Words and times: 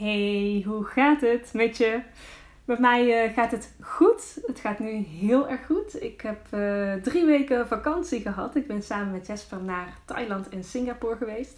Hey, 0.00 0.62
hoe 0.66 0.84
gaat 0.84 1.20
het 1.20 1.50
met 1.52 1.76
je? 1.76 2.00
Met 2.64 2.78
mij 2.78 3.26
uh, 3.26 3.34
gaat 3.34 3.50
het 3.50 3.74
goed. 3.80 4.38
Het 4.46 4.60
gaat 4.60 4.78
nu 4.78 4.90
heel 4.90 5.48
erg 5.48 5.66
goed. 5.66 6.02
Ik 6.02 6.20
heb 6.20 6.46
uh, 6.54 6.94
drie 6.94 7.24
weken 7.24 7.66
vakantie 7.68 8.20
gehad. 8.20 8.56
Ik 8.56 8.66
ben 8.66 8.82
samen 8.82 9.10
met 9.10 9.26
Jesper 9.26 9.62
naar 9.62 9.98
Thailand 10.04 10.48
en 10.48 10.64
Singapore 10.64 11.16
geweest. 11.16 11.56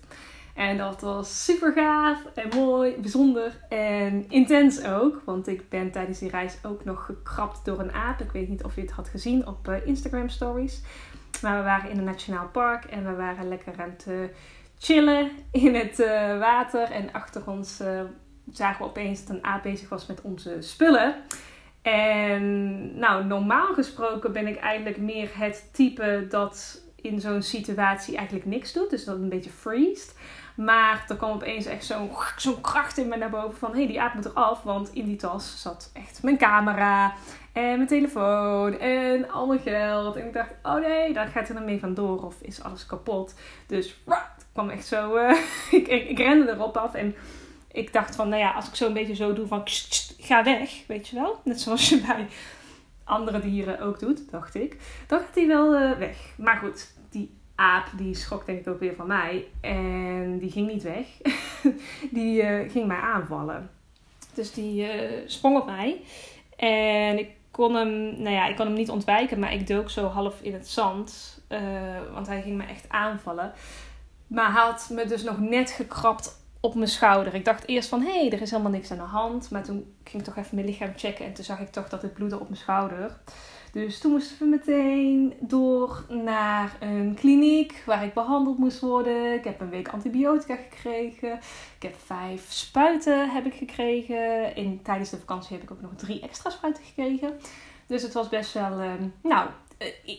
En 0.54 0.76
dat 0.76 1.00
was 1.00 1.44
super 1.44 1.72
gaaf 1.72 2.24
en 2.34 2.48
mooi, 2.54 2.96
bijzonder 3.00 3.60
en 3.68 4.24
intens 4.28 4.84
ook. 4.84 5.22
Want 5.24 5.46
ik 5.46 5.68
ben 5.68 5.90
tijdens 5.90 6.18
die 6.18 6.30
reis 6.30 6.58
ook 6.62 6.84
nog 6.84 7.04
gekrapt 7.04 7.64
door 7.64 7.80
een 7.80 7.92
aap. 7.92 8.20
Ik 8.20 8.32
weet 8.32 8.48
niet 8.48 8.64
of 8.64 8.74
je 8.74 8.80
het 8.80 8.90
had 8.90 9.08
gezien 9.08 9.46
op 9.46 9.68
uh, 9.68 9.86
Instagram 9.86 10.28
stories. 10.28 10.82
Maar 11.42 11.58
we 11.58 11.64
waren 11.64 11.90
in 11.90 11.98
een 11.98 12.04
nationaal 12.04 12.48
park 12.48 12.84
en 12.84 13.04
we 13.04 13.14
waren 13.14 13.48
lekker 13.48 13.72
aan 13.78 13.94
het 13.96 14.30
chillen 14.78 15.30
in 15.50 15.74
het 15.74 15.96
water. 16.38 16.90
En 16.90 17.12
achter 17.12 17.42
ons 17.46 17.80
zagen 18.50 18.82
we 18.82 18.88
opeens 18.90 19.24
dat 19.24 19.36
een 19.36 19.44
aap 19.44 19.62
bezig 19.62 19.88
was 19.88 20.06
met 20.06 20.20
onze 20.20 20.56
spullen. 20.60 21.14
En 21.82 22.98
nou, 22.98 23.24
normaal 23.24 23.74
gesproken 23.74 24.32
ben 24.32 24.46
ik 24.46 24.56
eigenlijk 24.56 24.96
meer 24.96 25.30
het 25.32 25.68
type 25.72 26.26
dat 26.28 26.82
in 26.96 27.20
zo'n 27.20 27.42
situatie 27.42 28.16
eigenlijk 28.16 28.46
niks 28.46 28.72
doet. 28.72 28.90
Dus 28.90 29.04
dat 29.04 29.16
een 29.16 29.28
beetje 29.28 29.50
freest. 29.50 30.18
Maar 30.56 31.04
er 31.08 31.16
kwam 31.16 31.30
opeens 31.30 31.66
echt 31.66 31.94
zo'n 32.36 32.60
kracht 32.60 32.98
in 32.98 33.08
me 33.08 33.16
naar 33.16 33.30
boven 33.30 33.58
van... 33.58 33.70
hé, 33.70 33.76
hey, 33.76 33.86
die 33.86 34.00
aap 34.00 34.14
moet 34.14 34.24
eraf, 34.24 34.62
want 34.62 34.92
in 34.92 35.04
die 35.04 35.16
tas 35.16 35.62
zat 35.62 35.90
echt 35.92 36.22
mijn 36.22 36.38
camera 36.38 37.14
en 37.52 37.76
mijn 37.76 37.86
telefoon 37.86 38.78
en 38.78 39.30
al 39.30 39.46
mijn 39.46 39.60
geld. 39.60 40.16
En 40.16 40.26
ik 40.26 40.32
dacht, 40.32 40.50
oh 40.62 40.80
nee, 40.80 41.12
daar 41.12 41.26
gaat 41.26 41.48
er 41.48 41.54
dan 41.54 41.64
mee 41.64 41.80
vandoor 41.80 42.24
of 42.24 42.40
is 42.40 42.62
alles 42.62 42.86
kapot. 42.86 43.34
Dus 43.66 44.02
kwam 44.52 44.70
echt 44.70 44.86
zo. 44.86 45.16
Uh, 45.16 45.30
ik, 45.70 45.88
ik, 45.88 46.08
ik, 46.08 46.18
rende 46.18 46.52
erop 46.52 46.76
af 46.76 46.94
en 46.94 47.14
ik 47.72 47.92
dacht 47.92 48.16
van, 48.16 48.28
nou 48.28 48.40
ja, 48.40 48.50
als 48.50 48.68
ik 48.68 48.74
zo 48.74 48.86
een 48.86 48.92
beetje 48.92 49.14
zo 49.14 49.32
doe 49.32 49.46
van 49.46 49.62
ga 50.18 50.44
weg, 50.44 50.86
weet 50.86 51.08
je 51.08 51.16
wel. 51.16 51.40
Net 51.44 51.60
zoals 51.60 51.88
je 51.88 52.00
bij 52.00 52.26
andere 53.04 53.40
dieren 53.40 53.80
ook 53.80 53.98
doet, 53.98 54.30
dacht 54.30 54.54
ik. 54.54 54.76
Dan 55.06 55.18
gaat 55.18 55.34
hij 55.34 55.46
wel 55.46 55.74
uh, 55.74 55.98
weg. 55.98 56.16
Maar 56.36 56.56
goed, 56.56 56.94
die 57.10 57.34
aap 57.54 57.86
die 57.96 58.14
schrok 58.14 58.46
denk 58.46 58.58
ik 58.58 58.68
ook 58.68 58.80
weer 58.80 58.94
van 58.94 59.06
mij. 59.06 59.46
En 59.60 60.38
die 60.38 60.50
ging 60.50 60.72
niet 60.72 60.82
weg. 60.82 61.06
die 62.10 62.42
uh, 62.42 62.70
ging 62.70 62.86
mij 62.86 63.00
aanvallen. 63.00 63.70
Dus 64.34 64.52
die 64.52 64.88
sprong 65.26 65.56
op 65.56 65.66
mij. 65.66 66.00
En 66.56 67.18
ik 67.18 67.30
kon 67.50 67.74
hem, 67.74 68.22
nou 68.22 68.34
ja, 68.34 68.46
ik 68.46 68.56
kon 68.56 68.66
hem 68.66 68.74
niet 68.74 68.90
ontwijken, 68.90 69.38
maar 69.38 69.52
ik 69.52 69.66
dook 69.66 69.90
zo 69.90 70.06
half 70.06 70.40
in 70.42 70.52
het 70.52 70.68
zand. 70.68 71.40
want 72.12 72.26
hij 72.26 72.42
ging 72.42 72.56
me 72.56 72.64
echt 72.64 72.88
aanvallen. 72.88 73.52
Maar 74.26 74.52
hij 74.52 74.62
had 74.62 74.88
me 74.92 75.06
dus 75.06 75.22
nog 75.22 75.38
net 75.38 75.70
gekrapt 75.70 76.41
op 76.62 76.74
mijn 76.74 76.88
schouder. 76.88 77.34
Ik 77.34 77.44
dacht 77.44 77.68
eerst 77.68 77.88
van, 77.88 78.02
hé, 78.02 78.18
hey, 78.18 78.32
er 78.32 78.40
is 78.40 78.50
helemaal 78.50 78.72
niks 78.72 78.90
aan 78.90 78.96
de 78.96 79.02
hand. 79.02 79.50
Maar 79.50 79.62
toen 79.62 79.94
ging 80.04 80.22
ik 80.22 80.28
toch 80.28 80.36
even 80.36 80.54
mijn 80.54 80.66
lichaam 80.66 80.92
checken. 80.96 81.26
En 81.26 81.32
toen 81.32 81.44
zag 81.44 81.60
ik 81.60 81.68
toch 81.68 81.88
dat 81.88 82.02
het 82.02 82.14
bloedde 82.14 82.40
op 82.40 82.48
mijn 82.48 82.60
schouder. 82.60 83.16
Dus 83.72 83.98
toen 83.98 84.12
moesten 84.12 84.38
we 84.38 84.44
meteen 84.44 85.34
door 85.40 86.04
naar 86.08 86.76
een 86.80 87.14
kliniek 87.14 87.82
waar 87.86 88.04
ik 88.04 88.14
behandeld 88.14 88.58
moest 88.58 88.80
worden. 88.80 89.34
Ik 89.34 89.44
heb 89.44 89.60
een 89.60 89.70
week 89.70 89.88
antibiotica 89.88 90.56
gekregen. 90.56 91.32
Ik 91.76 91.82
heb 91.82 91.94
vijf 92.04 92.52
spuiten 92.52 93.30
heb 93.30 93.46
ik 93.46 93.54
gekregen. 93.54 94.56
In, 94.56 94.80
tijdens 94.82 95.10
de 95.10 95.18
vakantie 95.18 95.56
heb 95.56 95.62
ik 95.62 95.70
ook 95.70 95.80
nog 95.80 95.94
drie 95.96 96.20
extra 96.20 96.50
spuiten 96.50 96.84
gekregen. 96.84 97.38
Dus 97.86 98.02
het 98.02 98.12
was 98.12 98.28
best 98.28 98.52
wel, 98.52 98.80
uh, 98.80 98.90
nou, 99.22 99.48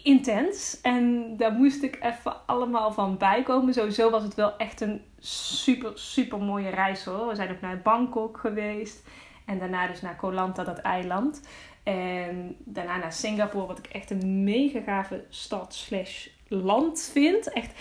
intens. 0.03 0.81
En 0.81 1.37
daar 1.37 1.51
moest 1.51 1.83
ik 1.83 1.97
even 2.01 2.45
allemaal 2.45 2.91
van 2.91 3.17
bijkomen. 3.17 3.73
Sowieso 3.73 4.09
was 4.09 4.23
het 4.23 4.35
wel 4.35 4.57
echt 4.57 4.81
een 4.81 5.01
super, 5.19 5.91
super 5.95 6.39
mooie 6.39 6.69
reis 6.69 7.05
hoor. 7.05 7.27
We 7.27 7.35
zijn 7.35 7.51
ook 7.51 7.61
naar 7.61 7.81
Bangkok 7.81 8.37
geweest. 8.37 9.03
En 9.45 9.59
daarna 9.59 9.87
dus 9.87 10.01
naar 10.01 10.15
Koh 10.15 10.33
Lanta, 10.33 10.63
dat 10.63 10.77
eiland. 10.77 11.41
En 11.83 12.55
daarna 12.59 12.97
naar 12.97 13.13
Singapore, 13.13 13.67
wat 13.67 13.77
ik 13.77 13.87
echt 13.87 14.11
een 14.11 14.43
mega 14.43 14.81
gave 14.81 15.23
stad 15.29 15.73
slash 15.73 16.27
land 16.47 17.09
vind. 17.11 17.53
Echt, 17.53 17.71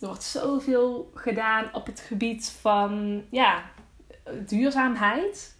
er 0.00 0.06
wordt 0.06 0.22
zoveel 0.22 1.10
gedaan 1.14 1.68
op 1.72 1.86
het 1.86 2.00
gebied 2.00 2.56
van 2.60 3.22
ja, 3.30 3.62
duurzaamheid. 4.46 5.56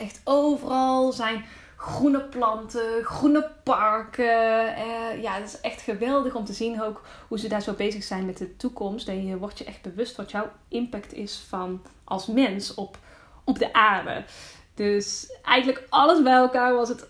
Echt 0.00 0.20
overal 0.24 1.12
zijn 1.12 1.44
groene 1.78 2.20
planten, 2.20 3.04
groene 3.04 3.50
parken. 3.62 4.24
Uh, 4.78 5.22
ja, 5.22 5.32
het 5.32 5.44
is 5.44 5.60
echt 5.60 5.80
geweldig 5.80 6.34
om 6.34 6.44
te 6.44 6.52
zien 6.52 6.82
ook 6.82 7.02
hoe 7.28 7.38
ze 7.38 7.48
daar 7.48 7.62
zo 7.62 7.72
bezig 7.72 8.02
zijn 8.02 8.26
met 8.26 8.38
de 8.38 8.56
toekomst. 8.56 9.08
En 9.08 9.26
je 9.26 9.38
wordt 9.38 9.58
je 9.58 9.64
echt 9.64 9.82
bewust 9.82 10.16
wat 10.16 10.30
jouw 10.30 10.50
impact 10.68 11.12
is 11.12 11.44
van 11.48 11.82
als 12.04 12.26
mens 12.26 12.74
op, 12.74 12.98
op 13.44 13.58
de 13.58 13.72
aarde. 13.72 14.24
Dus 14.74 15.32
eigenlijk 15.44 15.86
alles 15.88 16.22
bij 16.22 16.32
elkaar 16.32 16.74
was 16.74 16.88
het 16.88 17.08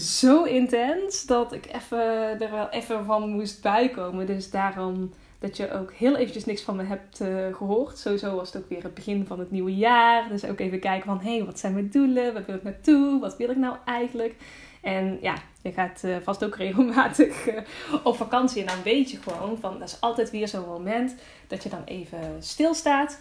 zo 0.00 0.42
intens 0.42 1.26
dat 1.26 1.52
ik 1.52 1.66
even, 1.66 2.40
er 2.40 2.50
wel 2.50 2.68
even 2.68 3.04
van 3.04 3.30
moest 3.30 3.62
bijkomen. 3.62 4.26
Dus 4.26 4.50
daarom 4.50 5.12
dat 5.40 5.56
je 5.56 5.72
ook 5.72 5.92
heel 5.92 6.16
eventjes 6.16 6.44
niks 6.44 6.62
van 6.62 6.76
me 6.76 6.82
hebt 6.82 7.20
uh, 7.20 7.54
gehoord. 7.54 7.98
Sowieso 7.98 8.36
was 8.36 8.52
het 8.52 8.62
ook 8.62 8.68
weer 8.68 8.82
het 8.82 8.94
begin 8.94 9.26
van 9.26 9.38
het 9.38 9.50
nieuwe 9.50 9.76
jaar. 9.76 10.28
Dus 10.28 10.44
ook 10.44 10.58
even 10.58 10.80
kijken 10.80 11.06
van, 11.06 11.20
hé, 11.20 11.36
hey, 11.36 11.44
wat 11.44 11.58
zijn 11.58 11.72
mijn 11.72 11.90
doelen? 11.90 12.34
Waar 12.34 12.44
wil 12.46 12.54
ik 12.54 12.62
naartoe? 12.62 13.20
Wat 13.20 13.36
wil 13.36 13.50
ik 13.50 13.56
nou 13.56 13.76
eigenlijk? 13.84 14.34
En 14.80 15.18
ja, 15.20 15.34
je 15.62 15.72
gaat 15.72 16.02
uh, 16.04 16.16
vast 16.22 16.44
ook 16.44 16.56
regelmatig 16.66 17.48
uh, 17.48 17.60
op 18.04 18.16
vakantie. 18.16 18.60
En 18.60 18.66
dan 18.66 18.82
weet 18.82 19.10
je 19.10 19.16
gewoon 19.16 19.58
van, 19.58 19.78
dat 19.78 19.88
is 19.88 20.00
altijd 20.00 20.30
weer 20.30 20.48
zo'n 20.48 20.66
moment 20.66 21.14
dat 21.46 21.62
je 21.62 21.68
dan 21.68 21.84
even 21.84 22.36
stilstaat. 22.38 23.20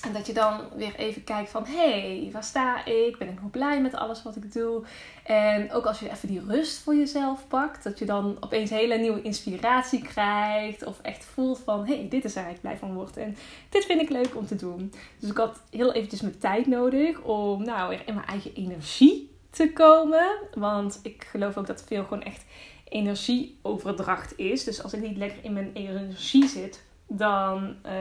En 0.00 0.12
dat 0.12 0.26
je 0.26 0.32
dan 0.32 0.60
weer 0.76 0.94
even 0.94 1.24
kijkt 1.24 1.50
van, 1.50 1.64
hé, 1.66 2.20
hey, 2.20 2.28
waar 2.32 2.44
sta 2.44 2.84
ik? 2.84 3.18
Ben 3.18 3.28
ik 3.28 3.40
nog 3.40 3.50
blij 3.50 3.80
met 3.80 3.94
alles 3.94 4.22
wat 4.22 4.36
ik 4.36 4.52
doe? 4.52 4.82
En 5.24 5.72
ook 5.72 5.86
als 5.86 6.00
je 6.00 6.10
even 6.10 6.28
die 6.28 6.44
rust 6.46 6.78
voor 6.78 6.94
jezelf 6.94 7.48
pakt, 7.48 7.84
dat 7.84 7.98
je 7.98 8.04
dan 8.04 8.36
opeens 8.40 8.70
hele 8.70 8.98
nieuwe 8.98 9.22
inspiratie 9.22 10.02
krijgt. 10.02 10.84
Of 10.84 11.00
echt 11.00 11.24
voelt 11.24 11.58
van, 11.64 11.86
hé, 11.86 11.94
hey, 11.94 12.08
dit 12.08 12.24
is 12.24 12.34
waar 12.34 12.50
ik 12.50 12.60
blij 12.60 12.76
van 12.76 12.94
word. 12.94 13.16
En 13.16 13.36
dit 13.68 13.84
vind 13.84 14.00
ik 14.00 14.10
leuk 14.10 14.36
om 14.36 14.46
te 14.46 14.56
doen. 14.56 14.92
Dus 15.18 15.30
ik 15.30 15.36
had 15.36 15.60
heel 15.70 15.92
eventjes 15.92 16.20
mijn 16.20 16.38
tijd 16.38 16.66
nodig 16.66 17.20
om, 17.20 17.64
nou, 17.64 17.88
weer 17.88 18.02
in 18.06 18.14
mijn 18.14 18.26
eigen 18.26 18.54
energie 18.54 19.30
te 19.50 19.72
komen. 19.72 20.26
Want 20.54 21.00
ik 21.02 21.26
geloof 21.30 21.56
ook 21.56 21.66
dat 21.66 21.84
veel 21.86 22.02
gewoon 22.02 22.22
echt 22.22 22.44
energieoverdracht 22.88 24.38
is. 24.38 24.64
Dus 24.64 24.82
als 24.82 24.92
ik 24.92 25.00
niet 25.00 25.16
lekker 25.16 25.44
in 25.44 25.52
mijn 25.52 25.70
energie 25.74 26.48
zit, 26.48 26.82
dan 27.12 27.76
uh, 27.86 27.92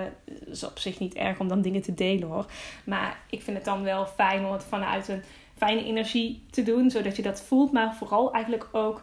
is 0.46 0.62
het 0.62 0.70
op 0.70 0.80
zich 0.80 1.00
niet 1.00 1.14
erg 1.14 1.40
om 1.40 1.48
dan 1.48 1.62
dingen 1.62 1.82
te 1.82 1.94
delen 1.94 2.30
hoor. 2.30 2.46
Maar 2.84 3.20
ik 3.30 3.42
vind 3.42 3.58
het 3.58 3.66
dan 3.66 3.84
wel 3.84 4.06
fijn 4.06 4.46
om 4.46 4.52
het 4.52 4.64
vanuit 4.64 5.08
een 5.08 5.24
fijne 5.58 5.84
energie 5.84 6.46
te 6.50 6.64
doen, 6.64 6.92
zodat 6.92 7.16
je 7.16 7.22
dat 7.22 7.42
voelt. 7.42 7.72
Maar 7.72 7.96
vooral 7.96 8.34
eigenlijk 8.34 8.68
ook 8.72 9.02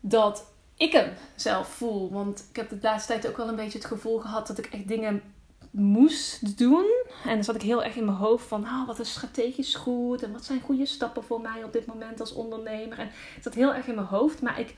dat 0.00 0.52
ik 0.76 0.92
hem 0.92 1.12
zelf 1.36 1.68
voel. 1.68 2.10
Want 2.10 2.46
ik 2.50 2.56
heb 2.56 2.68
de 2.68 2.78
laatste 2.82 3.12
tijd 3.12 3.28
ook 3.28 3.36
wel 3.36 3.48
een 3.48 3.56
beetje 3.56 3.78
het 3.78 3.86
gevoel 3.86 4.18
gehad 4.18 4.46
dat 4.46 4.58
ik 4.58 4.66
echt 4.66 4.88
dingen 4.88 5.22
moest 5.70 6.58
doen. 6.58 6.86
En 7.24 7.34
dan 7.34 7.44
zat 7.44 7.54
ik 7.54 7.62
heel 7.62 7.84
erg 7.84 7.96
in 7.96 8.04
mijn 8.04 8.16
hoofd 8.16 8.46
van, 8.46 8.62
oh, 8.62 8.86
wat 8.86 8.98
is 8.98 9.10
strategisch 9.10 9.74
goed 9.74 10.22
en 10.22 10.32
wat 10.32 10.44
zijn 10.44 10.60
goede 10.60 10.86
stappen 10.86 11.24
voor 11.24 11.40
mij 11.40 11.64
op 11.64 11.72
dit 11.72 11.86
moment 11.86 12.20
als 12.20 12.32
ondernemer. 12.32 12.98
En 12.98 13.10
het 13.34 13.42
zat 13.42 13.54
heel 13.54 13.74
erg 13.74 13.86
in 13.86 13.94
mijn 13.94 14.06
hoofd, 14.06 14.42
maar 14.42 14.60
ik, 14.60 14.76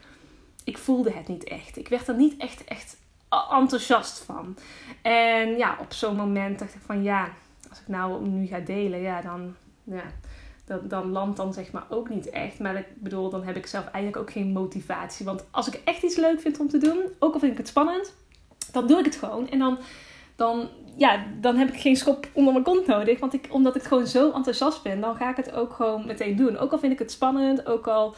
ik 0.64 0.78
voelde 0.78 1.12
het 1.12 1.28
niet 1.28 1.44
echt. 1.44 1.76
Ik 1.76 1.88
werd 1.88 2.08
er 2.08 2.16
niet 2.16 2.36
echt, 2.36 2.64
echt 2.64 2.96
enthousiast 3.50 4.18
van. 4.18 4.56
En 5.02 5.56
ja, 5.56 5.76
op 5.80 5.92
zo'n 5.92 6.16
moment 6.16 6.58
dacht 6.58 6.74
ik 6.74 6.80
van 6.84 7.02
ja, 7.02 7.28
als 7.70 7.80
ik 7.80 7.88
nou 7.88 8.28
nu 8.28 8.46
ga 8.46 8.58
delen, 8.58 9.00
ja, 9.00 9.20
dan, 9.20 9.54
ja, 9.84 10.04
dan, 10.64 10.80
dan 10.88 11.10
landt 11.10 11.36
dan 11.36 11.52
zeg 11.52 11.72
maar 11.72 11.86
ook 11.88 12.08
niet 12.08 12.30
echt. 12.30 12.58
Maar 12.58 12.76
ik 12.76 12.86
bedoel, 12.94 13.30
dan 13.30 13.44
heb 13.44 13.56
ik 13.56 13.66
zelf 13.66 13.84
eigenlijk 13.84 14.16
ook 14.16 14.32
geen 14.32 14.52
motivatie. 14.52 15.26
Want 15.26 15.44
als 15.50 15.66
ik 15.66 15.80
echt 15.84 16.02
iets 16.02 16.16
leuk 16.16 16.40
vind 16.40 16.60
om 16.60 16.68
te 16.68 16.78
doen, 16.78 16.98
ook 17.18 17.34
al 17.34 17.40
vind 17.40 17.52
ik 17.52 17.58
het 17.58 17.68
spannend, 17.68 18.14
dan 18.72 18.86
doe 18.86 18.98
ik 18.98 19.04
het 19.04 19.16
gewoon. 19.16 19.48
En 19.48 19.58
dan, 19.58 19.78
dan, 20.36 20.68
ja, 20.96 21.24
dan 21.40 21.56
heb 21.56 21.68
ik 21.68 21.80
geen 21.80 21.96
schop 21.96 22.26
onder 22.32 22.52
mijn 22.52 22.64
kont 22.64 22.86
nodig. 22.86 23.20
Want 23.20 23.34
ik, 23.34 23.46
omdat 23.50 23.76
ik 23.76 23.82
gewoon 23.82 24.06
zo 24.06 24.30
enthousiast 24.30 24.82
ben, 24.82 25.00
dan 25.00 25.16
ga 25.16 25.30
ik 25.30 25.36
het 25.36 25.52
ook 25.52 25.72
gewoon 25.72 26.06
meteen 26.06 26.36
doen. 26.36 26.58
Ook 26.58 26.72
al 26.72 26.78
vind 26.78 26.92
ik 26.92 26.98
het 26.98 27.10
spannend, 27.10 27.66
ook 27.66 27.86
al 27.86 28.14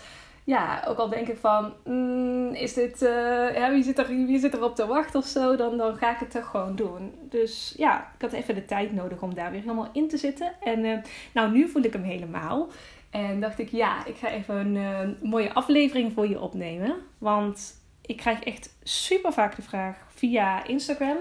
ja, 0.47 0.85
ook 0.89 0.99
al 0.99 1.09
denk 1.09 1.29
ik 1.29 1.39
van, 1.39 1.73
mm, 1.85 2.55
is 2.55 2.75
dit, 2.75 3.01
ja, 3.55 3.71
wie, 3.71 3.83
zit 3.83 3.99
er, 3.99 4.07
wie 4.07 4.39
zit 4.39 4.55
er 4.55 4.63
op 4.63 4.75
te 4.75 4.87
wachten 4.87 5.21
of 5.21 5.27
zo, 5.27 5.57
dan, 5.57 5.77
dan 5.77 5.97
ga 5.97 6.13
ik 6.13 6.19
het 6.19 6.31
toch 6.31 6.47
gewoon 6.51 6.77
doen. 6.77 7.15
Dus 7.21 7.75
ja, 7.77 8.13
ik 8.15 8.23
had 8.23 8.33
even 8.33 8.55
de 8.55 8.65
tijd 8.65 8.93
nodig 8.93 9.23
om 9.23 9.35
daar 9.35 9.51
weer 9.51 9.61
helemaal 9.61 9.89
in 9.93 10.09
te 10.09 10.17
zitten. 10.17 10.53
En 10.61 10.85
uh, 10.85 10.99
nou, 11.33 11.53
nu 11.53 11.69
voel 11.69 11.83
ik 11.83 11.93
hem 11.93 12.03
helemaal. 12.03 12.69
En 13.11 13.41
dacht 13.41 13.59
ik, 13.59 13.71
ja, 13.71 14.05
ik 14.05 14.17
ga 14.17 14.29
even 14.29 14.57
een 14.57 14.75
uh, 14.75 15.31
mooie 15.31 15.53
aflevering 15.53 16.13
voor 16.13 16.29
je 16.29 16.41
opnemen. 16.41 16.97
Want 17.19 17.75
ik 18.01 18.17
krijg 18.17 18.41
echt 18.41 18.77
super 18.83 19.33
vaak 19.33 19.57
de 19.57 19.63
vraag 19.63 20.07
via 20.09 20.65
Instagram 20.65 21.17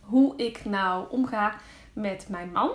hoe 0.00 0.36
ik 0.36 0.64
nou 0.64 1.10
omga 1.10 1.54
met 1.92 2.26
mijn 2.28 2.52
man, 2.52 2.70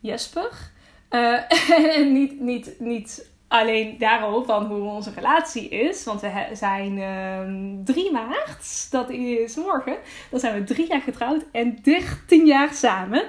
Jesper. 0.00 0.72
en 1.96 2.12
niet, 2.12 2.40
niet, 2.40 2.74
niet 2.78 3.30
alleen 3.60 3.98
daarover 3.98 4.46
van 4.46 4.66
hoe 4.66 4.90
onze 4.90 5.10
relatie 5.14 5.68
is. 5.68 6.04
Want 6.04 6.20
we 6.20 6.30
zijn 6.52 6.96
uh, 6.96 7.38
ehm, 7.38 7.84
3 7.84 8.12
maart, 8.12 8.90
dat 8.90 9.10
is 9.10 9.56
morgen. 9.56 9.96
Dan 10.30 10.40
zijn 10.40 10.54
we 10.54 10.64
drie 10.64 10.88
jaar 10.88 11.00
getrouwd 11.00 11.44
en 11.52 11.78
13 11.82 12.46
jaar 12.46 12.74
samen. 12.74 13.22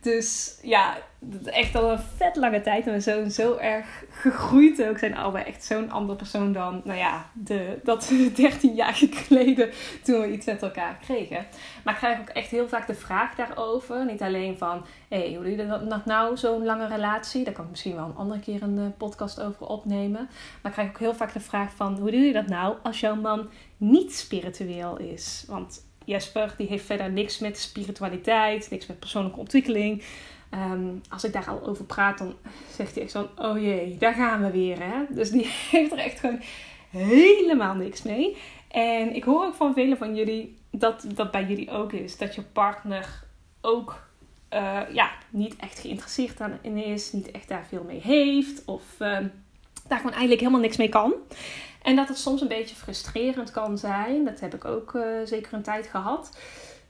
Dus 0.00 0.58
ja, 0.62 0.96
echt 1.44 1.74
al 1.74 1.90
een 1.90 1.98
vet 2.16 2.36
lange 2.36 2.60
tijd. 2.60 2.86
En 2.86 2.92
we 2.92 3.00
zijn 3.00 3.30
zo 3.30 3.56
erg 3.56 4.04
gegroeid 4.10 4.84
ook. 4.84 4.98
Zijn 4.98 5.16
allebei 5.16 5.44
echt 5.44 5.64
zo'n 5.64 5.90
andere 5.90 6.18
persoon 6.18 6.52
dan, 6.52 6.80
nou 6.84 6.98
ja, 6.98 7.30
de, 7.32 7.78
dat 7.84 8.12
13 8.34 8.74
jaar 8.74 8.94
geleden 8.94 9.70
toen 10.02 10.20
we 10.20 10.32
iets 10.32 10.46
met 10.46 10.62
elkaar 10.62 10.98
kregen. 11.00 11.46
Maar 11.84 11.94
ik 11.94 12.00
krijg 12.00 12.20
ook 12.20 12.28
echt 12.28 12.50
heel 12.50 12.68
vaak 12.68 12.86
de 12.86 12.94
vraag 12.94 13.34
daarover. 13.34 14.04
Niet 14.06 14.22
alleen 14.22 14.58
van, 14.58 14.84
hé, 15.08 15.18
hey, 15.18 15.34
hoe 15.34 15.42
doe 15.42 15.56
je 15.56 15.86
dat 15.88 16.04
nou, 16.04 16.36
zo'n 16.36 16.64
lange 16.64 16.86
relatie? 16.86 17.44
Daar 17.44 17.54
kan 17.54 17.64
ik 17.64 17.70
misschien 17.70 17.94
wel 17.94 18.04
een 18.04 18.16
andere 18.16 18.40
keer 18.40 18.62
een 18.62 18.78
eh, 18.78 18.84
podcast 18.96 19.40
over 19.40 19.66
opnemen. 19.66 20.28
Maar 20.62 20.72
ik 20.72 20.72
krijg 20.72 20.88
ook 20.88 20.98
heel 20.98 21.14
vaak 21.14 21.32
de 21.32 21.40
vraag 21.40 21.72
van, 21.76 21.98
hoe 21.98 22.10
doe 22.10 22.20
je 22.20 22.32
dat 22.32 22.46
nou 22.46 22.76
als 22.82 23.00
jouw 23.00 23.14
man 23.14 23.48
niet 23.76 24.14
spiritueel 24.14 24.96
is? 24.96 25.44
Want 25.48 25.86
Jesper 26.08 26.54
die 26.56 26.66
heeft 26.66 26.84
verder 26.84 27.10
niks 27.12 27.38
met 27.38 27.58
spiritualiteit, 27.58 28.70
niks 28.70 28.86
met 28.86 28.98
persoonlijke 28.98 29.38
ontwikkeling. 29.38 30.02
Ehm, 30.50 30.88
als 31.08 31.24
ik 31.24 31.32
daar 31.32 31.48
al 31.48 31.66
over 31.66 31.84
praat, 31.84 32.18
dan 32.18 32.34
zegt 32.76 32.94
hij 32.94 33.02
echt 33.02 33.12
zo: 33.12 33.28
Oh 33.36 33.60
jee, 33.60 33.96
daar 33.98 34.14
gaan 34.14 34.42
we 34.42 34.50
weer. 34.50 34.78
Hè? 34.82 35.04
Dus 35.08 35.30
die 35.30 35.46
heeft 35.70 35.92
er 35.92 35.98
echt 35.98 36.20
gewoon 36.20 36.40
helemaal 36.90 37.74
niks 37.74 38.02
mee. 38.02 38.36
En 38.68 39.14
ik 39.14 39.24
hoor 39.24 39.44
ook 39.44 39.54
van 39.54 39.74
velen 39.74 39.98
van 39.98 40.16
jullie 40.16 40.56
dat 40.70 41.04
dat 41.14 41.30
bij 41.30 41.44
jullie 41.44 41.70
ook 41.70 41.92
is. 41.92 42.16
Dat 42.16 42.34
je 42.34 42.42
partner 42.42 43.24
ook 43.60 44.06
uh, 44.52 44.80
ja, 44.92 45.10
niet 45.30 45.56
echt 45.56 45.78
geïnteresseerd 45.78 46.40
in 46.60 46.76
is, 46.76 47.12
niet 47.12 47.30
echt 47.30 47.48
daar 47.48 47.66
veel 47.68 47.84
mee 47.86 48.00
heeft. 48.00 48.64
Of 48.64 48.82
uh, 48.98 49.18
daar 49.88 49.98
gewoon 49.98 50.10
eigenlijk 50.10 50.40
helemaal 50.40 50.60
niks 50.60 50.76
mee 50.76 50.88
kan. 50.88 51.12
En 51.82 51.96
dat 51.96 52.08
het 52.08 52.18
soms 52.18 52.40
een 52.40 52.48
beetje 52.48 52.76
frustrerend 52.76 53.50
kan 53.50 53.78
zijn. 53.78 54.24
Dat 54.24 54.40
heb 54.40 54.54
ik 54.54 54.64
ook 54.64 54.94
uh, 54.94 55.02
zeker 55.24 55.52
een 55.52 55.62
tijd 55.62 55.86
gehad. 55.86 56.38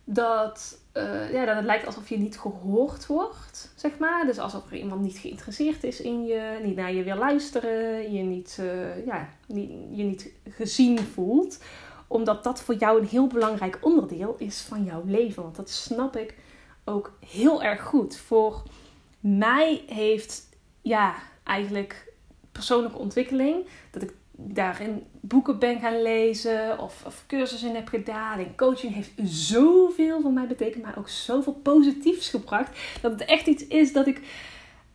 Dat, 0.05 0.79
uh, 0.94 1.32
ja, 1.32 1.44
dat 1.44 1.56
het 1.56 1.64
lijkt 1.64 1.87
alsof 1.87 2.08
je 2.08 2.19
niet 2.19 2.38
gehoord 2.38 3.06
wordt, 3.06 3.73
zeg 3.76 3.99
maar. 3.99 4.26
Dus 4.26 4.38
alsof 4.38 4.70
er 4.70 4.76
iemand 4.76 5.00
niet 5.00 5.19
geïnteresseerd 5.19 5.85
is 5.85 6.00
in 6.00 6.26
je, 6.26 6.58
niet 6.62 6.76
naar 6.76 6.93
je 6.93 7.02
wil 7.02 7.17
luisteren, 7.17 8.12
je 8.12 8.23
niet, 8.23 8.58
uh, 8.61 9.06
ja, 9.06 9.29
je 9.93 10.02
niet 10.02 10.32
gezien 10.49 10.99
voelt. 10.99 11.62
Omdat 12.06 12.44
dat 12.44 12.61
voor 12.61 12.75
jou 12.75 13.00
een 13.00 13.06
heel 13.06 13.26
belangrijk 13.26 13.79
onderdeel 13.81 14.35
is 14.38 14.61
van 14.61 14.85
jouw 14.85 15.02
leven. 15.06 15.43
Want 15.43 15.56
dat 15.56 15.70
snap 15.70 16.17
ik 16.17 16.35
ook 16.85 17.12
heel 17.26 17.62
erg 17.62 17.82
goed. 17.82 18.17
Voor 18.17 18.62
mij 19.20 19.85
heeft, 19.87 20.49
ja, 20.82 21.14
eigenlijk 21.44 22.12
persoonlijke 22.52 22.99
ontwikkeling. 22.99 23.67
Dat 23.90 24.02
ik 24.02 24.14
daarin 24.40 25.06
boeken 25.20 25.58
ben 25.58 25.81
gaan 25.81 26.02
lezen 26.02 26.79
of, 26.79 27.02
of 27.06 27.25
cursussen 27.26 27.75
heb 27.75 27.88
gedaan. 27.88 28.38
En 28.38 28.56
coaching 28.56 28.94
heeft 28.94 29.11
zoveel 29.23 30.20
voor 30.20 30.32
mij 30.32 30.46
betekend, 30.46 30.85
maar 30.85 30.99
ook 30.99 31.08
zoveel 31.08 31.52
positiefs 31.52 32.29
gebracht. 32.29 32.79
Dat 33.00 33.12
het 33.12 33.25
echt 33.25 33.46
iets 33.46 33.67
is 33.67 33.93
dat 33.93 34.06
ik 34.06 34.20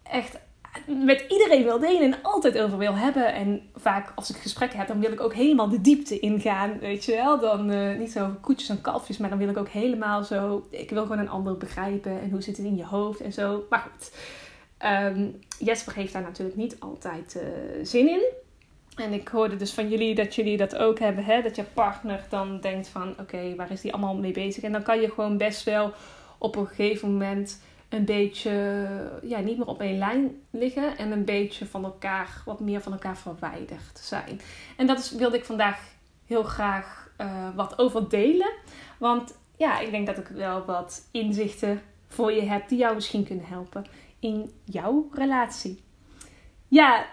echt 0.04 0.40
met 0.88 1.26
iedereen 1.28 1.64
wil 1.64 1.80
delen 1.80 2.02
en 2.02 2.22
altijd 2.22 2.60
over 2.60 2.78
wil 2.78 2.96
hebben. 2.96 3.34
En 3.34 3.62
vaak 3.76 4.12
als 4.16 4.30
ik 4.30 4.36
gesprekken 4.36 4.80
heb, 4.80 4.88
dan 4.88 5.00
wil 5.00 5.12
ik 5.12 5.22
ook 5.22 5.34
helemaal 5.34 5.70
de 5.70 5.82
diepte 5.82 6.20
ingaan. 6.20 6.80
Weet 6.80 7.06
je 7.06 7.16
wel? 7.16 7.40
Dan 7.40 7.72
uh, 7.72 7.98
niet 7.98 8.12
zo 8.12 8.30
koetjes 8.42 8.70
en 8.70 8.82
kalfjes, 8.82 9.18
maar 9.18 9.30
dan 9.30 9.38
wil 9.38 9.50
ik 9.50 9.58
ook 9.58 9.70
helemaal 9.70 10.24
zo. 10.24 10.68
Ik 10.70 10.90
wil 10.90 11.02
gewoon 11.02 11.20
een 11.20 11.30
ander 11.30 11.58
begrijpen 11.58 12.22
en 12.22 12.30
hoe 12.30 12.42
zit 12.42 12.58
het 12.58 12.66
in 12.66 12.76
je 12.76 12.86
hoofd 12.86 13.22
en 13.22 13.34
zo. 13.34 13.66
Maar 13.70 13.90
goed. 13.92 14.12
Um, 14.86 15.40
Jesper 15.60 15.96
heeft 15.96 16.14
daar 16.14 16.22
natuurlijk 16.22 16.58
niet 16.58 16.76
altijd 16.80 17.36
uh, 17.38 17.86
zin 17.86 18.10
in. 18.10 18.24
En 18.96 19.14
ik 19.14 19.28
hoorde 19.28 19.56
dus 19.56 19.74
van 19.74 19.90
jullie 19.90 20.16
dat 20.16 20.36
jullie 20.36 20.58
dat 20.58 20.76
ook 20.76 21.00
hebben. 21.00 21.24
Hè? 21.24 21.42
Dat 21.42 21.56
je 21.56 21.64
partner 21.64 22.26
dan 22.30 22.60
denkt 22.60 22.88
van 22.88 23.16
oké, 23.20 23.56
waar 23.56 23.72
is 23.72 23.82
die 23.82 23.94
allemaal 23.94 24.16
mee 24.16 24.32
bezig? 24.32 24.64
En 24.64 24.72
dan 24.72 24.84
kan 24.84 25.02
je 25.02 25.10
gewoon 25.10 25.38
best 25.38 25.64
wel 25.64 25.94
op 26.38 26.56
een 26.56 26.68
gegeven 26.68 27.12
moment 27.12 27.62
een 27.90 28.06
beetje 28.06 28.52
ja, 29.24 29.40
niet 29.40 29.58
meer 29.58 29.68
op 29.68 29.82
één 29.82 29.98
lijn 29.98 30.42
liggen. 30.50 30.98
En 30.98 31.12
een 31.12 31.26
beetje 31.26 31.66
van 31.66 31.84
elkaar, 31.84 32.42
wat 32.46 32.60
meer 32.60 32.82
van 32.82 32.92
elkaar 32.92 33.18
verwijderd 33.18 34.00
zijn. 34.00 34.42
En 34.78 34.88
dat 34.88 35.00
is, 35.00 35.12
wilde 35.12 35.38
ik 35.38 35.46
vandaag 35.46 35.80
heel 36.26 36.44
graag 36.44 37.10
uh, 37.22 37.56
wat 37.56 37.80
over 37.80 38.10
delen. 38.10 38.52
Want 38.98 39.38
ja, 39.58 39.80
ik 39.80 39.92
denk 39.92 40.08
dat 40.08 40.18
ik 40.18 40.28
wel 40.28 40.66
wat 40.66 41.08
inzichten 41.12 41.82
voor 42.08 42.32
je 42.32 42.42
heb 42.42 42.70
die 42.70 42.78
jou 42.78 42.96
misschien 42.96 43.26
kunnen 43.26 43.46
helpen 43.46 43.86
in 44.20 44.52
jouw 44.64 45.10
relatie. 45.12 45.84
Ja, 46.68 47.06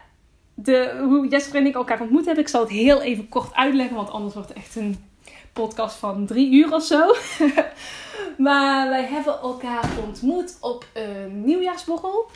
de, 0.62 1.00
hoe 1.02 1.28
Jesper 1.28 1.60
en 1.60 1.66
ik 1.66 1.74
elkaar 1.74 2.00
ontmoet 2.00 2.24
hebben. 2.24 2.44
Ik 2.44 2.50
zal 2.50 2.60
het 2.60 2.70
heel 2.70 3.00
even 3.00 3.28
kort 3.28 3.54
uitleggen, 3.54 3.96
want 3.96 4.10
anders 4.10 4.34
wordt 4.34 4.48
het 4.48 4.58
echt 4.58 4.76
een 4.76 5.04
podcast 5.52 5.96
van 5.96 6.26
drie 6.26 6.52
uur 6.52 6.72
of 6.72 6.82
zo. 6.82 7.14
maar 8.46 8.88
wij 8.88 9.04
hebben 9.04 9.40
elkaar 9.40 9.90
ontmoet 10.06 10.56
op 10.60 10.86
een 10.92 11.44
nieuwjaarsborrel 11.44 12.30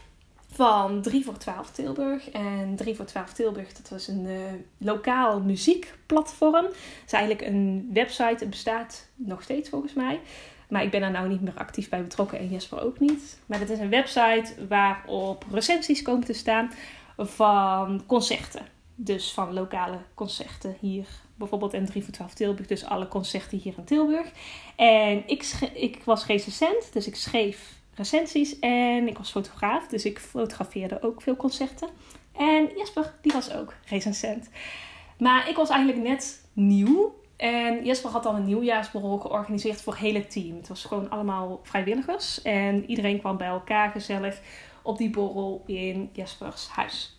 van 0.54 1.02
3 1.02 1.24
voor 1.24 1.38
12 1.38 1.70
Tilburg. 1.70 2.30
En 2.30 2.72
3 2.76 2.94
voor 2.94 3.04
12 3.04 3.32
Tilburg, 3.32 3.72
dat 3.72 3.88
was 3.88 4.08
een 4.08 4.24
uh, 4.24 4.38
lokaal 4.78 5.40
muziekplatform. 5.40 6.64
Het 6.64 7.02
is 7.06 7.12
eigenlijk 7.12 7.48
een 7.48 7.90
website, 7.92 8.36
het 8.38 8.50
bestaat 8.50 9.08
nog 9.14 9.42
steeds 9.42 9.68
volgens 9.68 9.92
mij. 9.92 10.20
Maar 10.68 10.82
ik 10.82 10.90
ben 10.90 11.00
daar 11.00 11.10
nou 11.10 11.28
niet 11.28 11.40
meer 11.40 11.56
actief 11.56 11.88
bij 11.88 12.02
betrokken 12.02 12.38
en 12.38 12.48
Jesper 12.48 12.82
ook 12.82 13.00
niet. 13.00 13.38
Maar 13.46 13.60
het 13.60 13.70
is 13.70 13.78
een 13.78 13.90
website 13.90 14.66
waarop 14.68 15.44
recensies 15.50 16.02
komen 16.02 16.24
te 16.24 16.32
staan 16.32 16.70
van 17.16 18.02
concerten. 18.06 18.66
Dus 18.94 19.32
van 19.32 19.52
lokale 19.52 19.98
concerten 20.14 20.76
hier. 20.80 21.06
Bijvoorbeeld 21.36 21.72
in 21.72 21.86
3 21.86 22.02
voor 22.02 22.12
12 22.12 22.34
Tilburg. 22.34 22.66
Dus 22.66 22.84
alle 22.84 23.08
concerten 23.08 23.58
hier 23.58 23.74
in 23.76 23.84
Tilburg. 23.84 24.30
En 24.76 25.22
ik, 25.26 25.70
ik 25.74 26.02
was 26.04 26.26
recensent. 26.26 26.92
Dus 26.92 27.06
ik 27.06 27.16
schreef 27.16 27.72
recensies. 27.94 28.58
En 28.58 29.08
ik 29.08 29.18
was 29.18 29.30
fotograaf. 29.30 29.86
Dus 29.86 30.04
ik 30.04 30.18
fotografeerde 30.18 31.02
ook 31.02 31.22
veel 31.22 31.36
concerten. 31.36 31.88
En 32.32 32.70
Jesper, 32.76 33.14
die 33.20 33.32
was 33.32 33.52
ook 33.52 33.74
recensent. 33.88 34.48
Maar 35.18 35.48
ik 35.48 35.56
was 35.56 35.68
eigenlijk 35.68 36.08
net 36.08 36.44
nieuw. 36.52 37.22
En 37.36 37.84
Jesper 37.84 38.10
had 38.10 38.22
dan 38.22 38.34
een 38.34 38.44
nieuwjaarsborrel 38.44 39.18
georganiseerd 39.18 39.80
voor 39.80 39.92
het 39.92 40.02
hele 40.02 40.26
team. 40.26 40.56
Het 40.56 40.68
was 40.68 40.84
gewoon 40.84 41.10
allemaal 41.10 41.60
vrijwilligers. 41.62 42.42
En 42.42 42.84
iedereen 42.90 43.18
kwam 43.18 43.36
bij 43.36 43.46
elkaar 43.46 43.90
gezellig 43.90 44.40
op 44.84 44.98
die 44.98 45.10
borrel 45.10 45.62
in 45.66 46.10
Jespers 46.12 46.68
huis. 46.68 47.18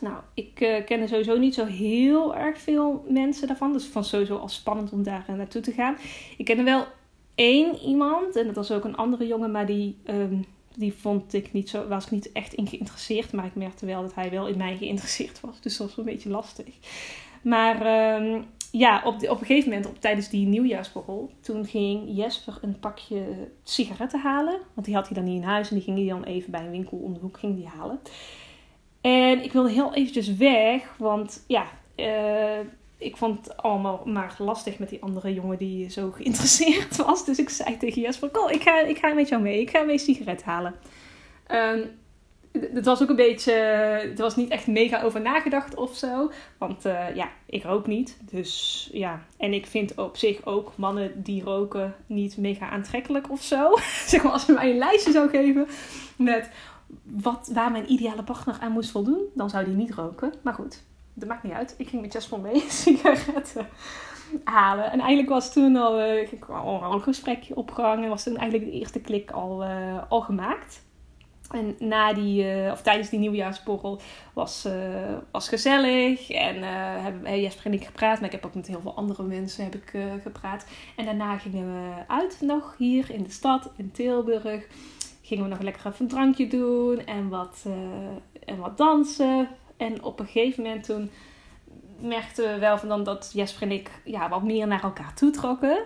Nou, 0.00 0.16
ik 0.34 0.60
uh, 0.60 0.84
kende 0.84 1.06
sowieso 1.06 1.38
niet 1.38 1.54
zo 1.54 1.64
heel 1.64 2.36
erg 2.36 2.58
veel 2.58 3.04
mensen 3.08 3.46
daarvan. 3.46 3.72
Dus 3.72 3.84
ik 3.84 3.92
vond 3.92 4.06
sowieso 4.06 4.36
al 4.36 4.48
spannend 4.48 4.92
om 4.92 5.02
daar 5.02 5.26
uh, 5.30 5.36
naartoe 5.36 5.62
te 5.62 5.72
gaan. 5.72 5.96
Ik 6.36 6.44
kende 6.44 6.62
wel 6.62 6.86
één 7.34 7.78
iemand. 7.78 8.36
En 8.36 8.46
dat 8.46 8.54
was 8.54 8.70
ook 8.70 8.84
een 8.84 8.96
andere 8.96 9.26
jongen. 9.26 9.50
Maar 9.50 9.66
die, 9.66 9.96
um, 10.04 10.44
die 10.74 10.94
vond 10.94 11.34
ik 11.34 11.52
niet 11.52 11.68
zo, 11.68 11.88
was 11.88 12.04
ik 12.04 12.10
niet 12.10 12.32
echt 12.32 12.54
in 12.54 12.66
geïnteresseerd. 12.66 13.32
Maar 13.32 13.46
ik 13.46 13.54
merkte 13.54 13.86
wel 13.86 14.02
dat 14.02 14.14
hij 14.14 14.30
wel 14.30 14.46
in 14.46 14.56
mij 14.56 14.76
geïnteresseerd 14.76 15.40
was. 15.40 15.60
Dus 15.60 15.76
dat 15.76 15.86
was 15.86 15.96
een 15.96 16.04
beetje 16.04 16.30
lastig. 16.30 16.74
Maar 17.42 17.76
um, 18.22 18.44
ja, 18.78 19.02
op, 19.04 19.14
op 19.14 19.40
een 19.40 19.46
gegeven 19.46 19.68
moment, 19.68 19.86
op, 19.86 20.00
tijdens 20.00 20.28
die 20.28 20.46
nieuwjaarsborrel, 20.46 21.30
toen 21.40 21.66
ging 21.66 22.02
Jesper 22.06 22.58
een 22.60 22.78
pakje 22.78 23.22
sigaretten 23.62 24.20
halen. 24.20 24.60
Want 24.74 24.86
die 24.86 24.94
had 24.94 25.06
hij 25.06 25.16
dan 25.16 25.24
niet 25.24 25.42
in 25.42 25.48
huis 25.48 25.68
en 25.68 25.74
die 25.74 25.84
ging 25.84 25.98
hij 25.98 26.08
dan 26.08 26.24
even 26.24 26.50
bij 26.50 26.60
een 26.60 26.70
winkel 26.70 26.98
om 26.98 27.14
de 27.14 27.20
hoek 27.20 27.38
ging 27.38 27.56
die 27.56 27.66
halen. 27.66 28.00
En 29.00 29.44
ik 29.44 29.52
wilde 29.52 29.70
heel 29.70 29.94
eventjes 29.94 30.36
weg, 30.36 30.94
want 30.98 31.44
ja, 31.46 31.66
uh, 31.96 32.66
ik 32.98 33.16
vond 33.16 33.38
het 33.38 33.56
allemaal 33.56 34.02
maar 34.04 34.36
lastig 34.38 34.78
met 34.78 34.88
die 34.88 35.02
andere 35.02 35.34
jongen 35.34 35.58
die 35.58 35.90
zo 35.90 36.10
geïnteresseerd 36.10 36.96
was. 37.06 37.24
Dus 37.24 37.38
ik 37.38 37.48
zei 37.48 37.76
tegen 37.76 38.02
Jesper, 38.02 38.28
kom, 38.28 38.48
ik 38.48 38.62
ga, 38.62 38.80
ik 38.80 38.98
ga 38.98 39.12
met 39.12 39.28
jou 39.28 39.42
mee. 39.42 39.60
Ik 39.60 39.70
ga 39.70 39.82
mee 39.82 39.98
sigaret 39.98 40.42
halen. 40.42 40.74
Um, 41.50 41.90
het 42.72 42.84
was 42.84 43.02
ook 43.02 43.08
een 43.08 43.16
beetje. 43.16 43.52
Het 43.52 44.18
was 44.18 44.36
niet 44.36 44.50
echt 44.50 44.66
mega 44.66 45.02
over 45.02 45.20
nagedacht 45.20 45.74
of 45.74 45.96
zo. 45.96 46.30
Want 46.58 46.86
uh, 46.86 47.14
ja, 47.14 47.28
ik 47.46 47.62
rook 47.62 47.86
niet. 47.86 48.18
Dus 48.30 48.88
ja. 48.92 49.22
En 49.36 49.52
ik 49.52 49.66
vind 49.66 49.94
op 49.94 50.16
zich 50.16 50.44
ook 50.44 50.72
mannen 50.76 51.22
die 51.22 51.42
roken 51.42 51.94
niet 52.06 52.36
mega 52.36 52.68
aantrekkelijk 52.68 53.30
of 53.30 53.42
zo. 53.42 53.76
zeg 54.06 54.22
maar 54.22 54.32
als 54.32 54.46
je 54.46 54.52
mij 54.52 54.70
een 54.70 54.78
lijstje 54.78 55.12
zou 55.12 55.28
geven 55.28 55.66
met 56.16 56.50
wat, 57.02 57.50
waar 57.52 57.70
mijn 57.70 57.92
ideale 57.92 58.22
partner 58.22 58.56
aan 58.60 58.72
moest 58.72 58.90
voldoen, 58.90 59.24
dan 59.34 59.50
zou 59.50 59.64
die 59.64 59.74
niet 59.74 59.94
roken. 59.94 60.32
Maar 60.42 60.54
goed, 60.54 60.82
dat 61.14 61.28
maakt 61.28 61.42
niet 61.42 61.52
uit. 61.52 61.74
Ik 61.78 61.88
ging 61.88 62.02
met 62.02 62.12
Jasper 62.12 62.40
mee 62.40 62.60
sigaretten 62.68 63.66
halen. 64.44 64.84
En 64.84 64.98
eigenlijk 64.98 65.28
was 65.28 65.52
toen 65.52 65.76
al, 65.76 66.00
uh, 66.00 66.50
al 66.50 66.92
een 66.92 67.00
gesprekje 67.00 67.56
opgehangen. 67.56 68.08
Was 68.08 68.22
toen 68.22 68.36
eigenlijk 68.36 68.70
de 68.70 68.78
eerste 68.78 69.00
klik 69.00 69.30
al, 69.30 69.64
al 70.08 70.20
gemaakt. 70.20 70.84
En 71.50 71.76
na 71.78 72.12
die, 72.12 72.44
uh, 72.44 72.70
of 72.70 72.82
tijdens 72.82 73.08
die 73.08 73.18
nieuwjaarsborrel 73.18 74.00
was, 74.32 74.66
uh, 74.66 74.72
was 75.30 75.48
gezellig. 75.48 76.30
En 76.30 76.56
uh, 76.56 76.64
hebben 77.02 77.40
Jesper 77.40 77.66
en 77.66 77.72
ik 77.72 77.84
gepraat. 77.84 78.16
Maar 78.16 78.26
ik 78.26 78.32
heb 78.32 78.46
ook 78.46 78.54
met 78.54 78.66
heel 78.66 78.80
veel 78.80 78.94
andere 78.94 79.22
mensen 79.22 79.64
heb 79.64 79.74
ik, 79.74 79.92
gepraat. 80.22 80.66
En 80.96 81.04
daarna 81.04 81.38
gingen 81.38 81.66
we 81.66 82.02
uit 82.06 82.38
nog 82.40 82.74
hier 82.78 83.10
in 83.10 83.22
de 83.22 83.30
stad, 83.30 83.70
in 83.76 83.90
Tilburg. 83.90 84.66
Gingen 85.22 85.44
we 85.44 85.50
nog 85.50 85.60
lekker 85.60 85.86
even 85.86 86.04
een 86.04 86.08
drankje 86.08 86.46
doen 86.46 87.06
en 87.06 87.28
wat, 87.28 87.66
en 88.44 88.56
wat 88.58 88.76
dansen. 88.76 89.48
En 89.76 90.02
op 90.02 90.20
een 90.20 90.26
gegeven 90.26 90.62
moment 90.62 90.84
toen 90.84 91.10
merkten 92.00 92.52
we 92.52 92.58
wel 92.58 92.78
van 92.78 92.88
dan 92.88 93.04
dat 93.04 93.30
Jesper 93.32 93.62
en 93.62 93.72
ik 93.72 93.90
ja, 94.04 94.28
wat 94.28 94.42
meer 94.42 94.66
naar 94.66 94.82
elkaar 94.82 95.14
toe 95.14 95.30
trokken. 95.30 95.84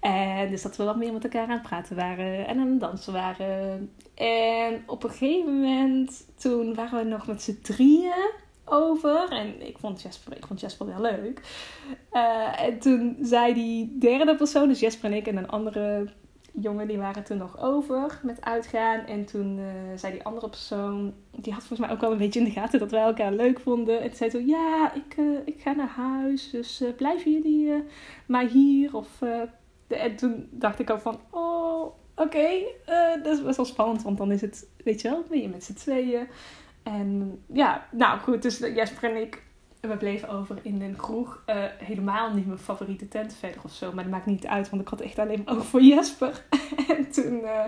En 0.00 0.50
dus 0.50 0.62
dat 0.62 0.76
we 0.76 0.84
wat 0.84 0.96
meer 0.96 1.12
met 1.12 1.24
elkaar 1.24 1.42
aan 1.42 1.50
het 1.50 1.62
praten 1.62 1.96
waren 1.96 2.46
en 2.46 2.58
aan 2.58 2.70
het 2.70 2.80
dansen 2.80 3.12
waren. 3.12 3.90
En 4.14 4.82
op 4.86 5.04
een 5.04 5.10
gegeven 5.10 5.54
moment, 5.54 6.26
toen 6.38 6.74
waren 6.74 6.98
we 6.98 7.04
nog 7.04 7.26
met 7.26 7.42
z'n 7.42 7.58
drieën 7.62 8.30
over. 8.64 9.28
En 9.30 9.66
ik 9.66 9.78
vond 9.78 10.02
Jesper, 10.02 10.36
ik 10.36 10.46
vond 10.46 10.60
Jesper 10.60 10.86
wel 10.86 11.00
leuk. 11.00 11.40
Uh, 12.12 12.62
en 12.62 12.78
toen 12.78 13.16
zei 13.20 13.54
die 13.54 13.98
derde 13.98 14.36
persoon, 14.36 14.68
dus 14.68 14.80
Jesper 14.80 15.10
en 15.10 15.16
ik 15.16 15.26
en 15.26 15.36
een 15.36 15.48
andere 15.48 16.08
jongen, 16.52 16.88
die 16.88 16.98
waren 16.98 17.24
toen 17.24 17.36
nog 17.36 17.60
over 17.60 18.20
met 18.22 18.40
uitgaan. 18.40 18.98
En 19.06 19.24
toen 19.24 19.58
uh, 19.58 19.66
zei 19.96 20.12
die 20.12 20.24
andere 20.24 20.48
persoon, 20.48 21.14
die 21.30 21.52
had 21.52 21.64
volgens 21.64 21.80
mij 21.88 21.90
ook 21.96 22.00
wel 22.00 22.12
een 22.12 22.18
beetje 22.18 22.40
in 22.40 22.44
de 22.44 22.50
gaten 22.50 22.78
dat 22.78 22.90
wij 22.90 23.02
elkaar 23.02 23.32
leuk 23.32 23.60
vonden. 23.60 24.00
En 24.00 24.08
toen 24.08 24.16
zei 24.16 24.30
toen, 24.30 24.46
ja, 24.46 24.92
ik, 24.94 25.16
uh, 25.16 25.38
ik 25.44 25.60
ga 25.60 25.72
naar 25.72 25.88
huis, 25.96 26.50
dus 26.50 26.82
blijven 26.96 27.32
jullie 27.32 27.84
maar 28.26 28.46
hier? 28.46 28.96
Of, 28.96 29.22
en 29.86 30.16
toen 30.16 30.48
dacht 30.50 30.78
ik 30.78 30.90
al 30.90 31.00
van, 31.00 31.20
oh, 31.30 31.84
oké, 32.16 32.48
dat 33.22 33.38
is 33.48 33.56
wel 33.56 33.64
spannend, 33.64 34.02
want 34.02 34.18
dan 34.18 34.32
is 34.32 34.40
het, 34.40 34.68
weet 34.84 35.00
je 35.00 35.08
wel, 35.08 35.24
ben 35.28 35.40
je 35.40 35.48
met 35.48 35.64
z'n 35.64 35.74
tweeën. 35.74 36.26
En 36.82 37.42
ja, 37.46 37.86
nou 37.90 38.18
goed, 38.18 38.42
dus 38.42 38.58
Jesper 38.58 39.10
en 39.10 39.20
ik, 39.20 39.42
we 39.88 39.96
bleven 39.96 40.28
over 40.28 40.58
in 40.62 40.82
een 40.82 40.96
kroeg. 40.96 41.42
Uh, 41.46 41.64
helemaal 41.78 42.34
niet 42.34 42.46
mijn 42.46 42.58
favoriete 42.58 43.08
tent 43.08 43.34
verder 43.34 43.60
of 43.64 43.72
zo. 43.72 43.92
Maar 43.92 44.04
dat 44.04 44.12
maakt 44.12 44.26
niet 44.26 44.46
uit, 44.46 44.70
want 44.70 44.82
ik 44.82 44.88
had 44.88 45.00
echt 45.00 45.18
alleen 45.18 45.42
maar 45.44 45.54
over 45.54 45.66
voor 45.70 45.82
Jesper. 45.82 46.44
en 46.96 47.10
toen, 47.10 47.40
uh, 47.40 47.64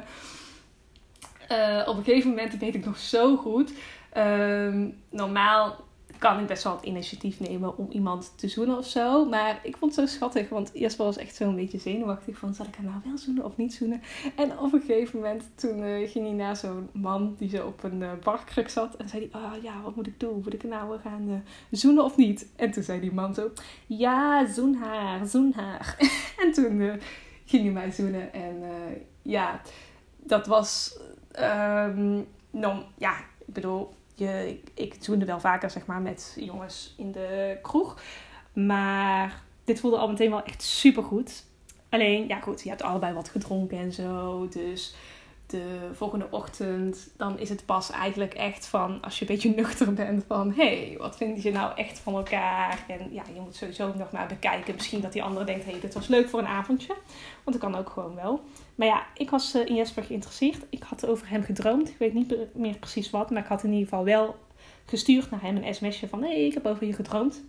uh, 1.51 1.89
op 1.89 1.97
een 1.97 2.05
gegeven 2.05 2.31
moment, 2.31 2.59
weet 2.59 2.75
ik 2.75 2.85
nog 2.85 2.99
zo 2.99 3.37
goed. 3.37 3.73
Ehm, 4.13 4.89
normaal 5.11 5.85
kan 6.19 6.39
ik 6.39 6.47
best 6.47 6.63
wel 6.63 6.73
het 6.73 6.85
initiatief 6.85 7.41
nemen 7.41 7.77
om 7.77 7.87
iemand 7.91 8.33
te 8.37 8.49
zoenen 8.49 8.79
of 8.79 8.87
zo. 8.87 9.25
Maar 9.25 9.61
ik 9.63 9.77
vond 9.77 9.97
het 9.97 10.09
zo 10.09 10.15
schattig, 10.17 10.49
want 10.49 10.71
Jesper 10.75 11.05
was 11.05 11.17
echt 11.17 11.35
zo'n 11.35 11.57
beetje 11.57 11.79
zenuwachtig 11.79 12.39
van... 12.39 12.55
zal 12.55 12.67
ik 12.67 12.75
hem 12.75 12.85
nou 12.85 12.97
wel 13.05 13.19
zoenen 13.19 13.45
of 13.45 13.57
niet 13.57 13.75
zoenen? 13.75 14.03
En 14.37 14.59
op 14.59 14.73
een 14.73 14.81
gegeven 14.81 15.19
moment 15.19 15.51
toen 15.55 15.79
uh, 15.79 16.11
ging 16.11 16.27
hij 16.27 16.35
naar 16.35 16.57
zo'n 16.57 16.89
man 16.93 17.35
die 17.39 17.49
zo 17.49 17.67
op 17.67 17.83
een 17.83 18.01
uh, 18.01 18.13
barkruk 18.23 18.69
zat. 18.69 18.97
En 18.97 19.09
zei 19.09 19.29
hij, 19.31 19.43
oh 19.43 19.63
ja, 19.63 19.81
wat 19.83 19.97
moet 19.97 20.07
ik 20.07 20.21
doen? 20.21 20.41
Moet 20.45 20.55
ik 20.55 20.65
nou 20.65 21.01
gaan 21.01 21.29
uh, 21.29 21.35
zoenen 21.71 22.05
of 22.05 22.17
niet? 22.17 22.47
En 22.57 22.71
toen 22.71 22.83
zei 22.83 23.01
die 23.01 23.13
man 23.13 23.35
zo, 23.35 23.51
ja, 23.87 24.47
zoen 24.53 24.75
haar, 24.75 25.27
zoen 25.27 25.53
haar. 25.57 25.97
en 26.43 26.53
toen 26.53 27.01
ging 27.45 27.63
hij 27.63 27.73
mij 27.73 27.91
zoenen. 27.91 28.33
En 28.33 28.63
ja, 29.23 29.61
dat 30.17 30.47
was... 30.47 30.99
Um, 31.41 32.27
nou, 32.51 32.83
ja, 32.99 33.19
ik 33.47 33.55
bedoel 33.55 33.95
je, 34.15 34.61
ik, 34.75 34.97
zoende 35.01 35.25
wel 35.25 35.41
vaker 35.41 35.71
zeg 35.71 35.87
maar, 35.87 36.01
met 36.01 36.37
jongens 36.39 36.95
in 36.97 37.13
de 37.13 37.59
kroeg. 37.63 38.01
Maar 38.53 39.43
dit 39.65 39.81
voelde 39.81 39.97
al 39.97 40.09
meteen 40.09 40.31
wel 40.31 40.43
echt 40.43 40.63
super 40.63 41.03
goed. 41.03 41.45
Alleen, 41.89 42.29
ja 42.29 42.41
goed, 42.41 42.63
je 42.63 42.69
hebt 42.69 42.83
allebei 42.83 43.15
wat 43.15 43.29
gedronken 43.29 43.79
en 43.79 43.93
zo. 43.93 44.49
Dus 44.49 44.95
de 45.47 45.91
volgende 45.93 46.27
ochtend, 46.31 47.11
dan 47.17 47.39
is 47.39 47.49
het 47.49 47.67
pas 47.67 47.91
eigenlijk 47.91 48.35
echt 48.35 48.67
van, 48.67 49.03
als 49.03 49.19
je 49.19 49.21
een 49.21 49.35
beetje 49.35 49.55
nuchter 49.55 49.95
bent, 49.95 50.25
van 50.27 50.53
hé, 50.57 50.87
hey, 50.87 50.95
wat 50.99 51.17
vind 51.17 51.43
je 51.43 51.53
nou 51.53 51.77
echt 51.77 51.99
van 51.99 52.15
elkaar? 52.15 52.85
En 52.89 53.13
ja, 53.13 53.23
je 53.35 53.41
moet 53.41 53.57
sowieso 53.57 53.93
nog 53.97 54.13
maar 54.13 54.27
bekijken. 54.27 54.75
Misschien 54.75 55.01
dat 55.01 55.13
die 55.13 55.23
andere 55.23 55.45
denkt, 55.45 55.65
hé, 55.65 55.71
hey, 55.71 55.81
dit 55.81 55.95
was 55.95 56.07
leuk 56.07 56.29
voor 56.29 56.39
een 56.39 56.47
avondje. 56.47 56.95
Want 57.45 57.61
dat 57.61 57.71
kan 57.71 57.81
ook 57.81 57.91
gewoon 57.91 58.15
wel. 58.15 58.41
Maar 58.75 58.87
ja, 58.87 59.07
ik 59.15 59.31
was 59.31 59.55
uh, 59.55 59.67
in 59.67 59.75
Jesper 59.75 60.05
geïnteresseerd. 60.05 60.67
Ik 60.71 60.83
had 60.83 61.07
over 61.07 61.29
hem 61.29 61.43
gedroomd. 61.43 61.89
Ik 61.89 61.99
weet 61.99 62.15
niet 62.15 62.35
meer 62.55 62.77
precies 62.77 63.11
wat, 63.11 63.31
maar 63.31 63.43
ik 63.43 63.49
had 63.49 63.63
in 63.63 63.73
ieder 63.73 63.89
geval 63.89 64.05
wel 64.05 64.37
gestuurd 64.87 65.31
naar 65.31 65.43
hem 65.43 65.57
een 65.57 65.75
sms'je 65.75 66.09
van, 66.09 66.23
hé, 66.23 66.29
hey, 66.29 66.45
ik 66.47 66.55
heb 66.55 66.67
over 66.67 66.87
je 66.87 66.93
gedroomd. 66.93 67.43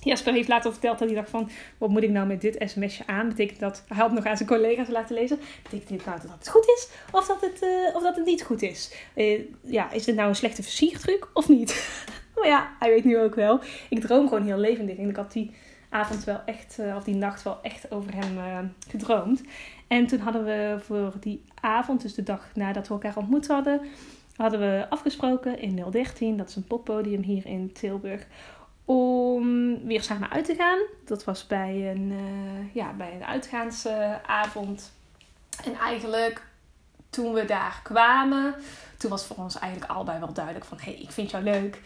Jasper 0.00 0.32
heeft 0.32 0.48
later 0.48 0.72
verteld 0.72 0.98
dat 0.98 1.08
hij 1.08 1.16
dacht 1.16 1.30
van... 1.30 1.50
wat 1.78 1.88
moet 1.88 2.02
ik 2.02 2.10
nou 2.10 2.26
met 2.26 2.40
dit 2.40 2.62
sms'je 2.66 3.06
aan? 3.06 3.28
Betekent 3.28 3.60
dat... 3.60 3.84
Hij 3.88 3.96
had 3.96 4.12
nog 4.12 4.26
aan 4.26 4.36
zijn 4.36 4.48
collega's 4.48 4.88
laten 4.88 5.14
lezen. 5.14 5.38
Betekent 5.62 5.88
dit 5.88 6.04
nou 6.04 6.20
dat 6.20 6.30
het 6.38 6.48
goed 6.48 6.64
is? 6.64 6.88
Of 7.12 7.26
dat 7.26 7.40
het, 7.40 7.62
uh, 7.62 7.96
of 7.96 8.02
dat 8.02 8.16
het 8.16 8.26
niet 8.26 8.42
goed 8.42 8.62
is? 8.62 8.94
Uh, 9.14 9.40
ja, 9.62 9.90
is 9.90 10.04
dit 10.04 10.14
nou 10.14 10.28
een 10.28 10.34
slechte 10.34 10.62
versiertruc 10.62 11.28
of 11.32 11.48
niet? 11.48 12.02
maar 12.36 12.46
ja, 12.46 12.76
hij 12.78 12.90
weet 12.90 13.04
nu 13.04 13.18
ook 13.18 13.34
wel. 13.34 13.60
Ik 13.88 14.00
droom 14.00 14.28
gewoon 14.28 14.44
heel 14.44 14.58
levendig. 14.58 14.96
En 14.96 15.08
ik 15.08 15.16
had 15.16 15.32
die 15.32 15.54
avond 15.88 16.24
wel 16.24 16.40
echt... 16.44 16.76
Uh, 16.80 16.96
of 16.96 17.04
die 17.04 17.14
nacht 17.14 17.42
wel 17.42 17.58
echt 17.62 17.90
over 17.90 18.14
hem 18.14 18.72
gedroomd. 18.88 19.42
En 19.88 20.06
toen 20.06 20.18
hadden 20.18 20.44
we 20.44 20.76
voor 20.78 21.12
die 21.20 21.44
avond... 21.60 22.02
dus 22.02 22.14
de 22.14 22.22
dag 22.22 22.50
nadat 22.54 22.88
we 22.88 22.94
elkaar 22.94 23.16
ontmoet 23.16 23.46
hadden... 23.46 23.80
hadden 24.36 24.60
we 24.60 24.86
afgesproken 24.88 25.58
in 25.58 25.84
013. 25.90 26.36
Dat 26.36 26.48
is 26.48 26.56
een 26.56 26.64
poppodium 26.64 27.22
hier 27.22 27.46
in 27.46 27.72
Tilburg 27.72 28.26
om 28.90 29.78
weer 29.86 30.02
samen 30.02 30.30
uit 30.30 30.44
te 30.44 30.54
gaan. 30.54 30.78
Dat 31.04 31.24
was 31.24 31.46
bij 31.46 31.90
een, 31.90 32.10
uh, 32.10 32.74
ja, 32.74 32.92
bij 32.92 33.14
een 33.14 33.24
uitgaansavond. 33.24 34.92
en 35.64 35.74
eigenlijk 35.74 36.46
toen 37.10 37.32
we 37.32 37.44
daar 37.44 37.80
kwamen, 37.82 38.54
toen 38.98 39.10
was 39.10 39.26
voor 39.26 39.36
ons 39.36 39.58
eigenlijk 39.58 39.92
allebei 39.92 40.18
wel 40.18 40.32
duidelijk 40.32 40.64
van... 40.64 40.78
hé, 40.78 40.92
hey, 40.92 41.00
ik 41.00 41.10
vind 41.10 41.30
jou 41.30 41.44
leuk. 41.44 41.80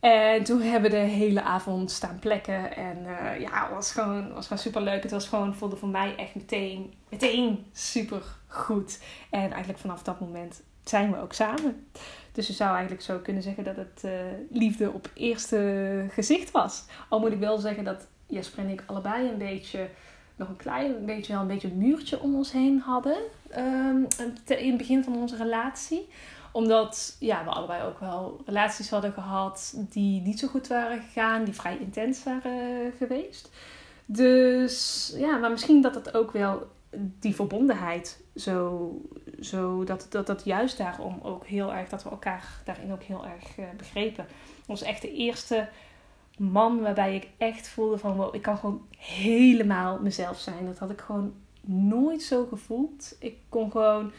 En 0.00 0.44
toen 0.44 0.62
hebben 0.62 0.90
we 0.90 0.96
de 0.96 1.02
hele 1.02 1.42
avond 1.42 1.90
staan 1.90 2.18
plekken. 2.18 2.76
En 2.76 2.98
uh, 2.98 3.40
ja, 3.40 3.62
het 3.64 3.74
was 3.74 3.92
gewoon, 3.92 4.34
was 4.34 4.46
gewoon 4.46 4.62
super 4.62 4.82
leuk. 4.82 5.02
Het 5.02 5.12
was 5.12 5.28
gewoon, 5.28 5.54
voelde 5.54 5.76
voor 5.76 5.88
mij 5.88 6.16
echt 6.16 6.34
meteen, 6.34 6.94
meteen 7.08 7.66
super 7.72 8.22
goed. 8.46 8.98
En 9.30 9.50
eigenlijk 9.50 9.78
vanaf 9.78 10.02
dat 10.02 10.20
moment 10.20 10.62
zijn 10.88 11.10
we 11.10 11.20
ook 11.20 11.32
samen. 11.32 11.86
Dus 12.32 12.46
je 12.46 12.52
zou 12.52 12.70
eigenlijk 12.70 13.02
zo 13.02 13.18
kunnen 13.18 13.42
zeggen 13.42 13.64
dat 13.64 13.76
het 13.76 14.02
uh, 14.04 14.12
liefde 14.50 14.90
op 14.90 15.10
eerste 15.14 16.06
gezicht 16.10 16.50
was. 16.50 16.84
Al 17.08 17.20
moet 17.20 17.32
ik 17.32 17.38
wel 17.38 17.58
zeggen 17.58 17.84
dat 17.84 18.06
Jesper 18.26 18.64
en 18.64 18.70
ik 18.70 18.82
allebei 18.86 19.28
een 19.28 19.38
beetje, 19.38 19.88
nog 20.36 20.48
een 20.48 20.56
klein 20.56 21.04
beetje, 21.04 21.32
wel 21.32 21.42
een 21.42 21.48
beetje 21.48 21.68
een 21.68 21.78
muurtje 21.78 22.20
om 22.20 22.34
ons 22.34 22.52
heen 22.52 22.80
hadden. 22.80 23.16
Um, 23.56 24.06
in 24.46 24.68
het 24.68 24.76
begin 24.76 25.04
van 25.04 25.16
onze 25.16 25.36
relatie 25.36 26.08
omdat 26.52 27.16
ja, 27.18 27.44
we 27.44 27.50
allebei 27.50 27.82
ook 27.82 28.00
wel 28.00 28.40
relaties 28.46 28.90
hadden 28.90 29.12
gehad 29.12 29.74
die 29.76 30.20
niet 30.20 30.38
zo 30.38 30.48
goed 30.48 30.66
waren 30.66 31.02
gegaan, 31.02 31.44
die 31.44 31.54
vrij 31.54 31.78
intens 31.78 32.24
waren 32.24 32.92
geweest. 32.98 33.50
Dus 34.06 35.12
ja, 35.16 35.36
maar 35.36 35.50
misschien 35.50 35.82
dat 35.82 35.94
het 35.94 36.14
ook 36.14 36.32
wel 36.32 36.66
die 36.96 37.34
verbondenheid 37.34 38.20
zo, 38.36 38.92
zo 39.40 39.84
dat, 39.84 40.06
dat 40.10 40.26
dat 40.26 40.44
juist 40.44 40.78
daarom 40.78 41.18
ook 41.22 41.46
heel 41.46 41.74
erg, 41.74 41.88
dat 41.88 42.02
we 42.02 42.10
elkaar 42.10 42.60
daarin 42.64 42.92
ook 42.92 43.02
heel 43.02 43.26
erg 43.26 43.58
uh, 43.58 43.64
begrepen. 43.76 44.26
was 44.66 44.82
echt 44.82 45.02
de 45.02 45.12
eerste 45.12 45.68
man 46.38 46.80
waarbij 46.80 47.14
ik 47.14 47.28
echt 47.38 47.68
voelde 47.68 47.98
van 47.98 48.16
wow, 48.16 48.34
ik 48.34 48.42
kan 48.42 48.58
gewoon 48.58 48.86
helemaal 48.98 49.98
mezelf 50.00 50.38
zijn. 50.38 50.66
Dat 50.66 50.78
had 50.78 50.90
ik 50.90 51.00
gewoon 51.00 51.34
nooit 51.60 52.22
zo 52.22 52.46
gevoeld. 52.46 53.16
Ik 53.18 53.36
kon 53.48 53.70
gewoon, 53.70 54.12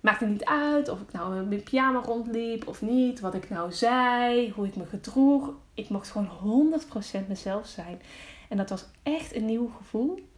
maakte 0.00 0.26
niet 0.26 0.44
uit 0.44 0.88
of 0.88 1.00
ik 1.00 1.12
nou 1.12 1.44
met 1.46 1.64
pyjama 1.64 2.00
rondliep 2.00 2.68
of 2.68 2.82
niet, 2.82 3.20
wat 3.20 3.34
ik 3.34 3.50
nou 3.50 3.72
zei, 3.72 4.50
hoe 4.50 4.66
ik 4.66 4.76
me 4.76 4.86
gedroeg. 4.86 5.52
Ik 5.74 5.88
mocht 5.88 6.10
gewoon 6.10 6.72
100% 7.24 7.26
mezelf 7.28 7.66
zijn. 7.66 8.00
En 8.48 8.56
dat 8.56 8.70
was 8.70 8.86
echt 9.02 9.34
een 9.34 9.44
nieuw 9.44 9.70
gevoel. 9.78 10.29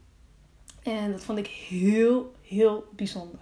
En 0.82 1.10
dat 1.10 1.24
vond 1.24 1.38
ik 1.38 1.46
heel, 1.46 2.34
heel 2.40 2.84
bijzonder. 2.96 3.40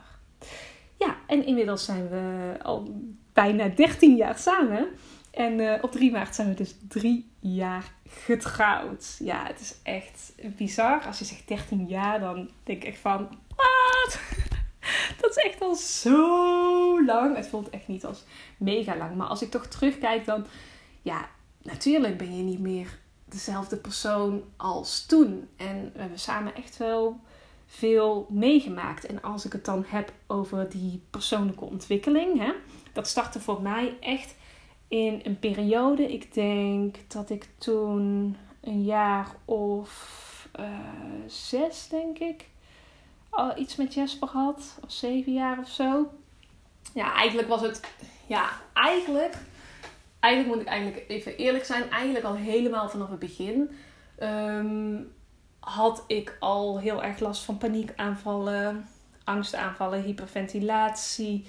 Ja, 0.99 1.17
en 1.27 1.47
inmiddels 1.47 1.85
zijn 1.85 2.09
we 2.09 2.55
al 2.63 2.95
bijna 3.33 3.69
13 3.69 4.17
jaar 4.17 4.39
samen. 4.39 4.89
En 5.31 5.59
uh, 5.59 5.75
op 5.81 5.93
3 5.93 6.11
maart 6.11 6.35
zijn 6.35 6.49
we 6.49 6.55
dus 6.55 6.77
drie 6.89 7.31
jaar 7.41 7.93
getrouwd. 8.09 9.17
Ja, 9.19 9.47
het 9.47 9.61
is 9.61 9.75
echt 9.83 10.33
bizar. 10.57 11.03
Als 11.07 11.19
je 11.19 11.25
zegt 11.25 11.49
13 11.49 11.87
jaar, 11.87 12.21
dan 12.21 12.51
denk 12.65 12.83
ik 12.83 12.89
echt 12.89 12.99
van... 12.99 13.29
Wat? 13.57 14.21
Dat 15.21 15.31
is 15.31 15.45
echt 15.45 15.61
al 15.61 15.75
zo 15.75 17.05
lang. 17.05 17.37
Het 17.37 17.49
voelt 17.49 17.71
echt 17.71 17.89
niet 17.89 18.05
als 18.05 18.25
mega 18.57 18.97
lang. 18.97 19.15
Maar 19.15 19.27
als 19.27 19.43
ik 19.43 19.51
toch 19.51 19.67
terugkijk, 19.67 20.25
dan... 20.25 20.47
Ja, 21.03 21.29
natuurlijk 21.63 22.17
ben 22.17 22.37
je 22.37 22.43
niet 22.43 22.59
meer 22.59 22.99
dezelfde 23.31 23.77
persoon 23.77 24.43
als 24.57 25.07
toen. 25.07 25.49
En 25.57 25.91
we 25.93 26.01
hebben 26.01 26.19
samen 26.19 26.55
echt 26.55 26.77
wel 26.77 27.21
veel 27.67 28.27
meegemaakt. 28.31 29.07
En 29.07 29.23
als 29.23 29.45
ik 29.45 29.53
het 29.53 29.65
dan 29.65 29.85
heb 29.87 30.13
over 30.27 30.69
die 30.71 31.03
persoonlijke 31.11 31.65
ontwikkeling, 31.65 32.39
hè, 32.39 32.53
dat 32.93 33.09
startte 33.09 33.41
voor 33.41 33.63
mij 33.63 33.97
echt 34.01 34.35
in 34.89 35.21
een 35.23 35.39
periode. 35.39 36.13
Ik 36.13 36.35
denk 36.35 36.97
dat 37.09 37.31
ik 37.31 37.49
toen 37.59 38.37
een 38.61 38.83
jaar 38.85 39.35
of 39.45 40.19
uh, 40.61 40.67
zes, 41.27 41.89
denk 41.89 42.19
ik, 42.19 42.45
al 43.31 43.59
iets 43.59 43.77
met 43.77 43.95
Jesper 43.95 44.29
had. 44.29 44.79
Of 44.85 44.93
zeven 44.93 45.33
jaar 45.33 45.59
of 45.59 45.69
zo. 45.69 46.11
Ja, 46.95 47.15
eigenlijk 47.15 47.49
was 47.49 47.61
het. 47.61 47.81
Ja, 48.27 48.49
eigenlijk. 48.73 49.37
Eigenlijk 50.21 50.55
moet 50.55 50.65
ik 50.67 50.73
eigenlijk 50.73 51.05
even 51.09 51.37
eerlijk 51.37 51.65
zijn. 51.65 51.91
Eigenlijk 51.91 52.25
al 52.25 52.37
helemaal 52.37 52.89
vanaf 52.89 53.11
het 53.11 53.19
begin. 53.19 53.71
Um, 54.23 55.13
had 55.61 56.05
ik 56.07 56.37
al 56.41 56.81
heel 56.81 57.03
erg 57.03 57.19
last 57.19 57.45
van 57.45 57.59
paniekaanvallen, 57.59 58.89
angstaanvallen, 59.25 60.03
hyperventilatie. 60.03 61.47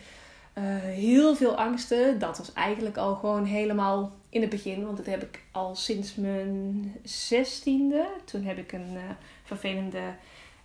Eh, 0.54 0.63
heel 0.80 1.36
veel 1.36 1.58
angsten. 1.58 2.20
Dat 2.20 2.38
was 2.38 2.54
eigenlijk 2.54 2.98
al 2.98 3.16
gewoon 3.16 3.46
helemaal 3.46 4.12
in 4.30 4.42
het 4.42 4.50
begin. 4.50 4.86
Want 4.86 4.98
dat 4.98 5.06
heb 5.06 5.22
ik 5.22 5.44
al 5.51 5.75
sinds 5.75 6.16
mijn 6.16 6.96
zestiende. 7.04 8.08
Toen 8.25 8.44
heb 8.44 8.58
ik 8.58 8.72
een 8.72 8.94
uh, 8.94 9.01
vervelende 9.44 10.13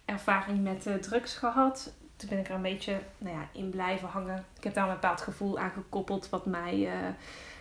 ervaring 0.05 0.63
met 0.63 0.87
uh, 0.87 0.95
drugs 0.95 1.35
gehad. 1.35 1.93
Toen 2.17 2.29
ben 2.29 2.39
ik 2.39 2.49
er 2.49 2.55
een 2.55 2.63
beetje 2.63 2.99
nou 3.19 3.37
ja, 3.37 3.49
in 3.53 3.71
blijven 3.71 4.09
hangen. 4.09 4.45
Ik 4.57 4.65
heb 4.65 4.75
daar 4.75 4.89
een 4.89 4.95
bepaald 4.95 5.21
gevoel 5.21 5.59
aan 5.59 5.71
gekoppeld. 5.71 6.29
Wat 6.29 6.47
mij 6.47 6.89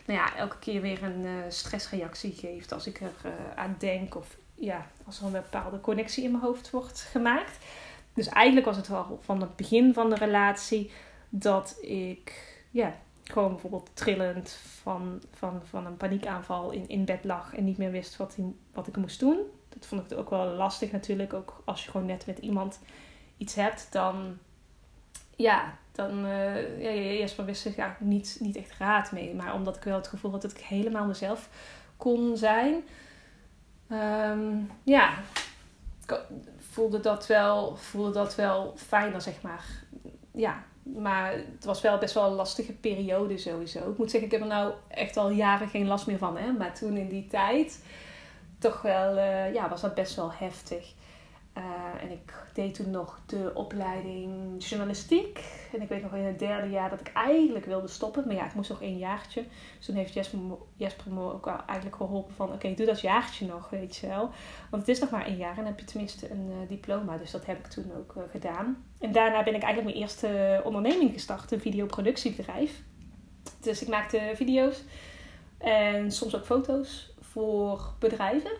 nou 0.06 0.20
ja, 0.20 0.36
elke 0.36 0.60
keer 0.60 0.82
weer 0.82 1.04
een 1.04 1.52
stressreactie 1.52 2.32
geeft. 2.32 2.72
Als 2.72 2.88
ik 2.88 3.02
er 3.02 3.32
aan 3.56 3.76
denk. 3.80 4.16
Of 4.16 4.38
ja, 4.56 4.88
als 5.06 5.20
er 5.20 5.26
een 5.26 5.32
bepaalde 5.32 5.82
connectie 5.82 6.24
in 6.24 6.32
mijn 6.32 6.44
hoofd 6.44 6.70
wordt 6.70 7.00
gemaakt. 7.00 7.66
Dus 8.14 8.28
eigenlijk 8.28 8.66
was 8.66 8.78
het 8.78 8.88
wel 8.88 9.20
van 9.22 9.42
het 9.42 9.56
begin 9.56 9.94
van 9.94 10.10
de 10.10 10.16
relatie 10.16 10.92
dat 11.30 11.78
ik 11.82 12.56
ja, 12.72 12.96
gewoon 13.24 13.52
bijvoorbeeld 13.52 13.90
trillend 13.94 14.52
van, 14.82 15.22
van, 15.32 15.62
van 15.64 15.86
een 15.86 15.98
paniekaanval 15.98 16.72
in, 16.72 16.88
in 16.88 17.06
bed 17.06 17.24
lag 17.24 17.56
en 17.56 17.64
niet 17.64 17.78
meer 17.78 17.92
wist 17.92 18.18
wat, 18.18 18.38
wat 18.74 18.88
ik 18.88 18.98
moest 18.98 19.20
doen. 19.20 19.38
Dat 19.70 19.86
vond 19.86 20.12
ik 20.12 20.18
ook 20.18 20.30
wel 20.30 20.46
lastig 20.46 20.92
natuurlijk. 20.92 21.34
Ook 21.34 21.62
als 21.66 21.86
je 21.86 21.92
gewoon 21.92 22.08
net 22.08 22.26
met 22.26 22.38
iemand 22.38 22.80
iets 23.38 23.56
hebt, 23.56 23.88
dan 23.92 24.38
ja, 25.36 25.78
dan 25.92 26.26
uh, 26.26 27.20
ja, 27.20 27.28
maar 27.38 27.46
wist 27.46 27.66
ik 27.66 27.78
eigenlijk 27.78 28.12
niet, 28.12 28.38
niet 28.40 28.56
echt 28.56 28.78
raad 28.78 29.12
mee. 29.12 29.34
Maar 29.34 29.54
omdat 29.54 29.76
ik 29.76 29.84
wel 29.84 29.96
het 29.98 30.08
gevoel 30.08 30.32
had 30.32 30.42
dat 30.42 30.52
ik 30.52 30.60
helemaal 30.60 31.06
mezelf 31.06 31.50
kon 31.98 32.38
zijn. 32.38 32.84
Um, 33.92 34.72
ja, 34.84 35.14
voelde 36.58 37.00
dat 37.00 37.28
wel, 37.28 37.76
voelde 37.76 38.12
dat 38.12 38.36
wel 38.36 38.74
fijner, 38.76 39.22
zeg 39.22 39.42
maar. 39.42 39.66
Ja, 40.32 40.64
maar 40.84 41.32
het 41.32 41.66
was 41.66 41.82
wel 41.82 41.98
best 41.98 42.14
wel 42.14 42.26
een 42.26 42.36
lastige 42.36 42.74
periode 42.74 43.38
sowieso. 43.38 43.92
Ik 43.92 43.98
moet 43.98 44.12
zeggen, 44.12 44.30
ik 44.30 44.36
heb 44.36 44.42
er 44.42 44.56
nou 44.56 44.74
echt 44.88 45.18
al 45.18 45.30
jaren 45.30 45.68
geen 45.70 45.88
last 45.88 46.08
meer 46.08 46.18
van. 46.18 46.38
Hè? 46.38 46.52
Maar 46.52 46.74
toen 46.74 46.98
in 46.98 47.10
die 47.10 47.28
tijd, 47.28 47.84
toch 48.60 48.82
wel, 48.82 49.18
uh, 49.18 49.54
ja, 49.54 49.70
was 49.70 49.82
dat 49.82 49.96
best 49.96 50.16
wel 50.16 50.32
heftig. 50.34 50.94
Uh, 51.58 52.04
en 52.04 52.12
ik 52.12 52.34
deed 52.54 52.74
toen 52.74 52.90
nog 52.90 53.20
de 53.26 53.52
opleiding 53.54 54.64
journalistiek. 54.64 55.44
En 55.74 55.82
ik 55.82 55.90
weet 55.90 56.02
nog 56.02 56.14
in 56.14 56.24
het 56.24 56.40
derde 56.40 56.70
jaar 56.70 56.90
dat 56.90 57.00
ik 57.00 57.12
eigenlijk 57.14 57.66
wilde 57.66 57.88
stoppen. 57.88 58.24
Maar 58.26 58.36
ja, 58.36 58.46
ik 58.46 58.54
moest 58.54 58.70
nog 58.70 58.82
één 58.82 58.98
jaartje. 58.98 59.44
Dus 59.78 59.86
toen 59.86 59.96
heeft 59.96 60.14
Jesper, 60.14 61.12
me 61.14 61.34
ook 61.34 61.48
eigenlijk 61.48 61.96
geholpen 61.96 62.34
van... 62.36 62.54
Oké, 62.54 62.74
doe 62.74 62.86
dat 62.86 63.02
jaartje 63.02 63.46
nog, 63.46 63.70
weet 63.70 63.96
je 63.96 64.08
wel. 64.08 64.30
Want 64.70 64.82
het 64.82 64.88
is 64.88 65.00
nog 65.00 65.10
maar 65.10 65.26
één 65.26 65.38
jaar 65.38 65.50
en 65.50 65.56
dan 65.56 65.66
heb 65.66 65.80
je 65.80 65.86
tenminste 65.86 66.32
een 66.32 66.50
uh, 66.50 66.68
diploma. 66.68 67.18
Dus 67.18 67.32
dat 67.32 67.46
heb 67.46 67.58
ik 67.58 67.68
toen 67.68 67.92
ook 67.98 68.16
uh, 68.18 68.24
gedaan. 68.32 68.86
En 69.00 69.12
daarna 69.12 69.44
ben 69.44 69.56
ik 69.56 69.64
eigenlijk 69.64 69.94
mijn 69.94 70.04
eerste 70.04 70.62
onderneming 70.64 71.14
gestart. 71.14 71.52
Een 71.52 71.60
videoproductiebedrijf. 71.60 72.84
Dus 73.60 73.82
ik 73.82 73.88
maakte 73.88 74.32
video's. 74.34 74.84
En 75.58 76.12
soms 76.12 76.36
ook 76.36 76.46
foto's 76.46 77.14
voor 77.20 77.94
bedrijven. 78.00 78.52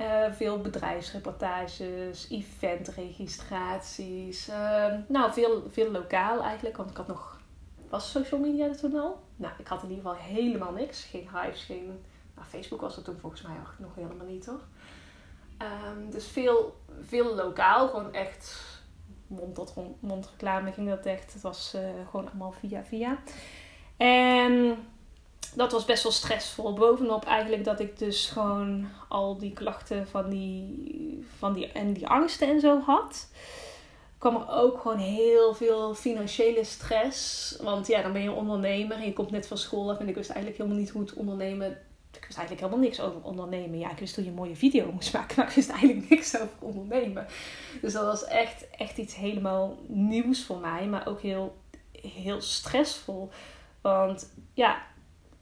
Uh, 0.00 0.32
veel 0.32 0.60
bedrijfsreportages, 0.60 2.28
eventregistraties. 2.30 4.48
Uh, 4.48 4.94
nou, 5.08 5.32
veel, 5.32 5.62
veel 5.70 5.90
lokaal 5.90 6.42
eigenlijk. 6.42 6.76
Want 6.76 6.90
ik 6.90 6.96
had 6.96 7.06
nog... 7.06 7.40
Was 7.88 8.10
social 8.10 8.40
media 8.40 8.74
toen 8.74 8.94
al? 8.94 9.22
Nou, 9.36 9.52
ik 9.58 9.66
had 9.66 9.82
in 9.82 9.88
ieder 9.88 10.04
geval 10.04 10.20
helemaal 10.20 10.72
niks. 10.72 11.04
Geen 11.04 11.28
hives, 11.34 11.64
geen... 11.64 12.04
Nou, 12.34 12.48
Facebook 12.48 12.80
was 12.80 12.96
er 12.96 13.02
toen 13.02 13.18
volgens 13.20 13.42
mij 13.42 13.56
nog 13.78 13.94
helemaal 13.94 14.26
niet, 14.26 14.44
toch? 14.44 14.68
Um, 15.62 16.10
dus 16.10 16.26
veel, 16.26 16.76
veel 17.00 17.34
lokaal. 17.34 17.88
Gewoon 17.88 18.12
echt 18.12 18.60
mond 19.26 19.54
tot 19.54 19.74
mond 20.00 20.30
reclame 20.30 20.72
ging 20.72 20.88
dat 20.88 21.06
echt. 21.06 21.32
Het 21.32 21.42
was 21.42 21.74
uh, 21.74 21.80
gewoon 22.10 22.28
allemaal 22.28 22.52
via 22.52 22.84
via. 22.84 23.18
Dat 25.54 25.72
was 25.72 25.84
best 25.84 26.02
wel 26.02 26.12
stressvol. 26.12 26.72
Bovenop 26.72 27.24
eigenlijk 27.24 27.64
dat 27.64 27.80
ik 27.80 27.98
dus 27.98 28.26
gewoon 28.26 28.88
al 29.08 29.38
die 29.38 29.52
klachten 29.52 30.08
van 30.08 30.28
die, 30.28 31.26
van 31.38 31.52
die, 31.52 31.72
en 31.72 31.92
die 31.92 32.06
angsten 32.06 32.48
en 32.48 32.60
zo 32.60 32.80
had. 32.80 33.28
kwam 34.18 34.36
er 34.36 34.50
ook 34.50 34.80
gewoon 34.80 34.98
heel 34.98 35.54
veel 35.54 35.94
financiële 35.94 36.64
stress. 36.64 37.56
Want 37.62 37.86
ja, 37.86 38.02
dan 38.02 38.12
ben 38.12 38.22
je 38.22 38.32
ondernemer 38.32 38.96
en 38.96 39.04
je 39.04 39.12
komt 39.12 39.30
net 39.30 39.46
van 39.46 39.58
school 39.58 39.90
af. 39.90 39.98
En 39.98 40.08
ik 40.08 40.14
wist 40.14 40.30
eigenlijk 40.30 40.58
helemaal 40.58 40.80
niet 40.80 40.90
hoe 40.90 41.02
het 41.02 41.14
ondernemen... 41.14 41.78
Ik 42.12 42.24
wist 42.24 42.38
eigenlijk 42.38 42.60
helemaal 42.60 42.88
niks 42.88 43.00
over 43.00 43.22
ondernemen. 43.22 43.78
Ja, 43.78 43.90
ik 43.90 43.98
wist 43.98 44.14
hoe 44.14 44.24
je 44.24 44.30
een 44.30 44.36
mooie 44.36 44.56
video 44.56 44.92
moest 44.92 45.12
maken. 45.12 45.36
Maar 45.36 45.48
ik 45.48 45.54
wist 45.54 45.70
eigenlijk 45.70 46.08
niks 46.10 46.36
over 46.36 46.56
ondernemen. 46.58 47.26
Dus 47.80 47.92
dat 47.92 48.04
was 48.04 48.24
echt, 48.24 48.70
echt 48.70 48.98
iets 48.98 49.14
helemaal 49.14 49.76
nieuws 49.86 50.44
voor 50.44 50.58
mij. 50.58 50.86
Maar 50.86 51.06
ook 51.06 51.20
heel, 51.20 51.56
heel 51.92 52.40
stressvol. 52.40 53.30
Want 53.80 54.32
ja, 54.54 54.82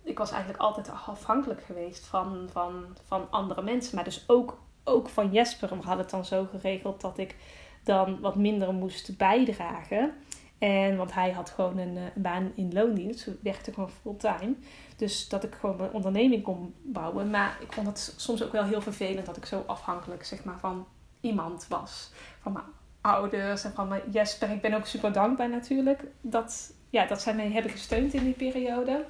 ik 0.06 0.18
was 0.18 0.30
eigenlijk 0.30 0.62
altijd 0.62 0.90
afhankelijk 1.06 1.62
geweest 1.62 2.06
van, 2.06 2.48
van, 2.52 2.84
van 3.06 3.30
andere 3.30 3.62
mensen. 3.62 3.94
Maar 3.94 4.04
dus 4.04 4.24
ook, 4.26 4.58
ook 4.84 5.08
van 5.08 5.32
Jesper. 5.32 5.68
We 5.68 5.74
hadden 5.74 5.98
het 5.98 6.10
dan 6.10 6.24
zo 6.24 6.48
geregeld 6.50 7.00
dat 7.00 7.18
ik 7.18 7.36
dan 7.84 8.20
wat 8.20 8.36
minder 8.36 8.72
moest 8.72 9.16
bijdragen. 9.16 10.12
En 10.58 10.96
want 10.96 11.14
hij 11.14 11.30
had 11.30 11.50
gewoon 11.50 11.78
een, 11.78 11.96
eh, 11.96 12.02
baan 12.14 12.52
in 12.54 12.72
loondienst. 12.72 13.30
werkte 13.42 13.72
gewoon 13.72 13.90
fulltime. 13.90 14.54
Dus 14.96 15.28
dat 15.28 15.44
ik 15.44 15.54
gewoon 15.54 15.76
mijn 15.76 15.92
onderneming 15.92 16.42
kon 16.42 16.74
bouwen. 16.82 17.30
Maar 17.30 17.56
ik 17.60 17.72
vond 17.72 17.86
het 17.86 18.14
soms 18.16 18.42
ook 18.42 18.52
wel 18.52 18.64
heel 18.64 18.82
vervelend 18.82 19.26
dat 19.26 19.36
ik 19.36 19.46
zo 19.46 19.64
afhankelijk 19.66 20.24
zeg 20.24 20.44
maar, 20.44 20.58
van 20.58 20.86
iemand 21.20 21.66
was. 21.68 22.10
Van 22.40 22.52
mijn 22.52 22.64
ouders 23.00 23.64
en 23.64 23.72
van 23.72 23.88
mijn 23.88 24.02
Jesper. 24.10 24.50
Ik 24.50 24.60
ben 24.60 24.74
ook 24.74 24.86
super 24.86 25.12
dankbaar 25.12 25.48
natuurlijk 25.48 26.04
dat, 26.20 26.72
ja, 26.90 27.06
dat 27.06 27.22
zij 27.22 27.34
mij 27.34 27.50
hebben 27.50 27.70
gesteund 27.70 28.14
in 28.14 28.24
die 28.24 28.34
periode. 28.34 29.04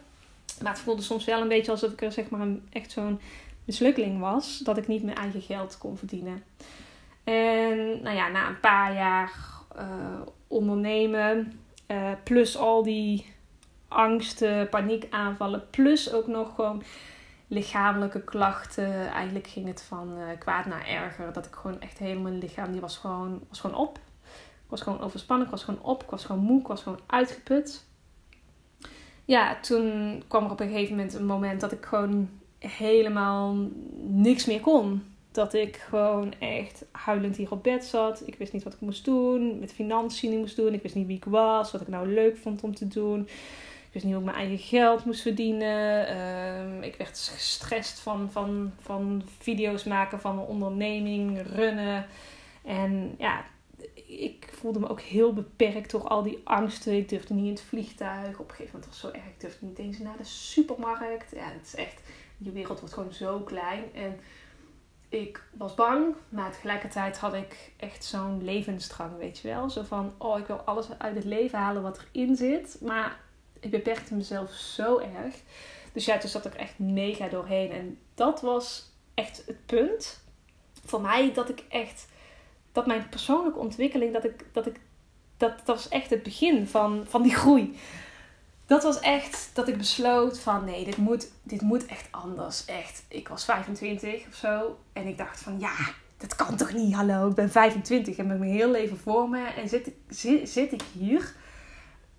Maar 0.63 0.73
het 0.73 0.81
voelde 0.81 1.03
soms 1.03 1.25
wel 1.25 1.41
een 1.41 1.49
beetje 1.49 1.71
alsof 1.71 1.93
ik 1.93 2.03
er 2.03 2.13
zeg 2.13 2.31
maar 2.31 2.41
een, 2.41 2.67
echt 2.73 2.91
zo'n 2.91 3.21
mislukkeling 3.65 4.21
was. 4.21 4.59
Dat 4.59 4.77
ik 4.77 4.87
niet 4.87 5.03
mijn 5.03 5.17
eigen 5.17 5.43
geld 5.43 5.79
kon 5.79 5.97
verdienen. 5.97 6.43
En 7.25 8.03
nou 8.03 8.17
ja, 8.17 8.29
na 8.29 8.49
een 8.49 8.61
paar 8.61 8.95
jaar 8.95 9.33
uh, 9.77 10.21
ondernemen. 10.47 11.61
Uh, 11.89 12.11
plus 12.25 12.57
al 12.57 12.83
die 12.83 13.35
angsten, 13.89 14.69
paniekaanvallen. 14.69 15.71
Plus 15.71 16.13
ook 16.13 16.27
nog 16.27 16.55
gewoon 16.55 16.83
lichamelijke 17.49 18.21
klachten. 18.21 19.09
Eigenlijk 19.11 19.47
ging 19.47 19.67
het 19.67 19.83
van 19.83 20.19
uh, 20.19 20.25
kwaad 20.39 20.67
naar 20.67 20.87
erger. 20.87 21.33
Dat 21.33 21.47
ik 21.47 21.55
gewoon 21.55 21.81
echt 21.81 21.99
helemaal 21.99 22.23
mijn 22.23 22.39
lichaam, 22.39 22.73
die 22.73 22.81
was 22.81 22.97
gewoon, 22.97 23.43
was 23.49 23.61
gewoon 23.61 23.77
op. 23.77 23.99
Ik 24.67 24.73
was 24.73 24.81
gewoon 24.81 25.01
overspannen, 25.01 25.45
ik 25.47 25.53
was 25.53 25.65
gewoon 25.65 25.83
op, 25.83 26.03
ik 26.03 26.11
was 26.11 26.25
gewoon 26.25 26.43
moe, 26.43 26.61
ik 26.61 26.67
was 26.67 26.83
gewoon 26.83 27.01
uitgeput 27.07 27.85
ja, 29.27 29.57
toen 29.61 30.23
kwam 30.29 30.45
er 30.45 30.51
op 30.51 30.61
een 30.61 30.69
gegeven 30.69 30.97
moment 30.97 31.15
een 31.15 31.27
moment 31.27 31.61
dat 31.61 31.73
ik 31.73 31.85
gewoon 31.85 32.29
helemaal 32.59 33.57
niks 34.07 34.45
meer 34.45 34.61
kon. 34.61 35.03
Dat 35.31 35.55
ik 35.55 35.77
gewoon 35.77 36.35
echt 36.39 36.85
huilend 36.91 37.37
hier 37.37 37.51
op 37.51 37.63
bed 37.63 37.85
zat. 37.85 38.23
Ik 38.27 38.35
wist 38.35 38.53
niet 38.53 38.63
wat 38.63 38.73
ik 38.73 38.81
moest 38.81 39.05
doen. 39.05 39.59
Met 39.59 39.73
financiën 39.73 40.31
niet 40.31 40.39
moest 40.39 40.57
doen. 40.57 40.75
Ik 40.75 40.83
wist 40.83 40.95
niet 40.95 41.07
wie 41.07 41.17
ik 41.17 41.25
was. 41.25 41.73
Wat 41.73 41.81
ik 41.81 41.89
nou 41.89 42.09
leuk 42.09 42.37
vond 42.37 42.63
om 42.63 42.75
te 42.75 42.89
doen. 42.89 43.21
Ik 43.21 43.93
wist 43.93 44.05
niet 44.05 44.15
hoe 44.15 44.25
ik 44.25 44.31
mijn 44.31 44.49
eigen 44.49 44.67
geld 44.67 45.05
moest 45.05 45.23
verdienen. 45.23 46.07
Ehm, 46.07 46.83
ik 46.83 46.97
werd 46.97 47.31
gestrest 47.35 47.99
van, 47.99 48.29
van, 48.31 48.73
van 48.81 49.23
video's 49.39 49.85
maken 49.85 50.21
van 50.21 50.39
een 50.39 50.45
onderneming, 50.45 51.43
runnen. 51.55 52.07
En 52.65 53.15
ja, 53.19 53.45
ik 54.07 54.49
voelde 54.53 54.79
me 54.79 54.89
ook 54.89 55.01
heel 55.01 55.33
beperkt 55.33 55.91
door 55.91 56.09
al 56.09 56.23
die 56.23 56.41
angsten. 56.45 56.97
Ik 56.97 57.09
durfde 57.09 57.35
niet 57.35 57.45
in 57.45 57.51
het 57.51 57.61
vliegtuig. 57.61 58.39
Op 58.39 58.49
een 58.49 58.55
gegeven 58.55 58.73
moment 58.73 58.87
was 58.87 59.03
het 59.03 59.13
zo 59.13 59.19
erg. 59.19 59.27
Ik 59.27 59.41
durfde 59.41 59.67
niet 59.67 59.79
eens 59.79 59.99
naar 59.99 60.17
de 60.17 60.25
supermarkt. 60.25 61.31
Ja, 61.31 61.45
het 61.45 61.67
is 61.67 61.75
echt... 61.75 62.01
Je 62.39 62.53
wereld 62.53 62.79
wordt 62.79 62.95
gewoon 62.95 63.13
zo 63.13 63.39
klein. 63.39 63.85
En 63.95 64.21
ik 65.09 65.43
was 65.53 65.75
bang. 65.75 66.15
Maar 66.29 66.53
tegelijkertijd 66.53 67.19
had 67.19 67.35
ik 67.35 67.73
echt 67.77 68.05
zo'n 68.05 68.45
levensdrang, 68.45 69.17
weet 69.19 69.39
je 69.39 69.49
wel. 69.49 69.71
Zo 69.71 69.83
van, 69.83 70.15
oh, 70.19 70.39
ik 70.39 70.47
wil 70.47 70.57
alles 70.57 70.87
uit 70.99 71.15
het 71.15 71.25
leven 71.25 71.59
halen 71.59 71.83
wat 71.83 72.05
erin 72.13 72.37
zit. 72.37 72.79
Maar 72.81 73.21
ik 73.61 73.71
beperkte 73.71 74.15
mezelf 74.15 74.53
zo 74.53 74.99
erg. 74.99 75.35
Dus 75.93 76.05
ja, 76.05 76.19
toen 76.19 76.31
zat 76.31 76.47
ik 76.47 76.55
echt 76.55 76.79
mega 76.79 77.29
doorheen. 77.29 77.71
En 77.71 77.99
dat 78.15 78.41
was 78.41 78.91
echt 79.15 79.43
het 79.47 79.67
punt 79.67 80.25
voor 80.85 81.01
mij 81.01 81.33
dat 81.33 81.49
ik 81.49 81.65
echt 81.69 82.07
dat 82.77 82.87
mijn 82.87 83.09
persoonlijke 83.09 83.59
ontwikkeling, 83.59 84.13
dat 84.13 84.25
ik, 84.25 84.45
dat 84.53 84.67
ik, 84.67 84.81
dat, 85.37 85.57
dat 85.57 85.77
was 85.77 85.89
echt 85.89 86.11
het 86.11 86.23
begin 86.23 86.67
van, 86.67 87.05
van 87.09 87.23
die 87.23 87.35
groei. 87.35 87.77
Dat 88.67 88.83
was 88.83 89.01
echt 89.01 89.51
dat 89.53 89.69
ik 89.69 89.79
besloot 89.79 90.39
van 90.39 90.65
nee, 90.65 90.85
dit 90.85 90.97
moet, 90.97 91.31
dit 91.43 91.61
moet 91.61 91.87
echt 91.87 92.09
anders. 92.11 92.65
Echt, 92.65 93.05
ik 93.09 93.29
was 93.29 93.45
25 93.45 94.27
of 94.29 94.35
zo 94.35 94.79
en 94.93 95.07
ik 95.07 95.19
dacht 95.19 95.41
van 95.41 95.59
ja, 95.59 95.75
dat 96.17 96.37
kan 96.37 96.57
toch 96.57 96.73
niet, 96.73 96.95
hallo, 96.95 97.29
ik 97.29 97.35
ben 97.35 97.51
25 97.51 98.17
en 98.17 98.27
met 98.27 98.39
mijn 98.39 98.51
heel 98.51 98.71
leven 98.71 98.97
voor 98.97 99.29
me 99.29 99.47
en 99.47 99.69
zit, 99.69 99.91
zit, 100.09 100.49
zit 100.49 100.73
ik 100.73 100.83
hier. 100.93 101.35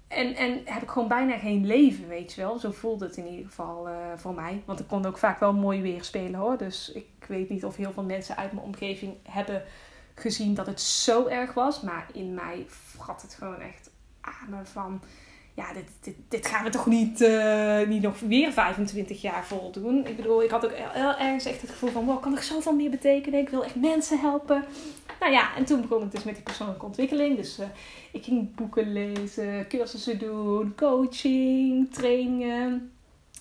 En, 0.07 0.35
en 0.35 0.61
heb 0.65 0.81
ik 0.81 0.89
gewoon 0.89 1.07
bijna 1.07 1.37
geen 1.37 1.65
leven, 1.65 2.07
weet 2.07 2.33
je 2.33 2.41
wel. 2.41 2.59
Zo 2.59 2.71
voelde 2.71 3.05
het 3.05 3.17
in 3.17 3.27
ieder 3.27 3.45
geval 3.45 3.89
uh, 3.89 3.95
voor 4.15 4.33
mij. 4.33 4.61
Want 4.65 4.79
ik 4.79 4.87
kon 4.87 5.05
ook 5.05 5.17
vaak 5.17 5.39
wel 5.39 5.53
mooi 5.53 5.81
weer 5.81 6.03
spelen 6.03 6.39
hoor. 6.39 6.57
Dus 6.57 6.91
ik 6.91 7.25
weet 7.27 7.49
niet 7.49 7.65
of 7.65 7.75
heel 7.75 7.91
veel 7.91 8.03
mensen 8.03 8.37
uit 8.37 8.51
mijn 8.51 8.65
omgeving 8.65 9.13
hebben 9.23 9.63
gezien 10.19 10.53
dat 10.53 10.65
het 10.65 10.81
zo 10.81 11.27
erg 11.27 11.53
was. 11.53 11.81
Maar 11.81 12.07
in 12.13 12.33
mij 12.33 12.65
vrat 12.69 13.21
het 13.21 13.33
gewoon 13.33 13.59
echt 13.59 13.89
aan 14.21 14.49
me 14.49 14.65
van... 14.65 15.01
ja, 15.53 15.73
dit, 15.73 15.89
dit, 16.01 16.15
dit 16.27 16.47
gaan 16.47 16.63
we 16.63 16.69
toch 16.69 16.85
niet, 16.85 17.21
uh, 17.21 17.87
niet 17.87 18.01
nog 18.01 18.19
weer 18.19 18.51
25 18.51 19.21
jaar 19.21 19.45
voldoen. 19.45 20.05
Ik 20.05 20.15
bedoel, 20.15 20.43
ik 20.43 20.49
had 20.49 20.65
ook 20.65 20.73
heel 20.73 21.17
ergens 21.17 21.45
echt 21.45 21.61
het 21.61 21.69
gevoel 21.69 21.89
van, 21.89 22.05
wow, 22.05 22.21
kan 22.21 22.33
ik 22.33 22.41
zoveel 22.41 22.75
meer 22.75 22.89
betekenen? 22.89 23.39
Ik 23.39 23.49
wil 23.49 23.63
echt 23.63 23.75
mensen 23.75 24.19
helpen. 24.19 24.63
Nou 25.19 25.31
ja, 25.31 25.55
en 25.55 25.65
toen 25.65 25.81
begon 25.81 26.03
ik 26.03 26.11
dus 26.11 26.23
met 26.23 26.35
die 26.35 26.43
persoonlijke 26.43 26.85
ontwikkeling. 26.85 27.35
Dus 27.35 27.59
uh, 27.59 27.65
ik 28.11 28.23
ging 28.23 28.55
boeken 28.55 28.93
lezen, 28.93 29.67
cursussen 29.67 30.19
doen, 30.19 30.75
coaching, 30.75 31.93
trainingen. 31.93 32.91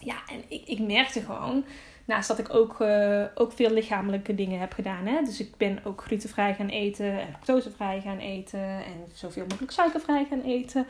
Ja, 0.00 0.16
en 0.26 0.42
ik, 0.48 0.62
ik 0.66 0.78
merkte 0.78 1.20
gewoon, 1.20 1.64
naast 2.06 2.28
dat 2.28 2.38
ik 2.38 2.54
ook, 2.54 2.80
uh, 2.80 3.24
ook 3.34 3.52
veel 3.52 3.70
lichamelijke 3.70 4.34
dingen 4.34 4.60
heb 4.60 4.72
gedaan. 4.72 5.06
Hè? 5.06 5.22
Dus 5.22 5.40
ik 5.40 5.56
ben 5.56 5.80
ook 5.84 6.02
glutenvrij 6.02 6.54
gaan 6.54 6.68
eten 6.68 7.20
en 7.20 7.30
lactosevrij 7.32 8.00
gaan 8.00 8.18
eten 8.18 8.60
en 8.60 9.06
zoveel 9.12 9.44
mogelijk 9.48 9.72
suikervrij 9.72 10.26
gaan 10.30 10.42
eten 10.42 10.86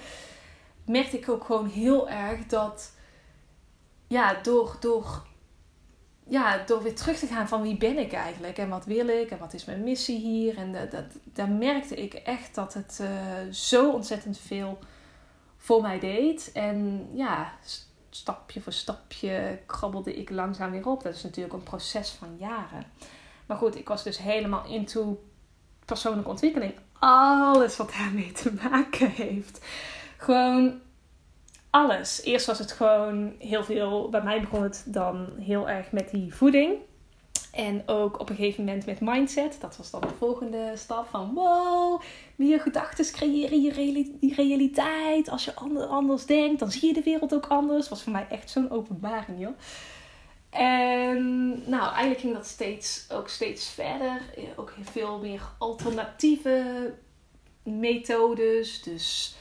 merkte 0.86 1.18
ik 1.18 1.28
ook 1.28 1.44
gewoon 1.44 1.68
heel 1.68 2.08
erg 2.08 2.46
dat, 2.46 2.92
ja, 4.06 4.34
door, 4.42 4.76
door, 4.80 5.26
ja, 6.28 6.64
door 6.64 6.82
weer 6.82 6.94
terug 6.94 7.18
te 7.18 7.26
gaan 7.26 7.48
van 7.48 7.62
wie 7.62 7.76
ben 7.76 7.98
ik 7.98 8.12
eigenlijk 8.12 8.58
en 8.58 8.68
wat 8.68 8.84
wil 8.84 9.08
ik 9.08 9.30
en 9.30 9.38
wat 9.38 9.54
is 9.54 9.64
mijn 9.64 9.82
missie 9.82 10.18
hier. 10.18 10.56
En 10.56 10.72
dat, 10.72 10.90
dat, 10.90 11.04
daar 11.24 11.50
merkte 11.50 11.94
ik 11.94 12.14
echt 12.14 12.54
dat 12.54 12.74
het 12.74 12.98
uh, 13.02 13.52
zo 13.52 13.90
ontzettend 13.90 14.38
veel 14.38 14.78
voor 15.56 15.82
mij 15.82 15.98
deed. 15.98 16.50
En 16.52 17.08
ja, 17.14 17.52
stapje 18.16 18.60
voor 18.60 18.72
stapje 18.72 19.58
krabbelde 19.66 20.14
ik 20.14 20.30
langzaam 20.30 20.70
weer 20.70 20.86
op. 20.86 21.02
Dat 21.02 21.14
is 21.14 21.22
natuurlijk 21.22 21.54
een 21.54 21.62
proces 21.62 22.10
van 22.10 22.36
jaren. 22.38 22.84
Maar 23.46 23.56
goed, 23.56 23.76
ik 23.76 23.88
was 23.88 24.02
dus 24.02 24.18
helemaal 24.18 24.64
into 24.64 25.24
persoonlijke 25.84 26.30
ontwikkeling. 26.30 26.74
Alles 26.98 27.76
wat 27.76 27.92
daarmee 27.92 28.32
te 28.32 28.52
maken 28.52 29.10
heeft. 29.10 29.64
Gewoon 30.16 30.80
alles. 31.70 32.22
Eerst 32.22 32.46
was 32.46 32.58
het 32.58 32.72
gewoon 32.72 33.34
heel 33.38 33.64
veel. 33.64 34.08
Bij 34.08 34.22
mij 34.22 34.40
begon 34.40 34.62
het 34.62 34.84
dan 34.86 35.28
heel 35.38 35.68
erg 35.68 35.92
met 35.92 36.10
die 36.10 36.34
voeding. 36.34 36.78
En 37.56 37.82
ook 37.86 38.20
op 38.20 38.30
een 38.30 38.36
gegeven 38.36 38.64
moment 38.64 38.86
met 38.86 39.00
mindset. 39.00 39.56
Dat 39.60 39.76
was 39.76 39.90
dan 39.90 40.00
de 40.00 40.14
volgende 40.18 40.72
stap 40.74 41.06
van 41.10 41.34
wow, 41.34 42.00
meer 42.34 42.60
gedachten 42.60 43.12
creëren 43.12 43.62
je 43.62 44.02
realiteit. 44.34 45.28
Als 45.28 45.44
je 45.44 45.54
anders 45.88 46.26
denkt, 46.26 46.58
dan 46.58 46.70
zie 46.70 46.88
je 46.88 46.94
de 46.94 47.02
wereld 47.02 47.34
ook 47.34 47.46
anders. 47.46 47.88
Was 47.88 48.02
voor 48.02 48.12
mij 48.12 48.26
echt 48.30 48.50
zo'n 48.50 48.70
openbaring, 48.70 49.40
joh. 49.40 49.58
En 50.50 51.48
nou, 51.70 51.88
eigenlijk 51.88 52.20
ging 52.20 52.34
dat 52.34 52.46
steeds, 52.46 53.06
ook 53.12 53.28
steeds 53.28 53.68
verder. 53.68 54.20
Ook 54.56 54.74
veel 54.82 55.18
meer 55.18 55.42
alternatieve 55.58 56.94
methodes. 57.62 58.82
Dus 58.82 59.36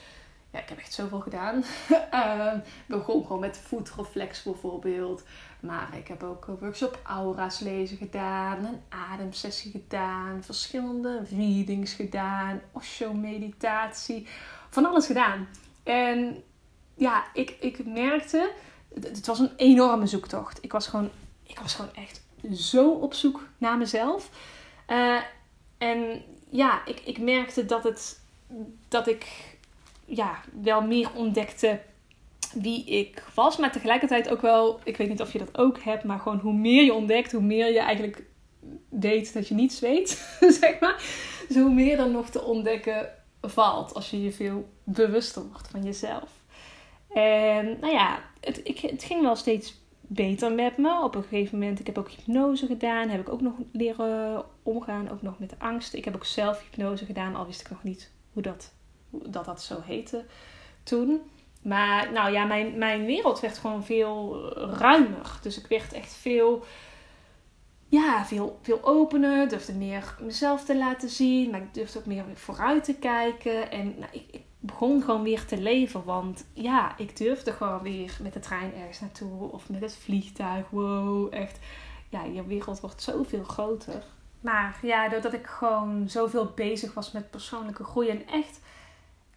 ja, 0.51 0.59
ik 0.59 0.69
heb 0.69 0.77
echt 0.77 0.93
zoveel 0.93 1.19
gedaan. 1.19 1.63
uh, 2.13 2.53
begon 2.87 3.25
gewoon 3.25 3.39
met 3.39 3.57
food 3.57 3.91
reflex 3.97 4.43
bijvoorbeeld. 4.43 5.23
Maar 5.65 5.97
ik 5.97 6.07
heb 6.07 6.23
ook 6.23 6.47
een 6.47 6.57
workshop 6.57 6.99
aura's 7.03 7.59
lezen 7.59 7.97
gedaan. 7.97 8.65
Een 8.65 8.81
ademsessie 8.89 9.71
gedaan. 9.71 10.43
Verschillende 10.43 11.21
readings 11.29 11.93
gedaan. 11.93 12.61
Osho 12.71 13.13
meditatie. 13.13 14.27
Van 14.69 14.85
alles 14.85 15.05
gedaan. 15.05 15.47
En 15.83 16.43
ja, 16.95 17.23
ik, 17.33 17.57
ik 17.59 17.85
merkte... 17.85 18.51
Het 19.01 19.25
was 19.25 19.39
een 19.39 19.51
enorme 19.55 20.07
zoektocht. 20.07 20.63
Ik 20.63 20.71
was 20.71 20.87
gewoon, 20.87 21.09
ik 21.43 21.59
was 21.59 21.75
gewoon 21.75 21.93
echt 21.93 22.21
zo 22.53 22.89
op 22.89 23.13
zoek 23.13 23.47
naar 23.57 23.77
mezelf. 23.77 24.29
Uh, 24.89 25.21
en 25.77 26.23
ja, 26.49 26.85
ik, 26.85 26.99
ik 26.99 27.19
merkte 27.19 27.65
dat 27.65 27.83
het... 27.83 28.19
Dat 28.87 29.07
ik 29.07 29.55
ja, 30.05 30.39
wel 30.61 30.81
meer 30.81 31.09
ontdekte 31.13 31.81
wie 32.61 32.85
ik 32.85 33.23
was. 33.33 33.57
Maar 33.57 33.71
tegelijkertijd 33.71 34.29
ook 34.29 34.41
wel, 34.41 34.79
ik 34.83 34.97
weet 34.97 35.09
niet 35.09 35.21
of 35.21 35.33
je 35.33 35.39
dat 35.39 35.57
ook 35.57 35.79
hebt, 35.79 36.03
maar 36.03 36.19
gewoon 36.19 36.39
hoe 36.39 36.53
meer 36.53 36.83
je 36.83 36.93
ontdekt, 36.93 37.31
hoe 37.31 37.41
meer 37.41 37.71
je 37.71 37.79
eigenlijk 37.79 38.23
weet 38.89 39.33
dat 39.33 39.47
je 39.47 39.55
niets 39.55 39.79
weet, 39.79 40.09
zeg 40.61 40.79
maar. 40.79 40.95
Dus 41.47 41.57
hoe 41.57 41.73
meer 41.73 41.97
dan 41.97 42.11
nog 42.11 42.29
te 42.29 42.43
ontdekken 42.43 43.09
valt 43.41 43.93
als 43.93 44.09
je 44.09 44.23
je 44.23 44.31
veel 44.31 44.69
bewuster 44.83 45.43
wordt 45.51 45.67
van 45.67 45.83
jezelf. 45.83 46.29
En 47.13 47.79
nou 47.79 47.93
ja, 47.93 48.19
het, 48.39 48.59
ik, 48.63 48.79
het 48.79 49.03
ging 49.03 49.21
wel 49.21 49.35
steeds 49.35 49.83
beter 50.01 50.51
met 50.51 50.77
me. 50.77 51.03
Op 51.03 51.15
een 51.15 51.23
gegeven 51.23 51.59
moment, 51.59 51.79
ik 51.79 51.85
heb 51.85 51.97
ook 51.97 52.09
hypnose 52.09 52.65
gedaan, 52.65 53.09
heb 53.09 53.21
ik 53.21 53.29
ook 53.29 53.41
nog 53.41 53.53
leren 53.71 54.45
omgaan, 54.63 55.09
ook 55.09 55.21
nog 55.21 55.39
met 55.39 55.49
de 55.49 55.59
angst. 55.59 55.93
Ik 55.93 56.05
heb 56.05 56.15
ook 56.15 56.25
zelf 56.25 56.61
hypnose 56.61 57.05
gedaan, 57.05 57.35
al 57.35 57.45
wist 57.45 57.61
ik 57.61 57.69
nog 57.69 57.83
niet 57.83 58.11
hoe 58.33 58.41
dat 58.41 58.73
dat 59.09 59.45
dat 59.45 59.61
zo 59.61 59.81
heette 59.81 60.25
toen. 60.83 61.21
Maar 61.65 62.11
nou 62.11 62.31
ja, 62.31 62.45
mijn, 62.45 62.77
mijn 62.77 63.05
wereld 63.05 63.39
werd 63.39 63.57
gewoon 63.57 63.83
veel 63.83 64.49
ruimer. 64.55 65.39
Dus 65.41 65.59
ik 65.59 65.67
werd 65.67 65.93
echt 65.93 66.13
veel, 66.13 66.63
ja, 67.87 68.25
veel, 68.25 68.59
veel 68.61 68.79
opener. 68.83 69.49
Durfde 69.49 69.73
meer 69.73 70.15
mezelf 70.19 70.63
te 70.65 70.77
laten 70.77 71.09
zien. 71.09 71.49
Maar 71.51 71.61
ik 71.61 71.73
durfde 71.73 71.99
ook 71.99 72.05
meer 72.05 72.23
vooruit 72.33 72.83
te 72.83 72.95
kijken. 72.95 73.71
En 73.71 73.95
nou, 73.99 74.11
ik, 74.11 74.23
ik 74.31 74.41
begon 74.59 75.01
gewoon 75.01 75.23
weer 75.23 75.45
te 75.45 75.57
leven. 75.57 76.03
Want 76.03 76.45
ja, 76.53 76.97
ik 76.97 77.17
durfde 77.17 77.51
gewoon 77.51 77.81
weer 77.81 78.17
met 78.21 78.33
de 78.33 78.39
trein 78.39 78.73
ergens 78.75 78.99
naartoe. 78.99 79.51
Of 79.51 79.69
met 79.69 79.81
het 79.81 79.95
vliegtuig. 79.95 80.69
Wow, 80.69 81.33
echt. 81.33 81.59
Ja, 82.09 82.23
je 82.23 82.45
wereld 82.45 82.79
wordt 82.79 83.01
zoveel 83.01 83.43
groter. 83.43 84.03
Maar 84.41 84.79
ja, 84.81 85.09
doordat 85.09 85.33
ik 85.33 85.47
gewoon 85.47 86.09
zoveel 86.09 86.51
bezig 86.55 86.93
was 86.93 87.11
met 87.11 87.31
persoonlijke 87.31 87.83
groei. 87.83 88.09
En 88.09 88.27
echt 88.27 88.59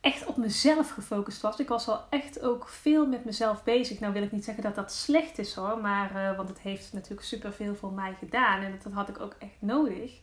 echt 0.09 0.27
op 0.27 0.37
mezelf 0.37 0.91
gefocust 0.91 1.41
was. 1.41 1.61
Ik 1.61 1.69
was 1.69 1.89
al 1.89 2.05
echt 2.11 2.43
ook 2.43 2.69
veel 2.69 3.07
met 3.07 3.25
mezelf 3.25 3.65
bezig. 3.65 4.01
Nou 4.01 4.13
wil 4.13 4.23
ik 4.23 4.33
niet 4.33 4.45
zeggen 4.45 4.63
dat 4.63 4.75
dat 4.75 4.93
slecht 4.93 5.39
is 5.39 5.55
hoor. 5.55 5.79
Maar, 5.79 6.11
uh, 6.15 6.37
want 6.37 6.49
het 6.49 6.61
heeft 6.61 6.93
natuurlijk 6.93 7.27
superveel 7.27 7.75
voor 7.75 7.93
mij 7.93 8.15
gedaan. 8.19 8.63
En 8.63 8.79
dat 8.83 8.93
had 8.93 9.09
ik 9.09 9.21
ook 9.21 9.35
echt 9.39 9.57
nodig. 9.59 10.21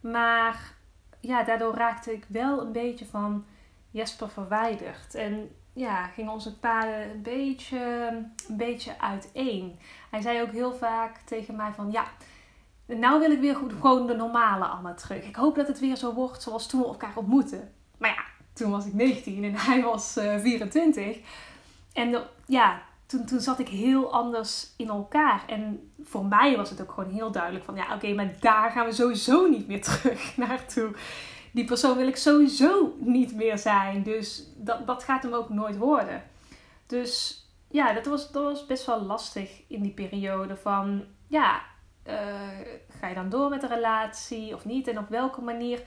Maar 0.00 0.74
ja, 1.20 1.42
daardoor 1.42 1.74
raakte 1.74 2.12
ik 2.12 2.24
wel 2.28 2.60
een 2.60 2.72
beetje 2.72 3.06
van 3.06 3.44
Jesper 3.90 4.28
verwijderd. 4.28 5.14
En 5.14 5.50
ja, 5.72 6.06
gingen 6.06 6.32
onze 6.32 6.58
paden 6.58 7.10
een 7.10 7.22
beetje, 7.22 8.08
een 8.10 8.56
beetje 8.56 9.00
uiteen. 9.00 9.78
Hij 10.10 10.20
zei 10.20 10.42
ook 10.42 10.52
heel 10.52 10.74
vaak 10.74 11.18
tegen 11.18 11.56
mij 11.56 11.72
van 11.72 11.90
ja, 11.90 12.04
nou 12.86 13.20
wil 13.20 13.30
ik 13.30 13.40
weer 13.40 13.56
gewoon 13.56 14.06
de 14.06 14.14
normale 14.14 14.64
Anna 14.64 14.94
terug. 14.94 15.24
Ik 15.24 15.36
hoop 15.36 15.54
dat 15.54 15.68
het 15.68 15.80
weer 15.80 15.96
zo 15.96 16.14
wordt 16.14 16.42
zoals 16.42 16.66
toen 16.66 16.80
we 16.80 16.86
elkaar 16.86 17.16
ontmoetten. 17.16 17.72
Maar 17.98 18.10
ja, 18.10 18.33
toen 18.54 18.70
was 18.70 18.86
ik 18.86 18.94
19 18.94 19.44
en 19.44 19.54
hij 19.54 19.82
was 19.82 20.16
uh, 20.16 20.34
eh, 20.34 20.40
24. 20.40 21.18
En 21.92 22.24
ja, 22.46 22.82
toen, 23.06 23.24
toen 23.24 23.40
zat 23.40 23.58
ik 23.58 23.68
heel 23.68 24.12
anders 24.12 24.70
in 24.76 24.88
elkaar. 24.88 25.44
En 25.46 25.92
voor 26.02 26.24
mij 26.24 26.56
was 26.56 26.70
het 26.70 26.80
ook 26.80 26.92
gewoon 26.92 27.10
heel 27.10 27.30
duidelijk 27.30 27.64
van... 27.64 27.74
Ja, 27.74 27.94
oké, 27.94 28.14
maar 28.14 28.32
daar 28.40 28.70
gaan 28.70 28.86
we 28.86 28.92
sowieso 28.92 29.46
niet 29.46 29.66
meer 29.66 29.82
terug 29.90 30.36
naartoe. 30.36 30.90
Die 31.52 31.64
persoon 31.64 31.96
wil 31.96 32.06
ik 32.06 32.16
sowieso 32.16 32.94
niet 32.98 33.34
meer 33.34 33.58
zijn. 33.58 34.02
Dus 34.02 34.46
dat, 34.56 34.86
dat 34.86 35.02
gaat 35.02 35.22
hem 35.22 35.32
ook 35.32 35.48
nooit 35.48 35.76
worden. 35.76 36.22
Dus 36.86 37.44
ja, 37.70 37.92
dat 37.92 38.06
was, 38.06 38.32
dat 38.32 38.42
was 38.42 38.66
best 38.66 38.86
wel 38.86 39.02
lastig 39.02 39.62
in 39.66 39.82
die 39.82 39.92
periode 39.92 40.56
van... 40.56 41.04
Ja, 41.26 41.62
uh, 42.06 42.14
ga 43.00 43.08
je 43.08 43.14
dan 43.14 43.28
door 43.28 43.48
met 43.48 43.60
de 43.60 43.66
relatie 43.66 44.54
of 44.54 44.64
niet? 44.64 44.88
En 44.88 44.98
op 44.98 45.08
welke 45.08 45.40
manier 45.40 45.82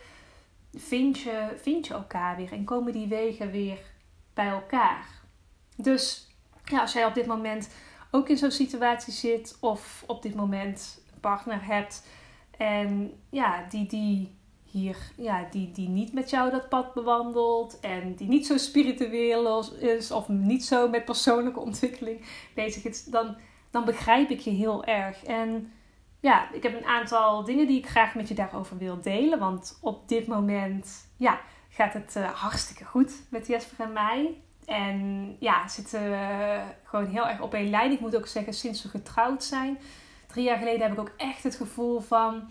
vind 0.77 1.19
je, 1.19 1.53
vind 1.61 1.87
je 1.87 1.93
elkaar 1.93 2.35
weer 2.35 2.51
en 2.51 2.63
komen 2.63 2.93
die 2.93 3.07
wegen 3.07 3.51
weer 3.51 3.79
bij 4.33 4.47
elkaar. 4.47 5.05
Dus 5.75 6.27
ja, 6.65 6.81
als 6.81 6.93
jij 6.93 7.05
op 7.05 7.13
dit 7.13 7.25
moment 7.25 7.69
ook 8.11 8.29
in 8.29 8.37
zo'n 8.37 8.51
situatie 8.51 9.13
zit 9.13 9.57
of 9.59 10.03
op 10.07 10.21
dit 10.21 10.35
moment 10.35 11.01
een 11.13 11.19
partner 11.19 11.65
hebt 11.65 12.07
en 12.57 13.13
ja, 13.29 13.65
die, 13.69 13.87
die 13.87 14.35
hier, 14.63 14.97
ja, 15.15 15.47
die, 15.51 15.71
die 15.71 15.89
niet 15.89 16.13
met 16.13 16.29
jou 16.29 16.51
dat 16.51 16.69
pad 16.69 16.93
bewandelt 16.93 17.79
en 17.79 18.15
die 18.15 18.27
niet 18.27 18.45
zo 18.45 18.57
spiritueel 18.57 19.73
is 19.79 20.11
of 20.11 20.27
niet 20.27 20.65
zo 20.65 20.89
met 20.89 21.05
persoonlijke 21.05 21.59
ontwikkeling 21.59 22.21
bezig 22.55 22.83
is, 22.83 23.03
dan, 23.03 23.35
dan 23.71 23.85
begrijp 23.85 24.29
ik 24.29 24.39
je 24.39 24.49
heel 24.49 24.85
erg. 24.85 25.23
En 25.23 25.71
ja, 26.19 26.51
ik 26.51 26.63
heb 26.63 26.75
een 26.75 26.87
aantal 26.87 27.43
dingen 27.43 27.67
die 27.67 27.77
ik 27.77 27.87
graag 27.87 28.15
met 28.15 28.27
je 28.27 28.33
daarover 28.33 28.77
wil 28.77 29.01
delen. 29.01 29.39
Want 29.39 29.77
op 29.81 30.07
dit 30.07 30.27
moment 30.27 31.09
ja, 31.15 31.39
gaat 31.69 31.93
het 31.93 32.15
uh, 32.17 32.29
hartstikke 32.29 32.85
goed 32.85 33.13
met 33.29 33.47
Jesper 33.47 33.85
en 33.85 33.93
mij. 33.93 34.41
En 34.65 35.35
ja, 35.39 35.67
zitten 35.67 36.11
uh, 36.11 36.61
gewoon 36.83 37.05
heel 37.05 37.27
erg 37.27 37.41
op 37.41 37.53
één 37.53 37.69
lijn. 37.69 37.91
Ik 37.91 37.99
moet 37.99 38.15
ook 38.15 38.27
zeggen, 38.27 38.53
sinds 38.53 38.83
we 38.83 38.89
getrouwd 38.89 39.43
zijn, 39.43 39.79
drie 40.27 40.43
jaar 40.43 40.57
geleden, 40.57 40.81
heb 40.81 40.91
ik 40.91 40.99
ook 40.99 41.13
echt 41.17 41.43
het 41.43 41.55
gevoel 41.55 41.99
van 41.99 42.49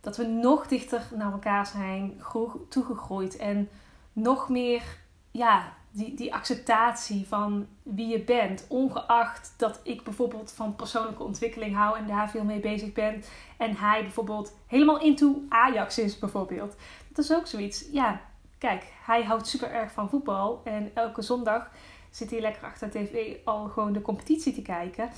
dat 0.00 0.16
we 0.16 0.26
nog 0.26 0.66
dichter 0.66 1.02
naar 1.14 1.32
elkaar 1.32 1.66
zijn 1.66 2.22
toegegroeid. 2.68 3.36
En 3.36 3.68
nog 4.12 4.48
meer 4.48 4.82
ja, 5.30 5.72
die, 5.96 6.14
die 6.14 6.34
acceptatie 6.34 7.26
van 7.26 7.66
wie 7.82 8.06
je 8.06 8.20
bent. 8.20 8.66
Ongeacht 8.68 9.54
dat 9.56 9.80
ik 9.82 10.02
bijvoorbeeld 10.02 10.52
van 10.52 10.76
persoonlijke 10.76 11.22
ontwikkeling 11.22 11.74
hou 11.74 11.98
en 11.98 12.06
daar 12.06 12.30
veel 12.30 12.44
mee 12.44 12.60
bezig 12.60 12.92
ben. 12.92 13.22
En 13.56 13.76
hij 13.76 14.02
bijvoorbeeld 14.02 14.54
helemaal 14.66 15.00
into 15.00 15.42
Ajax 15.48 15.98
is 15.98 16.18
bijvoorbeeld. 16.18 16.76
Dat 17.08 17.24
is 17.24 17.32
ook 17.32 17.46
zoiets. 17.46 17.88
Ja, 17.92 18.20
kijk, 18.58 18.92
hij 19.04 19.22
houdt 19.24 19.46
super 19.46 19.70
erg 19.70 19.92
van 19.92 20.08
voetbal. 20.08 20.60
En 20.64 20.90
elke 20.94 21.22
zondag 21.22 21.70
zit 22.10 22.30
hier 22.30 22.40
lekker 22.40 22.62
achter 22.64 22.90
de 22.90 23.04
tv 23.04 23.36
al 23.44 23.68
gewoon 23.68 23.92
de 23.92 24.02
competitie 24.02 24.54
te 24.54 24.62
kijken. 24.62 25.10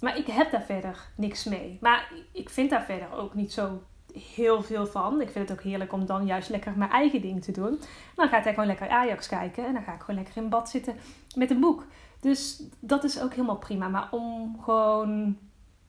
Maar 0.00 0.16
ik 0.16 0.26
heb 0.26 0.50
daar 0.50 0.64
verder 0.64 1.08
niks 1.16 1.44
mee. 1.44 1.78
Maar 1.80 2.12
ik 2.32 2.50
vind 2.50 2.70
daar 2.70 2.84
verder 2.84 3.12
ook 3.12 3.34
niet 3.34 3.52
zo 3.52 3.82
heel 4.18 4.62
veel 4.62 4.86
van. 4.86 5.20
Ik 5.20 5.30
vind 5.30 5.48
het 5.48 5.58
ook 5.58 5.64
heerlijk 5.64 5.92
om 5.92 6.06
dan 6.06 6.26
juist 6.26 6.48
lekker 6.48 6.72
mijn 6.76 6.90
eigen 6.90 7.20
ding 7.20 7.42
te 7.42 7.52
doen. 7.52 7.80
Dan 8.14 8.28
gaat 8.28 8.44
hij 8.44 8.52
gewoon 8.52 8.68
lekker 8.68 8.88
Ajax 8.88 9.26
kijken. 9.26 9.66
En 9.66 9.72
dan 9.72 9.82
ga 9.82 9.94
ik 9.94 10.00
gewoon 10.00 10.22
lekker 10.22 10.42
in 10.42 10.48
bad 10.48 10.70
zitten 10.70 10.96
met 11.36 11.50
een 11.50 11.60
boek. 11.60 11.86
Dus 12.20 12.62
dat 12.80 13.04
is 13.04 13.20
ook 13.20 13.30
helemaal 13.30 13.56
prima. 13.56 13.88
Maar 13.88 14.08
om 14.10 14.58
gewoon, 14.62 15.38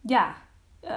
ja, 0.02 0.36
uh, 0.84 0.96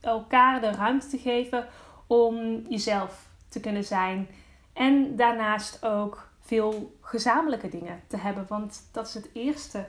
elkaar 0.00 0.60
de 0.60 0.70
ruimte 0.70 1.06
te 1.06 1.18
geven 1.18 1.66
om 2.06 2.62
jezelf 2.68 3.28
te 3.48 3.60
kunnen 3.60 3.84
zijn. 3.84 4.28
En 4.72 5.16
daarnaast 5.16 5.84
ook 5.84 6.28
veel 6.40 6.96
gezamenlijke 7.00 7.68
dingen 7.68 8.00
te 8.06 8.16
hebben. 8.16 8.44
Want 8.48 8.88
dat 8.92 9.06
is 9.06 9.14
het 9.14 9.28
eerste 9.32 9.86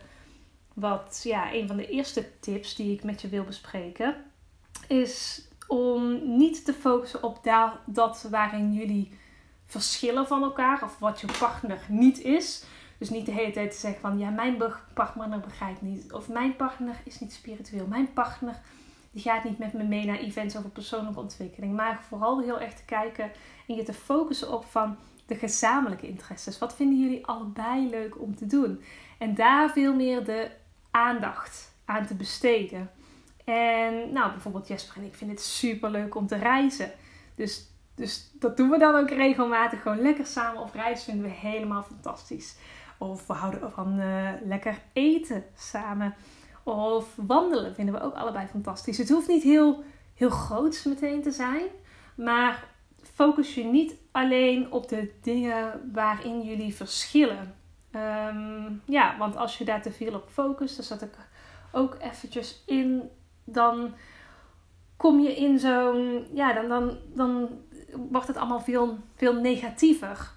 wat, 0.74 1.20
ja, 1.24 1.54
een 1.54 1.68
van 1.68 1.78
de 1.78 1.90
eerste 1.90 2.40
tips 2.40 2.76
die 2.76 2.94
ik 2.94 3.04
met 3.04 3.22
je 3.22 3.28
wil 3.28 3.44
bespreken. 3.44 4.16
Is 4.88 5.48
om 5.68 6.20
niet 6.38 6.66
te 6.66 6.74
focussen 6.74 7.24
op 7.24 7.40
dat 7.86 8.28
waarin 8.30 8.74
jullie 8.74 9.12
verschillen 9.66 10.28
van 10.28 10.44
elkaar. 10.44 10.84
Of 10.84 11.00
wat 11.00 11.22
je 11.22 11.28
partner 11.40 11.86
niet 11.90 12.22
is. 12.22 12.64
Dus 12.98 13.10
niet 13.10 13.26
de 13.26 13.32
hele 13.32 13.52
tijd 13.52 13.72
te 13.72 13.78
zeggen 13.78 14.02
van 14.02 14.18
ja, 14.18 14.30
mijn 14.30 14.64
partner 14.94 15.40
begrijpt 15.40 15.82
niet. 15.82 16.14
Of 16.14 16.30
mijn 16.30 16.56
partner 16.56 17.02
is 17.04 17.20
niet 17.20 17.34
spiritueel. 17.34 17.88
Mijn 17.88 18.14
partner 18.14 18.62
die 19.12 19.22
gaat 19.22 19.44
niet 19.44 19.58
met 19.58 19.74
me 19.74 19.84
mee 19.84 20.06
naar 20.06 20.18
events 20.18 20.58
over 20.58 20.70
persoonlijke 20.70 21.20
ontwikkeling. 21.20 21.76
Maar 21.76 22.00
vooral 22.08 22.42
heel 22.42 22.60
erg 22.60 22.74
te 22.74 22.86
kijken 22.86 23.32
en 23.68 23.76
je 23.76 23.84
te 23.84 23.94
focussen 23.94 24.54
op 24.54 24.66
van 24.66 24.98
de 25.26 25.36
gezamenlijke 25.36 26.08
interesses. 26.08 26.60
Wat 26.60 26.76
vinden 26.76 27.00
jullie 27.00 27.26
allebei 27.26 27.90
leuk 27.90 28.22
om 28.22 28.36
te 28.36 28.46
doen? 28.46 28.82
En 29.18 29.36
daar 29.36 29.70
veel 29.70 29.96
meer 29.96 30.26
de 30.26 30.52
aandacht 30.92 31.74
aan 31.86 32.06
te 32.06 32.16
besteden. 32.16 32.92
En 33.48 34.12
nou, 34.12 34.32
bijvoorbeeld 34.32 34.68
Jesper 34.68 34.98
en 34.98 35.04
ik 35.04 35.16
vinden 35.16 35.36
het 35.36 35.46
super 35.46 35.92
leuk 35.92 36.16
om 36.16 36.28
te 36.28 36.36
reizen. 36.36 36.92
Dus, 37.36 37.68
dus 37.96 38.32
dat 38.34 38.58
doen 38.58 38.70
we 38.70 38.78
dan 38.78 38.96
ook 38.96 39.10
regelmatig. 39.10 39.82
Gewoon 39.82 40.02
lekker 40.02 40.26
samen 40.26 40.62
op 40.62 40.74
reis 40.74 41.04
vinden 41.04 41.24
we 41.24 41.30
helemaal 41.30 41.84
fantastisch. 41.84 42.56
Of 42.98 43.28
we 43.28 43.34
houden 43.34 43.72
van 43.72 44.00
uh, 44.00 44.30
lekker 44.44 44.82
eten 44.94 45.44
samen. 45.56 46.16
Of 46.64 47.14
wandelen 47.16 47.76
vinden 47.76 47.94
we 47.94 48.02
ook 48.02 48.16
allebei 48.16 48.48
fantastisch. 48.48 48.98
Het 48.98 49.10
hoeft 49.10 49.28
niet 49.28 49.44
heel, 49.44 49.84
heel 50.14 50.30
groots 50.30 50.84
meteen 50.84 51.22
te 51.22 51.32
zijn. 51.32 51.64
Maar 52.16 52.68
focus 53.14 53.56
je 53.56 53.64
niet 53.64 53.96
alleen 54.12 54.72
op 54.72 54.90
de 54.90 55.14
dingen 55.22 55.90
waarin 55.94 56.42
jullie 56.42 56.76
verschillen. 56.76 57.56
Ehm, 57.92 58.72
ja, 58.86 59.18
want 59.18 59.36
als 59.36 59.58
je 59.58 59.66
daar 59.66 59.82
te 59.82 59.92
veel 59.92 60.14
op 60.14 60.30
focust, 60.32 60.76
dan 60.76 60.86
zat 60.86 61.02
ik 61.02 61.14
ook 61.72 61.98
eventjes 62.00 62.64
in, 62.66 63.10
dan 63.50 63.94
kom 64.98 65.20
je 65.20 65.36
in 65.36 65.60
zo'n, 65.60 66.28
ja, 66.34 66.54
dan, 66.54 66.68
dan, 66.68 66.98
dan 67.14 67.50
wordt 68.10 68.28
het 68.28 68.38
allemaal 68.38 68.62
veel, 68.62 68.98
veel 69.16 69.34
negatiever. 69.34 70.32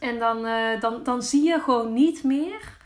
En 0.00 0.18
dan, 0.18 0.46
uh, 0.46 0.80
dan, 0.80 1.02
dan 1.02 1.22
zie 1.22 1.44
je 1.44 1.60
gewoon 1.60 1.92
niet 1.92 2.24
meer 2.24 2.76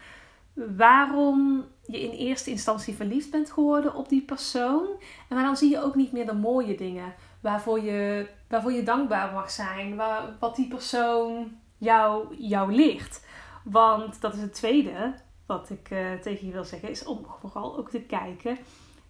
waarom 0.54 1.64
je 1.86 2.00
in 2.00 2.10
eerste 2.10 2.50
instantie 2.50 2.94
verliefd 2.94 3.30
bent 3.30 3.50
geworden 3.50 3.94
op 3.94 4.08
die 4.08 4.22
persoon. 4.22 4.86
En 5.28 5.36
maar 5.36 5.44
dan 5.44 5.56
zie 5.56 5.70
je 5.70 5.82
ook 5.82 5.94
niet 5.94 6.12
meer 6.12 6.26
de 6.26 6.34
mooie 6.34 6.76
dingen 6.76 7.14
waarvoor 7.40 7.80
je, 7.80 8.28
waarvoor 8.48 8.72
je 8.72 8.82
dankbaar 8.82 9.32
mag 9.32 9.50
zijn. 9.50 9.96
Waar, 9.96 10.36
wat 10.40 10.56
die 10.56 10.68
persoon 10.68 11.58
jou, 11.78 12.36
jou 12.36 12.72
leert. 12.72 13.24
Want 13.64 14.20
dat 14.20 14.34
is 14.34 14.40
het 14.40 14.54
tweede 14.54 15.14
wat 15.46 15.70
ik 15.70 15.90
uh, 15.90 16.12
tegen 16.12 16.46
je 16.46 16.52
wil 16.52 16.64
zeggen. 16.64 16.90
Is 16.90 17.04
om 17.04 17.26
vooral 17.40 17.78
ook 17.78 17.90
te 17.90 18.00
kijken 18.00 18.58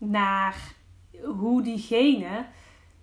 naar 0.00 0.56
hoe 1.24 1.62
diegene 1.62 2.46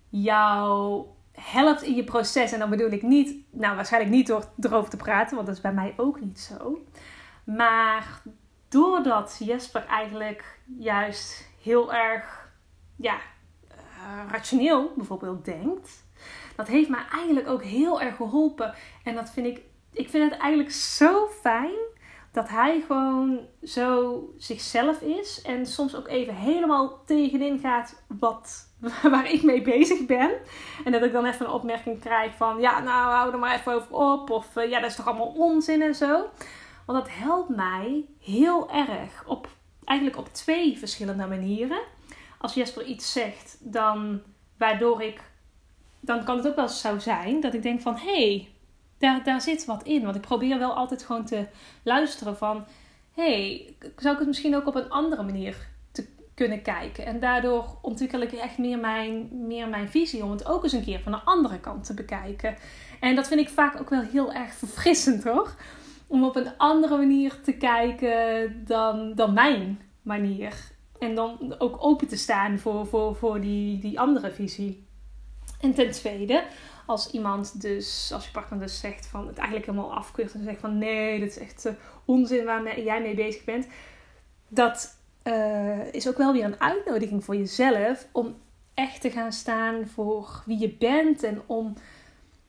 jou 0.09 1.05
helpt 1.31 1.81
in 1.81 1.95
je 1.95 2.03
proces. 2.03 2.51
En 2.51 2.59
dan 2.59 2.69
bedoel 2.69 2.91
ik 2.91 3.01
niet, 3.01 3.35
nou 3.51 3.75
waarschijnlijk 3.75 4.13
niet 4.13 4.27
door 4.27 4.45
erover 4.59 4.89
te 4.89 4.97
praten, 4.97 5.35
want 5.35 5.47
dat 5.47 5.55
is 5.55 5.61
bij 5.61 5.73
mij 5.73 5.93
ook 5.97 6.19
niet 6.21 6.39
zo. 6.39 6.85
Maar 7.43 8.21
doordat 8.69 9.37
Jesper 9.39 9.85
eigenlijk 9.85 10.59
juist 10.77 11.49
heel 11.61 11.93
erg 11.93 12.51
ja, 12.95 13.17
uh, 13.71 14.31
rationeel 14.31 14.93
bijvoorbeeld 14.95 15.45
denkt, 15.45 16.05
dat 16.55 16.67
heeft 16.67 16.89
mij 16.89 17.05
eigenlijk 17.11 17.47
ook 17.47 17.63
heel 17.63 18.01
erg 18.01 18.15
geholpen. 18.15 18.73
En 19.03 19.15
dat 19.15 19.29
vind 19.29 19.47
ik, 19.47 19.61
ik 19.91 20.09
vind 20.09 20.31
het 20.31 20.39
eigenlijk 20.39 20.71
zo 20.71 21.27
fijn 21.27 21.95
dat 22.37 22.49
hij 22.49 22.83
gewoon 22.87 23.39
zo 23.63 24.21
zichzelf 24.37 25.01
is 25.01 25.41
en 25.41 25.65
soms 25.65 25.95
ook 25.95 26.07
even 26.07 26.35
helemaal 26.35 27.03
tegenin 27.05 27.59
gaat 27.59 28.03
wat, 28.19 28.73
waar 29.11 29.31
ik 29.31 29.43
mee 29.43 29.61
bezig 29.61 30.05
ben. 30.05 30.31
En 30.85 30.91
dat 30.91 31.03
ik 31.03 31.11
dan 31.11 31.25
even 31.25 31.45
een 31.45 31.51
opmerking 31.51 31.99
krijg 31.99 32.35
van, 32.35 32.59
ja, 32.59 32.79
nou, 32.79 33.13
hou 33.13 33.31
er 33.31 33.39
maar 33.39 33.55
even 33.55 33.73
over 33.73 33.95
op. 33.95 34.29
Of 34.29 34.47
ja, 34.55 34.79
dat 34.79 34.89
is 34.89 34.95
toch 34.95 35.07
allemaal 35.07 35.33
onzin 35.35 35.81
en 35.81 35.95
zo. 35.95 36.29
Want 36.85 37.03
dat 37.03 37.09
helpt 37.09 37.49
mij 37.49 38.05
heel 38.19 38.71
erg 38.71 39.23
op 39.25 39.47
eigenlijk 39.83 40.19
op 40.19 40.33
twee 40.33 40.77
verschillende 40.77 41.27
manieren. 41.27 41.81
Als 42.37 42.53
Jesper 42.53 42.83
iets 42.83 43.11
zegt, 43.11 43.57
dan 43.59 44.21
waardoor 44.57 45.01
ik. 45.01 45.21
Dan 45.99 46.23
kan 46.23 46.37
het 46.37 46.47
ook 46.47 46.55
wel 46.55 46.69
zo 46.69 46.99
zijn 46.99 47.41
dat 47.41 47.53
ik 47.53 47.63
denk 47.63 47.81
van 47.81 47.95
hé, 47.95 48.27
hey, 48.27 48.51
daar, 48.97 49.23
daar 49.23 49.41
zit 49.41 49.65
wat 49.65 49.83
in. 49.83 50.03
Want 50.03 50.15
ik 50.15 50.21
probeer 50.21 50.59
wel 50.59 50.73
altijd 50.73 51.03
gewoon 51.03 51.25
te 51.25 51.47
luisteren 51.83 52.37
van 52.37 52.65
hey, 53.13 53.75
zou 53.95 54.13
ik 54.13 54.19
het 54.19 54.27
misschien 54.27 54.55
ook 54.55 54.67
op 54.67 54.75
een 54.75 54.89
andere 54.89 55.23
manier 55.23 55.67
te 55.91 56.07
kunnen 56.33 56.61
kijken. 56.61 57.05
En 57.05 57.19
daardoor 57.19 57.77
ontwikkel 57.81 58.21
ik 58.21 58.31
echt 58.31 58.57
meer 58.57 58.79
mijn, 58.79 59.29
meer 59.47 59.67
mijn 59.67 59.89
visie 59.89 60.23
om 60.23 60.31
het 60.31 60.47
ook 60.47 60.63
eens 60.63 60.73
een 60.73 60.83
keer 60.83 60.99
van 60.99 61.11
de 61.11 61.21
andere 61.23 61.59
kant 61.59 61.85
te 61.85 61.93
bekijken. 61.93 62.55
En 62.99 63.15
dat 63.15 63.27
vind 63.27 63.39
ik 63.39 63.49
vaak 63.49 63.79
ook 63.79 63.89
wel 63.89 64.01
heel 64.01 64.33
erg 64.33 64.53
verfrissend 64.53 65.23
hoor 65.23 65.55
om 66.07 66.23
op 66.23 66.35
een 66.35 66.57
andere 66.57 66.97
manier 66.97 67.41
te 67.41 67.53
kijken 67.53 68.65
dan, 68.65 69.15
dan 69.15 69.33
mijn 69.33 69.81
manier. 70.01 70.53
En 70.99 71.15
dan 71.15 71.55
ook 71.57 71.77
open 71.79 72.07
te 72.07 72.17
staan 72.17 72.59
voor, 72.59 72.87
voor, 72.87 73.15
voor 73.15 73.41
die, 73.41 73.79
die 73.79 73.99
andere 73.99 74.31
visie. 74.31 74.86
En 75.59 75.73
ten 75.73 75.91
tweede, 75.91 76.43
als 76.85 77.11
iemand 77.11 77.61
dus, 77.61 78.11
als 78.13 78.25
je 78.25 78.31
partner 78.31 78.59
dus 78.59 78.79
zegt 78.79 79.05
van 79.05 79.27
het 79.27 79.37
eigenlijk 79.37 79.67
helemaal 79.67 79.93
afkeurt 79.93 80.33
en 80.33 80.43
zegt 80.43 80.59
van 80.59 80.77
nee, 80.77 81.19
dit 81.19 81.29
is 81.29 81.37
echt 81.37 81.65
uh, 81.65 81.71
onzin 82.05 82.45
waar 82.45 82.81
jij 82.81 83.01
mee 83.01 83.15
bezig 83.15 83.43
bent. 83.43 83.67
Dat 84.47 84.97
uh, 85.23 85.93
is 85.93 86.07
ook 86.07 86.17
wel 86.17 86.33
weer 86.33 86.43
een 86.43 86.61
uitnodiging 86.61 87.23
voor 87.23 87.35
jezelf 87.35 88.07
om 88.11 88.35
echt 88.73 89.01
te 89.01 89.11
gaan 89.11 89.31
staan 89.31 89.87
voor 89.87 90.43
wie 90.45 90.59
je 90.59 90.69
bent 90.69 91.23
en 91.23 91.41
om 91.45 91.73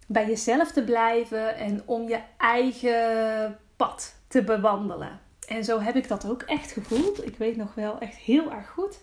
bij 0.06 0.26
jezelf 0.26 0.72
te 0.72 0.84
blijven 0.84 1.56
en 1.56 1.82
om 1.84 2.08
je 2.08 2.20
eigen 2.36 3.58
pad 3.76 4.14
te 4.26 4.42
bewandelen. 4.42 5.20
En 5.48 5.64
zo 5.64 5.80
heb 5.80 5.96
ik 5.96 6.08
dat 6.08 6.26
ook 6.26 6.42
echt 6.42 6.70
gevoeld. 6.70 7.26
Ik 7.26 7.36
weet 7.36 7.56
nog 7.56 7.74
wel 7.74 7.98
echt 7.98 8.16
heel 8.16 8.52
erg 8.52 8.70
goed. 8.70 8.98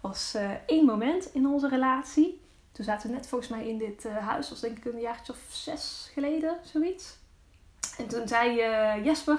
Was 0.00 0.32
uh, 0.36 0.50
één 0.66 0.84
moment 0.84 1.34
in 1.34 1.46
onze 1.46 1.68
relatie. 1.68 2.40
Toen 2.80 2.88
zaten 2.88 3.08
we 3.08 3.16
net 3.16 3.28
volgens 3.28 3.50
mij 3.50 3.68
in 3.68 3.78
dit 3.78 4.04
uh, 4.04 4.16
huis. 4.16 4.48
was 4.48 4.60
denk 4.60 4.78
ik 4.78 4.84
een 4.84 5.00
jaartje 5.00 5.32
of 5.32 5.38
zes 5.48 6.10
geleden, 6.12 6.56
zoiets. 6.62 7.18
En 7.98 8.08
toen 8.08 8.28
zei 8.28 8.50
uh, 8.50 9.04
Jesper, 9.04 9.38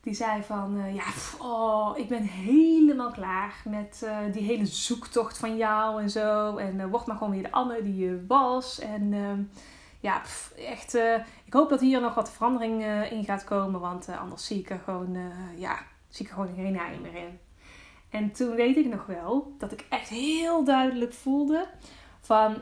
die 0.00 0.14
zei 0.14 0.42
van, 0.42 0.94
ja, 0.94 1.04
oh, 1.38 1.98
ik 1.98 2.08
ben 2.08 2.22
helemaal 2.22 3.10
klaar 3.10 3.62
met 3.64 4.06
die 4.32 4.42
hele 4.42 4.66
zoektocht 4.66 5.38
van 5.38 5.56
jou 5.56 6.02
en 6.02 6.10
zo. 6.10 6.56
En 6.56 6.88
word 6.88 7.06
maar 7.06 7.16
gewoon 7.16 7.32
weer 7.32 7.42
de 7.42 7.52
Anne 7.52 7.82
die 7.82 7.96
je 7.96 8.24
was. 8.28 8.78
En 8.78 9.12
ehm, 9.12 9.42
ja, 10.00 10.22
echt. 10.56 10.94
Ik 11.44 11.52
hoop 11.52 11.68
dat 11.68 11.80
hier 11.80 12.00
nog 12.00 12.14
wat 12.14 12.32
verandering 12.32 12.84
in 13.10 13.24
gaat 13.24 13.44
komen. 13.44 13.80
Want 13.80 14.08
anders 14.08 14.46
zie 14.46 14.58
ik 14.58 14.70
er 14.70 14.80
gewoon, 14.84 15.16
ja, 15.56 15.78
zie 16.08 16.24
ik 16.24 16.30
er 16.30 16.36
gewoon 16.36 16.54
geen 16.54 16.78
ei 16.78 16.98
meer 16.98 17.14
in. 17.14 17.38
En 18.10 18.32
toen 18.32 18.54
weet 18.54 18.76
ik 18.76 18.86
nog 18.86 19.06
wel 19.06 19.54
dat 19.58 19.72
ik 19.72 19.86
echt 19.88 20.08
heel 20.08 20.64
duidelijk 20.64 21.12
voelde 21.12 21.66
van 22.26 22.56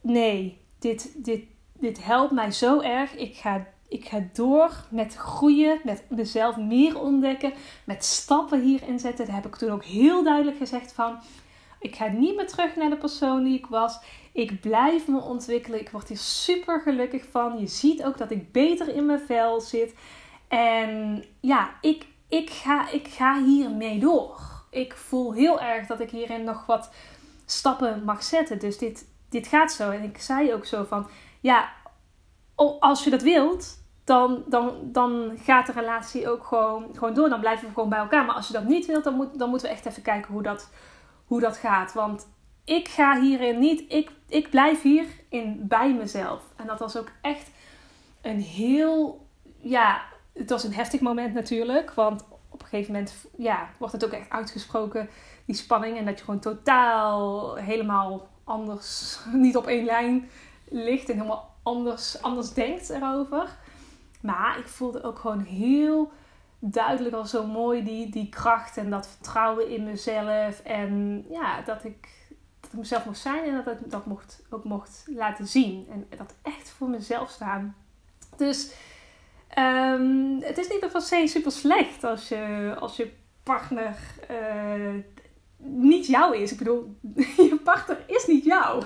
nee, 0.00 0.60
dit, 0.78 1.24
dit, 1.24 1.44
dit 1.72 2.04
helpt 2.04 2.32
mij 2.32 2.50
zo 2.50 2.80
erg. 2.80 3.14
Ik 3.14 3.36
ga, 3.36 3.66
ik 3.88 4.04
ga 4.04 4.28
door 4.32 4.84
met 4.90 5.14
groeien, 5.14 5.80
met 5.84 6.04
mezelf 6.08 6.56
meer 6.56 7.00
ontdekken, 7.00 7.52
met 7.84 8.04
stappen 8.04 8.60
hierin 8.60 8.98
zetten. 8.98 9.26
Dat 9.26 9.34
heb 9.34 9.46
ik 9.46 9.56
toen 9.56 9.70
ook 9.70 9.84
heel 9.84 10.24
duidelijk 10.24 10.56
gezegd 10.56 10.92
van 10.92 11.18
ik 11.84 11.96
ga 11.96 12.06
niet 12.06 12.36
meer 12.36 12.46
terug 12.46 12.76
naar 12.76 12.90
de 12.90 12.96
persoon 12.96 13.44
die 13.44 13.58
ik 13.58 13.66
was. 13.66 13.98
Ik 14.32 14.60
blijf 14.60 15.08
me 15.08 15.20
ontwikkelen. 15.20 15.80
Ik 15.80 15.90
word 15.90 16.08
hier 16.08 16.18
super 16.18 16.80
gelukkig 16.80 17.24
van. 17.30 17.58
Je 17.58 17.66
ziet 17.66 18.04
ook 18.04 18.18
dat 18.18 18.30
ik 18.30 18.52
beter 18.52 18.88
in 18.88 19.06
mijn 19.06 19.20
vel 19.20 19.60
zit. 19.60 19.94
En 20.48 21.24
ja, 21.40 21.70
ik, 21.80 22.06
ik, 22.28 22.50
ga, 22.50 22.90
ik 22.90 23.08
ga 23.08 23.44
hiermee 23.44 23.98
door. 23.98 24.40
Ik 24.70 24.96
voel 24.96 25.32
heel 25.32 25.60
erg 25.60 25.86
dat 25.86 26.00
ik 26.00 26.10
hierin 26.10 26.44
nog 26.44 26.66
wat 26.66 26.90
stappen 27.46 28.04
mag 28.04 28.22
zetten. 28.22 28.58
Dus 28.58 28.78
dit, 28.78 29.06
dit 29.28 29.46
gaat 29.46 29.72
zo. 29.72 29.90
En 29.90 30.02
ik 30.02 30.18
zei 30.18 30.52
ook 30.54 30.64
zo 30.64 30.84
van, 30.84 31.08
ja, 31.40 31.68
als 32.80 33.04
je 33.04 33.10
dat 33.10 33.22
wilt, 33.22 33.82
dan, 34.04 34.42
dan, 34.46 34.78
dan 34.82 35.32
gaat 35.42 35.66
de 35.66 35.72
relatie 35.72 36.28
ook 36.28 36.44
gewoon, 36.44 36.88
gewoon 36.92 37.14
door. 37.14 37.28
Dan 37.28 37.40
blijven 37.40 37.66
we 37.68 37.74
gewoon 37.74 37.88
bij 37.88 37.98
elkaar. 37.98 38.24
Maar 38.24 38.34
als 38.34 38.46
je 38.46 38.52
dat 38.52 38.64
niet 38.64 38.86
wilt, 38.86 39.04
dan, 39.04 39.14
moet, 39.14 39.38
dan 39.38 39.50
moeten 39.50 39.68
we 39.68 39.74
echt 39.74 39.86
even 39.86 40.02
kijken 40.02 40.32
hoe 40.32 40.42
dat, 40.42 40.70
hoe 41.26 41.40
dat 41.40 41.56
gaat. 41.56 41.92
Want 41.92 42.26
ik 42.64 42.88
ga 42.88 43.20
hierin 43.20 43.58
niet, 43.58 43.92
ik, 43.92 44.10
ik 44.28 44.50
blijf 44.50 44.82
hierin 44.82 45.58
bij 45.68 45.94
mezelf. 45.94 46.42
En 46.56 46.66
dat 46.66 46.78
was 46.78 46.96
ook 46.96 47.10
echt 47.20 47.50
een 48.22 48.40
heel, 48.40 49.26
ja, 49.60 50.02
het 50.32 50.50
was 50.50 50.64
een 50.64 50.74
heftig 50.74 51.00
moment 51.00 51.34
natuurlijk. 51.34 51.94
Want 51.94 52.24
gegeven 52.74 52.92
moment, 52.92 53.14
ja, 53.36 53.68
wordt 53.78 53.92
het 53.92 54.04
ook 54.04 54.12
echt 54.12 54.30
uitgesproken, 54.30 55.08
die 55.44 55.56
spanning. 55.56 55.98
En 55.98 56.04
dat 56.04 56.18
je 56.18 56.24
gewoon 56.24 56.40
totaal 56.40 57.54
helemaal 57.54 58.28
anders, 58.44 59.18
niet 59.32 59.56
op 59.56 59.66
één 59.66 59.84
lijn 59.84 60.28
ligt 60.68 61.08
en 61.08 61.14
helemaal 61.14 61.54
anders, 61.62 62.22
anders 62.22 62.52
denkt 62.52 62.90
erover. 62.90 63.56
Maar 64.20 64.58
ik 64.58 64.68
voelde 64.68 65.02
ook 65.02 65.18
gewoon 65.18 65.40
heel 65.40 66.12
duidelijk 66.58 67.14
al 67.14 67.26
zo 67.26 67.46
mooi 67.46 67.84
die, 67.84 68.10
die 68.10 68.28
kracht 68.28 68.76
en 68.76 68.90
dat 68.90 69.06
vertrouwen 69.06 69.68
in 69.68 69.84
mezelf. 69.84 70.60
En 70.60 71.24
ja, 71.30 71.62
dat 71.62 71.84
ik, 71.84 72.08
dat 72.60 72.72
ik 72.72 72.78
mezelf 72.78 73.04
mocht 73.04 73.18
zijn 73.18 73.44
en 73.44 73.62
dat 73.64 73.80
ik 73.80 73.90
dat 73.90 74.06
mocht, 74.06 74.42
ook 74.50 74.64
mocht 74.64 75.04
laten 75.06 75.46
zien. 75.46 75.86
En 75.90 76.06
dat 76.16 76.34
echt 76.42 76.70
voor 76.70 76.88
mezelf 76.88 77.30
staan. 77.30 77.76
Dus 78.36 78.74
um, 79.58 80.42
het 80.42 80.58
is 80.58 80.68
niet 80.68 80.92
per 80.92 81.00
se 81.00 81.26
super 81.26 81.52
slecht 81.52 82.04
als 82.04 82.28
je, 82.28 82.74
als 82.78 82.96
je 82.96 83.12
partner 83.42 83.96
uh, 84.30 84.94
niet 85.56 86.06
jou 86.06 86.36
is. 86.36 86.52
Ik 86.52 86.58
bedoel, 86.58 86.96
je 87.50 87.60
partner 87.64 88.04
is 88.06 88.26
niet 88.26 88.44
jou. 88.44 88.84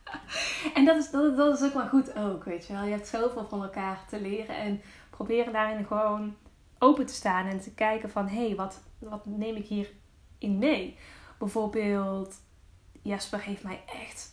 en 0.74 0.84
dat 0.84 0.96
is, 0.96 1.10
dat, 1.10 1.36
dat 1.36 1.60
is 1.60 1.66
ook 1.66 1.74
wel 1.74 1.88
goed 1.88 2.18
ook, 2.18 2.44
weet 2.44 2.66
je 2.66 2.72
wel. 2.72 2.82
Je 2.82 2.90
hebt 2.90 3.08
zoveel 3.08 3.46
van 3.48 3.62
elkaar 3.62 4.04
te 4.08 4.20
leren 4.20 4.56
en 4.56 4.80
proberen 5.10 5.52
daarin 5.52 5.84
gewoon 5.84 6.36
open 6.78 7.06
te 7.06 7.14
staan 7.14 7.46
en 7.46 7.60
te 7.60 7.74
kijken 7.74 8.10
van... 8.10 8.28
hé, 8.28 8.46
hey, 8.46 8.56
wat, 8.56 8.82
wat 8.98 9.26
neem 9.26 9.56
ik 9.56 9.66
hierin 9.66 10.58
mee? 10.58 10.96
Bijvoorbeeld, 11.38 12.34
Jasper 13.02 13.42
heeft 13.42 13.62
mij 13.62 13.82
echt 13.86 14.32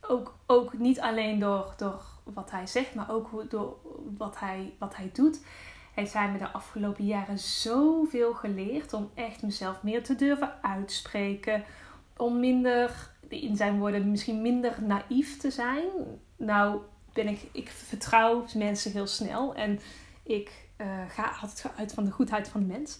ook, 0.00 0.38
ook 0.46 0.78
niet 0.78 1.00
alleen 1.00 1.38
door, 1.38 1.74
door 1.76 2.02
wat 2.24 2.50
hij 2.50 2.66
zegt, 2.66 2.94
maar 2.94 3.10
ook 3.10 3.50
door 3.50 3.76
wat 4.16 4.38
hij, 4.38 4.72
wat 4.78 4.96
hij 4.96 5.10
doet. 5.12 5.40
Heeft 5.94 6.12
hij 6.12 6.30
me 6.30 6.38
de 6.38 6.50
afgelopen 6.50 7.04
jaren 7.04 7.38
zoveel 7.38 8.34
geleerd 8.34 8.92
om 8.92 9.10
echt 9.14 9.42
mezelf 9.42 9.82
meer 9.82 10.04
te 10.04 10.14
durven 10.14 10.52
uitspreken. 10.62 11.64
Om 12.16 12.40
minder, 12.40 13.10
in 13.28 13.56
zijn 13.56 13.78
woorden, 13.78 14.10
misschien 14.10 14.42
minder 14.42 14.82
naïef 14.82 15.38
te 15.38 15.50
zijn. 15.50 15.88
Nou, 16.36 16.80
ben 17.12 17.28
ik, 17.28 17.48
ik 17.52 17.68
vertrouw 17.68 18.44
mensen 18.54 18.92
heel 18.92 19.06
snel 19.06 19.54
en 19.54 19.80
ik 20.22 20.68
uh, 20.78 20.86
ga 21.08 21.32
altijd 21.40 21.72
uit 21.76 21.92
van 21.92 22.04
de 22.04 22.10
goedheid 22.10 22.48
van 22.48 22.60
de 22.60 22.66
mens. 22.66 22.98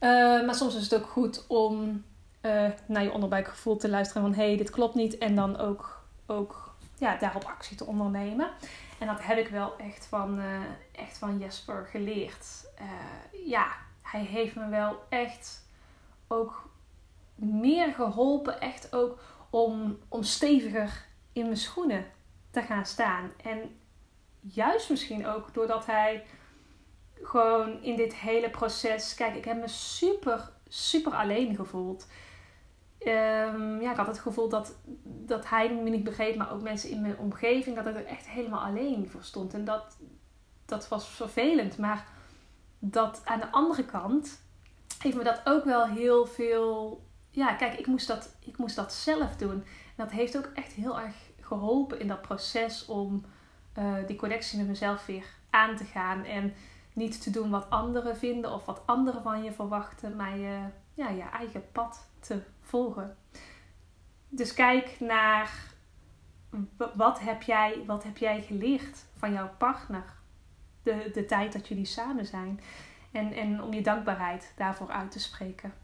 Uh, 0.00 0.46
maar 0.46 0.54
soms 0.54 0.76
is 0.76 0.82
het 0.82 0.94
ook 0.94 1.08
goed 1.08 1.44
om 1.46 2.04
uh, 2.42 2.68
naar 2.86 3.02
je 3.02 3.12
onderbuikgevoel 3.12 3.76
te 3.76 3.88
luisteren 3.88 4.22
van 4.22 4.34
hé, 4.34 4.46
hey, 4.46 4.56
dit 4.56 4.70
klopt 4.70 4.94
niet. 4.94 5.18
En 5.18 5.34
dan 5.34 5.56
ook, 5.56 6.04
ook 6.26 6.65
ja, 6.98 7.16
daarop 7.16 7.44
actie 7.44 7.76
te 7.76 7.86
ondernemen. 7.86 8.50
En 8.98 9.06
dat 9.06 9.24
heb 9.24 9.38
ik 9.38 9.48
wel 9.48 9.76
echt 9.76 10.06
van, 10.06 10.40
uh, 10.40 10.60
echt 10.92 11.18
van 11.18 11.38
Jesper 11.38 11.86
geleerd. 11.90 12.46
Uh, 12.80 13.48
ja, 13.48 13.66
hij 14.02 14.20
heeft 14.20 14.54
me 14.54 14.68
wel 14.68 15.04
echt 15.08 15.68
ook 16.28 16.70
meer 17.34 17.92
geholpen. 17.94 18.60
Echt 18.60 18.94
ook 18.94 19.20
om, 19.50 19.98
om 20.08 20.22
steviger 20.22 21.06
in 21.32 21.44
mijn 21.44 21.56
schoenen 21.56 22.06
te 22.50 22.62
gaan 22.62 22.86
staan. 22.86 23.32
En 23.42 23.78
juist 24.40 24.90
misschien 24.90 25.26
ook 25.26 25.54
doordat 25.54 25.86
hij 25.86 26.24
gewoon 27.22 27.82
in 27.82 27.96
dit 27.96 28.14
hele 28.14 28.50
proces. 28.50 29.14
Kijk, 29.14 29.34
ik 29.34 29.44
heb 29.44 29.56
me 29.56 29.68
super, 29.68 30.52
super 30.68 31.12
alleen 31.12 31.56
gevoeld. 31.56 32.06
Um, 33.06 33.80
ja, 33.80 33.90
ik 33.90 33.96
had 33.96 34.06
het 34.06 34.18
gevoel 34.18 34.48
dat, 34.48 34.76
dat 35.04 35.48
hij 35.48 35.74
me 35.74 35.90
niet 35.90 36.04
begreep, 36.04 36.36
maar 36.36 36.52
ook 36.52 36.62
mensen 36.62 36.90
in 36.90 37.00
mijn 37.00 37.18
omgeving, 37.18 37.76
dat 37.76 37.86
ik 37.86 37.94
er 37.94 38.06
echt 38.06 38.28
helemaal 38.28 38.64
alleen 38.64 39.08
voor 39.08 39.22
stond. 39.22 39.54
En 39.54 39.64
dat, 39.64 39.96
dat 40.64 40.88
was 40.88 41.08
vervelend. 41.08 41.78
Maar 41.78 42.06
dat 42.78 43.20
aan 43.24 43.40
de 43.40 43.50
andere 43.50 43.84
kant 43.84 44.40
heeft 44.98 45.16
me 45.16 45.24
dat 45.24 45.40
ook 45.44 45.64
wel 45.64 45.86
heel 45.86 46.26
veel. 46.26 47.00
Ja, 47.30 47.54
kijk, 47.54 47.78
ik 47.78 47.86
moest 47.86 48.06
dat, 48.06 48.36
ik 48.40 48.56
moest 48.56 48.76
dat 48.76 48.92
zelf 48.92 49.36
doen. 49.36 49.64
En 49.96 50.04
dat 50.04 50.10
heeft 50.10 50.36
ook 50.36 50.50
echt 50.54 50.72
heel 50.72 51.00
erg 51.00 51.14
geholpen 51.40 52.00
in 52.00 52.08
dat 52.08 52.22
proces 52.22 52.86
om 52.86 53.24
uh, 53.78 53.94
die 54.06 54.16
connectie 54.16 54.58
met 54.58 54.68
mezelf 54.68 55.06
weer 55.06 55.26
aan 55.50 55.76
te 55.76 55.84
gaan. 55.84 56.24
En 56.24 56.54
niet 56.92 57.22
te 57.22 57.30
doen 57.30 57.50
wat 57.50 57.70
anderen 57.70 58.16
vinden 58.16 58.52
of 58.52 58.64
wat 58.64 58.82
anderen 58.86 59.22
van 59.22 59.42
je 59.42 59.52
verwachten, 59.52 60.16
maar 60.16 60.38
je, 60.38 60.58
ja, 60.94 61.08
je 61.08 61.22
eigen 61.22 61.70
pad 61.72 62.06
te 62.26 62.42
volgen. 62.60 63.16
Dus 64.28 64.54
kijk 64.54 64.96
naar 65.00 65.74
wat 66.94 67.20
heb 67.20 67.42
jij, 67.42 67.82
wat 67.86 68.02
heb 68.02 68.16
jij 68.16 68.42
geleerd 68.42 69.04
van 69.16 69.32
jouw 69.32 69.50
partner 69.58 70.04
de, 70.82 71.10
de 71.12 71.24
tijd 71.24 71.52
dat 71.52 71.68
jullie 71.68 71.84
samen 71.84 72.26
zijn. 72.26 72.60
En, 73.12 73.32
en 73.32 73.62
om 73.62 73.72
je 73.72 73.82
dankbaarheid 73.82 74.52
daarvoor 74.56 74.90
uit 74.90 75.10
te 75.10 75.20
spreken. 75.20 75.74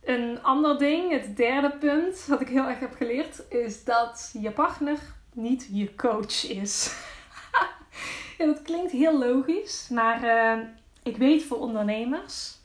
Een 0.00 0.42
ander 0.42 0.78
ding, 0.78 1.10
het 1.10 1.36
derde 1.36 1.70
punt 1.78 2.26
wat 2.26 2.40
ik 2.40 2.48
heel 2.48 2.68
erg 2.68 2.78
heb 2.78 2.94
geleerd, 2.94 3.42
is 3.48 3.84
dat 3.84 4.34
je 4.40 4.50
partner 4.50 4.98
niet 5.32 5.68
je 5.72 5.94
coach 5.94 6.48
is. 6.48 7.04
ja, 8.38 8.46
dat 8.46 8.62
klinkt 8.62 8.92
heel 8.92 9.18
logisch, 9.18 9.88
maar 9.88 10.24
uh, 10.24 10.64
ik 11.02 11.16
weet 11.16 11.44
voor 11.44 11.58
ondernemers 11.58 12.55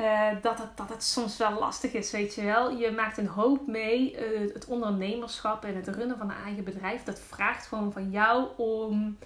uh, 0.00 0.28
dat, 0.42 0.58
het, 0.58 0.76
dat 0.76 0.88
het 0.88 1.02
soms 1.02 1.36
wel 1.36 1.58
lastig 1.58 1.92
is, 1.92 2.10
weet 2.10 2.34
je 2.34 2.42
wel. 2.42 2.70
Je 2.70 2.90
maakt 2.90 3.18
een 3.18 3.26
hoop 3.26 3.66
mee. 3.66 4.12
Uh, 4.12 4.54
het 4.54 4.66
ondernemerschap 4.66 5.64
en 5.64 5.74
het 5.74 5.88
runnen 5.88 6.18
van 6.18 6.30
een 6.30 6.44
eigen 6.44 6.64
bedrijf, 6.64 7.02
dat 7.02 7.20
vraagt 7.20 7.66
gewoon 7.66 7.92
van 7.92 8.10
jou 8.10 8.48
om 8.56 9.18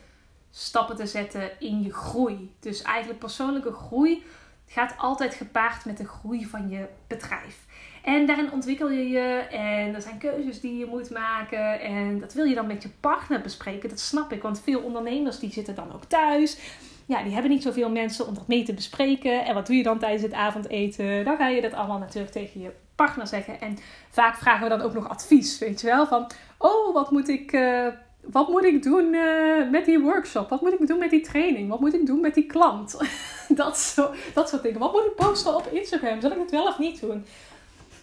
stappen 0.51 0.97
te 0.97 1.07
zetten 1.07 1.61
in 1.61 1.83
je 1.83 1.93
groei. 1.93 2.55
Dus 2.61 2.83
eigenlijk 2.83 3.19
persoonlijke 3.19 3.73
groei 3.73 4.25
gaat 4.67 4.95
altijd 4.97 5.35
gepaard 5.35 5.85
met 5.85 5.97
de 5.97 6.07
groei 6.07 6.47
van 6.47 6.69
je 6.69 6.87
bedrijf. 7.07 7.59
En 8.03 8.27
daarin 8.27 8.53
ontwikkel 8.53 8.91
je 8.91 9.09
je 9.09 9.47
en 9.51 9.95
er 9.95 10.03
zijn 10.03 10.19
keuzes 10.19 10.61
die 10.61 10.79
je 10.79 10.87
moet 10.87 11.11
maken. 11.11 11.81
En 11.81 12.21
dat 12.21 12.33
wil 12.33 12.45
je 12.45 12.55
dan 12.55 12.67
met 12.67 12.83
je 12.83 12.89
partner 13.01 13.41
bespreken. 13.41 13.89
Dat 13.89 14.01
snap 14.01 14.33
ik, 14.33 14.43
want 14.43 14.61
veel 14.61 14.81
ondernemers 14.81 15.39
die 15.39 15.53
zitten 15.53 15.75
dan 15.75 15.93
ook 15.93 16.05
thuis 16.05 16.59
ja, 17.07 17.23
die 17.23 17.33
hebben 17.33 17.51
niet 17.51 17.63
zoveel 17.63 17.91
mensen 17.91 18.27
om 18.27 18.35
dat 18.35 18.49
mee 18.49 18.63
te 18.63 18.75
bespreken. 18.75 19.45
En 19.45 19.55
wat 19.55 19.67
doe 19.67 19.77
je 19.77 19.83
dan 19.83 19.99
tijdens 19.99 20.23
het 20.23 20.33
avondeten? 20.33 21.25
Dan 21.25 21.37
ga 21.37 21.49
je 21.49 21.61
dat 21.61 21.73
allemaal 21.73 21.99
natuurlijk 21.99 22.33
tegen 22.33 22.61
je 22.61 22.71
partner 22.95 23.27
zeggen. 23.27 23.61
En 23.61 23.79
vaak 24.11 24.37
vragen 24.37 24.63
we 24.63 24.69
dan 24.69 24.81
ook 24.81 24.95
nog 24.95 25.09
advies, 25.09 25.59
weet 25.59 25.81
je 25.81 25.87
wel? 25.87 26.07
Van, 26.07 26.31
oh, 26.59 26.95
wat 26.95 27.11
moet 27.11 27.29
ik, 27.29 27.53
uh, 27.53 27.89
wat 28.21 28.49
moet 28.49 28.65
ik 28.65 28.83
doen 28.83 29.15
uh, 29.15 29.71
met 29.71 29.85
die 29.85 30.01
workshop? 30.01 30.49
Wat 30.49 30.61
moet 30.61 30.81
ik 30.81 30.87
doen 30.87 30.99
met 30.99 31.11
die 31.11 31.21
training? 31.21 31.69
Wat 31.69 31.81
moet 31.81 31.95
ik 31.95 32.07
doen 32.07 32.21
met 32.21 32.35
die 32.35 32.47
klant? 32.47 32.99
dat, 33.49 33.79
zo, 33.79 34.11
dat 34.35 34.49
soort 34.49 34.63
dingen. 34.63 34.79
Wat 34.79 34.93
moet 34.93 35.05
ik 35.05 35.15
posten 35.15 35.57
op 35.57 35.67
Instagram? 35.67 36.21
Zal 36.21 36.33
ik 36.33 36.39
het 36.39 36.51
wel 36.51 36.67
of 36.67 36.79
niet 36.79 37.01
doen? 37.01 37.25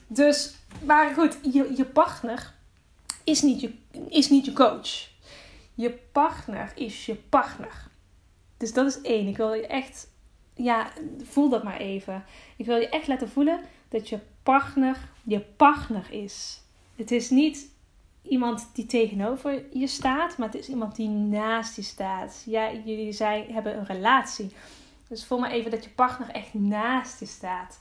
Dus, 0.08 0.56
maar 0.84 1.14
goed, 1.14 1.38
je, 1.42 1.74
je 1.76 1.86
partner 1.86 2.54
is 3.24 3.42
niet 3.42 3.62
je, 3.62 3.74
is 4.10 4.30
niet 4.30 4.46
je 4.46 4.54
coach. 4.54 5.10
Je 5.76 6.00
partner 6.12 6.72
is 6.76 7.06
je 7.06 7.16
partner. 7.16 7.90
Dus 8.62 8.74
dat 8.74 8.88
is 8.88 9.02
één. 9.02 9.28
Ik 9.28 9.38
wil 9.38 9.54
je 9.54 9.68
echt, 9.68 10.08
ja, 10.54 10.92
voel 11.24 11.50
dat 11.50 11.64
maar 11.64 11.78
even. 11.78 12.24
Ik 12.56 12.66
wil 12.66 12.78
je 12.78 12.90
echt 12.90 13.08
laten 13.08 13.30
voelen 13.30 13.60
dat 13.90 14.10
je 14.10 14.20
partner 14.44 15.10
je 15.24 15.40
partner 15.40 16.12
is. 16.12 16.62
Het 16.96 17.12
is 17.12 17.30
niet 17.30 17.70
iemand 18.22 18.70
die 18.74 18.86
tegenover 18.86 19.64
je 19.78 19.88
staat, 19.88 20.38
maar 20.38 20.48
het 20.48 20.58
is 20.58 20.70
iemand 20.70 20.96
die 20.96 21.10
naast 21.10 21.76
je 21.76 21.82
staat. 21.82 22.44
Ja, 22.46 22.74
jullie 22.74 23.12
zijn, 23.12 23.54
hebben 23.54 23.78
een 23.78 23.86
relatie. 23.86 24.52
Dus 25.08 25.26
voel 25.26 25.40
maar 25.40 25.52
even 25.52 25.72
dat 25.72 25.84
je 25.84 25.90
partner 25.90 26.30
echt 26.30 26.54
naast 26.54 27.20
je 27.20 27.26
staat. 27.26 27.80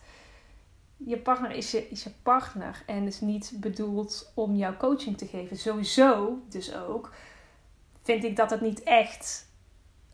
Je 0.96 1.18
partner 1.18 1.50
is 1.50 1.70
je, 1.70 1.88
is 1.88 2.04
je 2.04 2.10
partner 2.22 2.82
en 2.86 3.06
is 3.06 3.20
niet 3.20 3.52
bedoeld 3.56 4.32
om 4.34 4.54
jou 4.54 4.76
coaching 4.76 5.18
te 5.18 5.26
geven. 5.26 5.56
Sowieso, 5.56 6.38
dus 6.48 6.74
ook, 6.74 7.12
vind 8.02 8.24
ik 8.24 8.36
dat 8.36 8.50
het 8.50 8.60
niet 8.60 8.82
echt 8.82 9.48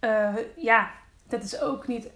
uh, 0.01 0.35
ja, 0.57 0.91
dat 1.29 1.43
is 1.43 1.61
ook 1.61 1.87
niet, 1.87 2.11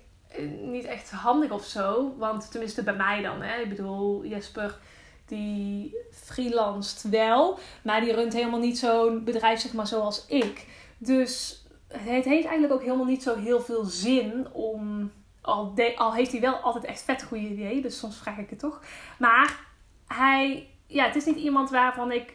niet 0.63 0.85
echt 0.85 1.11
handig 1.11 1.51
of 1.51 1.65
zo. 1.65 2.15
Want 2.19 2.51
tenminste 2.51 2.83
bij 2.83 2.95
mij 2.95 3.23
dan. 3.23 3.43
Hè. 3.43 3.61
Ik 3.61 3.69
bedoel, 3.69 4.25
Jesper 4.25 4.79
die 5.27 5.97
freelanced 6.11 7.11
wel. 7.11 7.59
Maar 7.83 8.01
die 8.01 8.13
runt 8.13 8.33
helemaal 8.33 8.61
niet 8.61 8.79
zo'n 8.79 9.25
bedrijf 9.25 9.61
zeg 9.61 9.73
maar 9.73 9.87
zoals 9.87 10.27
ik. 10.27 10.67
Dus 10.99 11.65
het 11.89 12.25
heeft 12.25 12.27
eigenlijk 12.27 12.73
ook 12.73 12.83
helemaal 12.83 13.05
niet 13.05 13.23
zo 13.23 13.37
heel 13.37 13.61
veel 13.61 13.85
zin 13.85 14.53
om... 14.53 15.13
Al, 15.43 15.75
al 15.97 16.15
heeft 16.15 16.33
hij 16.33 16.41
wel 16.41 16.55
altijd 16.55 16.85
echt 16.85 17.03
vet 17.03 17.23
goede 17.23 17.49
ideeën. 17.49 17.83
Dus 17.83 17.99
soms 17.99 18.17
vraag 18.17 18.39
ik 18.39 18.51
het 18.51 18.59
toch. 18.59 18.83
Maar 19.19 19.59
hij 20.07 20.69
ja, 20.91 21.05
het 21.05 21.17
is 21.17 21.25
niet 21.25 21.37
iemand 21.37 21.71
waarvan 21.71 22.13
ik 22.13 22.35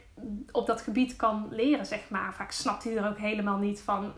op 0.51 0.67
dat 0.67 0.81
gebied 0.81 1.15
kan 1.15 1.47
leren, 1.49 1.85
zeg 1.85 2.09
maar. 2.09 2.33
Vaak 2.33 2.51
snapt 2.51 2.83
hij 2.83 2.97
er 2.97 3.09
ook 3.09 3.17
helemaal 3.17 3.57
niet 3.57 3.81
van 3.81 4.13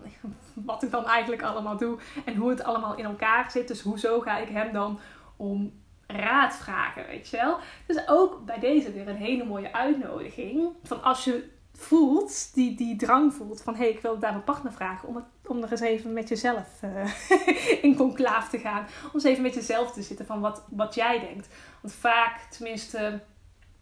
wat 0.54 0.84
ik 0.84 0.92
dan 0.92 1.06
eigenlijk 1.06 1.42
allemaal 1.42 1.78
doe 1.78 1.98
en 2.26 2.36
hoe 2.36 2.50
het 2.50 2.64
allemaal 2.64 2.96
in 2.96 3.06
elkaar 3.06 3.52
zit. 3.52 3.68
Dus 3.68 3.82
hoezo 3.82 4.20
ga 4.20 4.38
ik 4.38 4.50
hem 4.50 4.74
dan 4.74 5.00
om 5.36 5.74
raad 6.08 6.56
vragen, 6.56 7.06
weet 7.06 7.30
je 7.30 7.38
wel? 7.38 7.58
Dus 7.88 8.08
ook 8.08 8.46
bij 8.46 8.60
deze 8.60 8.92
weer 8.92 9.08
een 9.08 9.16
hele 9.16 9.46
mooie 9.46 9.74
uitnodiging. 9.74 10.70
Van 10.84 11.04
als 11.04 11.24
je 11.24 11.50
voelt, 11.74 12.54
die, 12.54 12.76
die 12.76 12.96
drang 12.96 13.34
voelt 13.34 13.62
van 13.62 13.74
hé, 13.74 13.80
hey, 13.80 13.90
ik 13.90 14.02
wil 14.02 14.20
daar 14.20 14.32
mijn 14.32 14.44
partner 14.44 14.74
vragen 14.74 15.08
om, 15.08 15.16
het, 15.16 15.26
om 15.46 15.64
er 15.64 15.72
eens 15.72 15.80
even 15.80 16.14
met 16.14 16.30
jezelf 16.30 16.82
uh, 16.84 17.82
in 17.86 17.96
conclaaf 17.96 18.50
te 18.50 18.60
gaan. 18.60 18.86
Om 19.04 19.12
eens 19.14 19.24
even 19.24 19.44
met 19.44 19.54
jezelf 19.54 19.92
te 19.92 20.02
zitten 20.02 20.26
van 20.26 20.40
wat, 20.40 20.64
wat 20.70 20.96
jij 20.96 21.20
denkt. 21.20 21.48
Want 21.82 21.94
vaak, 21.94 22.40
tenminste, 22.40 23.22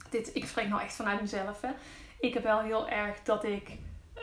dit, 0.09 0.35
ik 0.35 0.45
spreek 0.45 0.67
nou 0.67 0.81
echt 0.81 0.95
vanuit 0.95 1.21
mezelf. 1.21 1.61
Hè. 1.61 1.69
Ik 2.19 2.33
heb 2.33 2.43
wel 2.43 2.59
heel 2.59 2.89
erg 2.89 3.23
dat 3.23 3.43
ik 3.43 3.77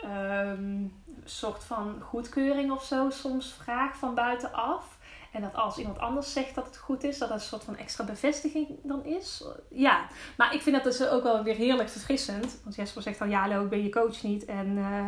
um, 0.05 0.93
soort 1.23 1.63
van 1.63 2.01
goedkeuring 2.01 2.71
of 2.71 2.83
zo 2.83 3.09
soms 3.09 3.53
vraag 3.53 3.97
van 3.97 4.15
buitenaf. 4.15 4.97
En 5.31 5.41
dat 5.41 5.55
als 5.55 5.77
iemand 5.77 5.99
anders 5.99 6.33
zegt 6.33 6.55
dat 6.55 6.65
het 6.65 6.77
goed 6.77 7.03
is, 7.03 7.17
dat 7.17 7.29
dat 7.29 7.37
een 7.37 7.43
soort 7.43 7.63
van 7.63 7.77
extra 7.77 8.03
bevestiging 8.03 8.67
dan 8.83 9.05
is. 9.05 9.43
Ja, 9.69 10.07
maar 10.37 10.53
ik 10.53 10.61
vind 10.61 10.75
dat 10.75 10.83
dus 10.83 11.07
ook 11.07 11.23
wel 11.23 11.43
weer 11.43 11.55
heerlijk 11.55 11.89
verfrissend. 11.89 12.59
Want 12.63 12.75
Jesper 12.75 13.01
zegt 13.01 13.19
dan, 13.19 13.29
ja 13.29 13.41
hallo, 13.41 13.63
ik 13.63 13.69
ben 13.69 13.83
je 13.83 13.89
coach 13.89 14.23
niet 14.23 14.45
en 14.45 14.77
uh, 14.77 15.07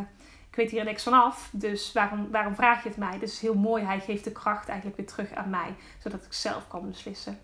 ik 0.49 0.55
weet 0.55 0.71
hier 0.71 0.83
niks 0.83 1.03
vanaf. 1.03 1.49
Dus 1.51 1.91
waarom, 1.93 2.31
waarom 2.31 2.55
vraag 2.55 2.83
je 2.83 2.89
het 2.89 2.97
mij? 2.97 3.19
Dus 3.19 3.39
heel 3.39 3.53
mooi, 3.53 3.83
hij 3.83 3.99
geeft 3.99 4.23
de 4.23 4.31
kracht 4.31 4.67
eigenlijk 4.67 4.97
weer 4.97 5.07
terug 5.07 5.33
aan 5.33 5.49
mij. 5.49 5.75
Zodat 6.03 6.25
ik 6.25 6.33
zelf 6.33 6.67
kan 6.67 6.87
beslissen 6.87 7.39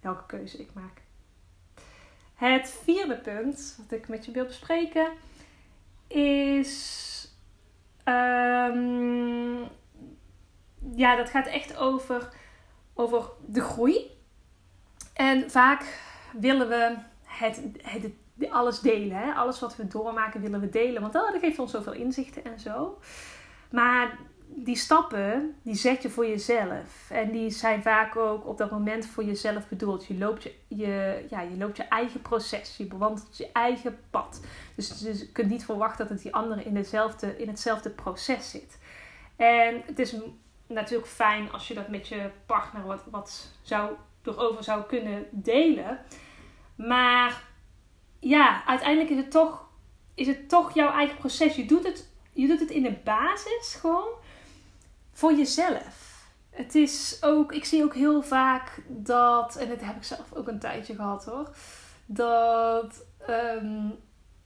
welke 0.00 0.26
keuze 0.26 0.58
ik 0.58 0.68
maak. 0.74 1.03
Het 2.34 2.78
vierde 2.82 3.16
punt 3.16 3.78
wat 3.78 3.98
ik 3.98 4.08
met 4.08 4.24
je 4.24 4.32
wil 4.32 4.46
bespreken 4.46 5.08
is... 6.06 7.12
Um, 8.04 9.68
ja, 10.94 11.16
dat 11.16 11.30
gaat 11.30 11.46
echt 11.46 11.76
over, 11.76 12.28
over 12.94 13.30
de 13.46 13.60
groei. 13.60 14.10
En 15.14 15.50
vaak 15.50 16.00
willen 16.32 16.68
we 16.68 16.96
het, 17.22 17.62
het, 17.82 18.12
alles 18.50 18.80
delen. 18.80 19.16
Hè? 19.16 19.32
Alles 19.32 19.60
wat 19.60 19.76
we 19.76 19.86
doormaken 19.86 20.40
willen 20.40 20.60
we 20.60 20.68
delen. 20.68 21.00
Want 21.00 21.12
dat 21.12 21.36
geeft 21.40 21.58
ons 21.58 21.70
zoveel 21.70 21.92
inzichten 21.92 22.44
en 22.44 22.60
zo. 22.60 22.98
Maar 23.70 24.18
die 24.56 24.76
stappen, 24.76 25.54
die 25.62 25.74
zet 25.74 26.02
je 26.02 26.10
voor 26.10 26.26
jezelf. 26.26 27.10
En 27.10 27.30
die 27.30 27.50
zijn 27.50 27.82
vaak 27.82 28.16
ook 28.16 28.46
op 28.46 28.58
dat 28.58 28.70
moment 28.70 29.06
voor 29.06 29.24
jezelf 29.24 29.68
bedoeld. 29.68 30.06
Je 30.06 30.18
loopt 30.18 30.42
je, 30.42 30.54
je, 30.68 31.26
ja, 31.30 31.40
je, 31.40 31.56
loopt 31.56 31.76
je 31.76 31.82
eigen 31.82 32.22
proces. 32.22 32.76
Je 32.76 32.86
bewandelt 32.86 33.36
je 33.36 33.52
eigen 33.52 33.98
pad. 34.10 34.40
Dus, 34.74 35.00
je 35.00 35.32
kunt 35.32 35.50
niet 35.50 35.64
verwachten 35.64 36.08
dat 36.08 36.22
die 36.22 36.34
andere 36.34 36.64
in, 36.64 36.74
dezelfde, 36.74 37.38
in 37.38 37.48
hetzelfde 37.48 37.90
proces 37.90 38.50
zit. 38.50 38.78
En 39.36 39.82
het 39.86 39.98
is 39.98 40.16
natuurlijk 40.66 41.10
fijn 41.10 41.52
als 41.52 41.68
je 41.68 41.74
dat 41.74 41.88
met 41.88 42.08
je 42.08 42.30
partner 42.46 42.84
wat, 42.84 43.02
wat 43.10 43.52
zou, 43.62 43.94
erover 44.22 44.64
zou 44.64 44.82
kunnen 44.82 45.26
delen. 45.30 45.98
Maar 46.74 47.42
ja, 48.18 48.64
uiteindelijk 48.66 49.10
is 49.10 49.16
het 49.16 49.30
toch, 49.30 49.68
is 50.14 50.26
het 50.26 50.48
toch 50.48 50.74
jouw 50.74 50.92
eigen 50.92 51.16
proces. 51.16 51.56
Je 51.56 51.66
doet, 51.66 51.84
het, 51.84 52.10
je 52.32 52.46
doet 52.46 52.60
het 52.60 52.70
in 52.70 52.82
de 52.82 52.96
basis 53.04 53.78
gewoon 53.80 54.22
voor 55.14 55.32
jezelf. 55.32 56.12
Het 56.50 56.74
is 56.74 57.18
ook, 57.20 57.52
ik 57.52 57.64
zie 57.64 57.84
ook 57.84 57.94
heel 57.94 58.22
vaak 58.22 58.82
dat, 58.88 59.56
en 59.56 59.68
dat 59.68 59.80
heb 59.80 59.96
ik 59.96 60.04
zelf 60.04 60.32
ook 60.32 60.48
een 60.48 60.58
tijdje 60.58 60.94
gehad 60.94 61.24
hoor, 61.24 61.48
dat, 62.06 63.04
um, 63.28 63.94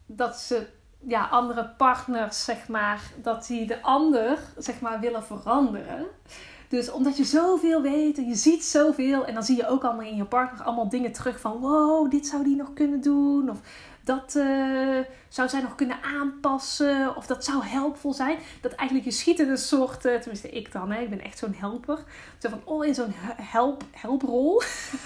dat 0.07 0.37
ze 0.37 0.67
ja, 1.07 1.27
andere 1.27 1.69
partners, 1.77 2.45
zeg 2.45 2.69
maar, 2.69 3.03
dat 3.23 3.47
die 3.47 3.67
de 3.67 3.83
ander, 3.83 4.39
zeg 4.57 4.81
maar, 4.81 5.01
willen 5.01 5.25
veranderen. 5.25 6.07
Dus 6.69 6.91
omdat 6.91 7.17
je 7.17 7.25
zoveel 7.25 7.83
weet 7.83 8.19
en 8.19 8.29
je 8.29 8.35
ziet 8.35 8.65
zoveel 8.65 9.27
en 9.27 9.35
dan 9.35 9.43
zie 9.43 9.57
je 9.57 9.69
ook 9.69 9.85
allemaal 9.85 10.07
in 10.07 10.17
je 10.17 10.25
partner 10.25 10.67
allemaal 10.67 10.89
dingen 10.89 11.13
terug 11.13 11.41
van 11.41 11.61
wow, 11.61 12.11
dit 12.11 12.27
zou 12.27 12.45
die 12.45 12.57
nog 12.57 12.73
kunnen 12.73 13.01
doen 13.01 13.51
of 13.51 13.61
dat 14.09 14.35
uh, 14.35 14.99
zou 15.29 15.49
zij 15.49 15.61
nog 15.61 15.75
kunnen 15.75 16.03
aanpassen 16.03 17.17
of 17.17 17.27
dat 17.27 17.45
zou 17.45 17.65
helpvol 17.65 18.13
zijn. 18.13 18.39
Dat 18.61 18.73
eigenlijk 18.73 19.09
je 19.09 19.15
schiet 19.15 19.39
in 19.39 19.49
een 19.49 19.59
soort, 19.59 20.07
uh, 20.07 20.15
tenminste 20.15 20.51
ik 20.51 20.73
dan, 20.73 20.91
hè, 20.91 21.01
ik 21.01 21.11
ben 21.11 21.25
echt 21.25 21.39
zo'n 21.39 21.55
helper. 21.55 21.99
Zo 22.39 22.49
van, 22.49 22.61
oh 22.65 22.85
in 22.85 22.95
zo'n 22.95 23.13
help, 23.43 23.85
helprol. 23.91 24.63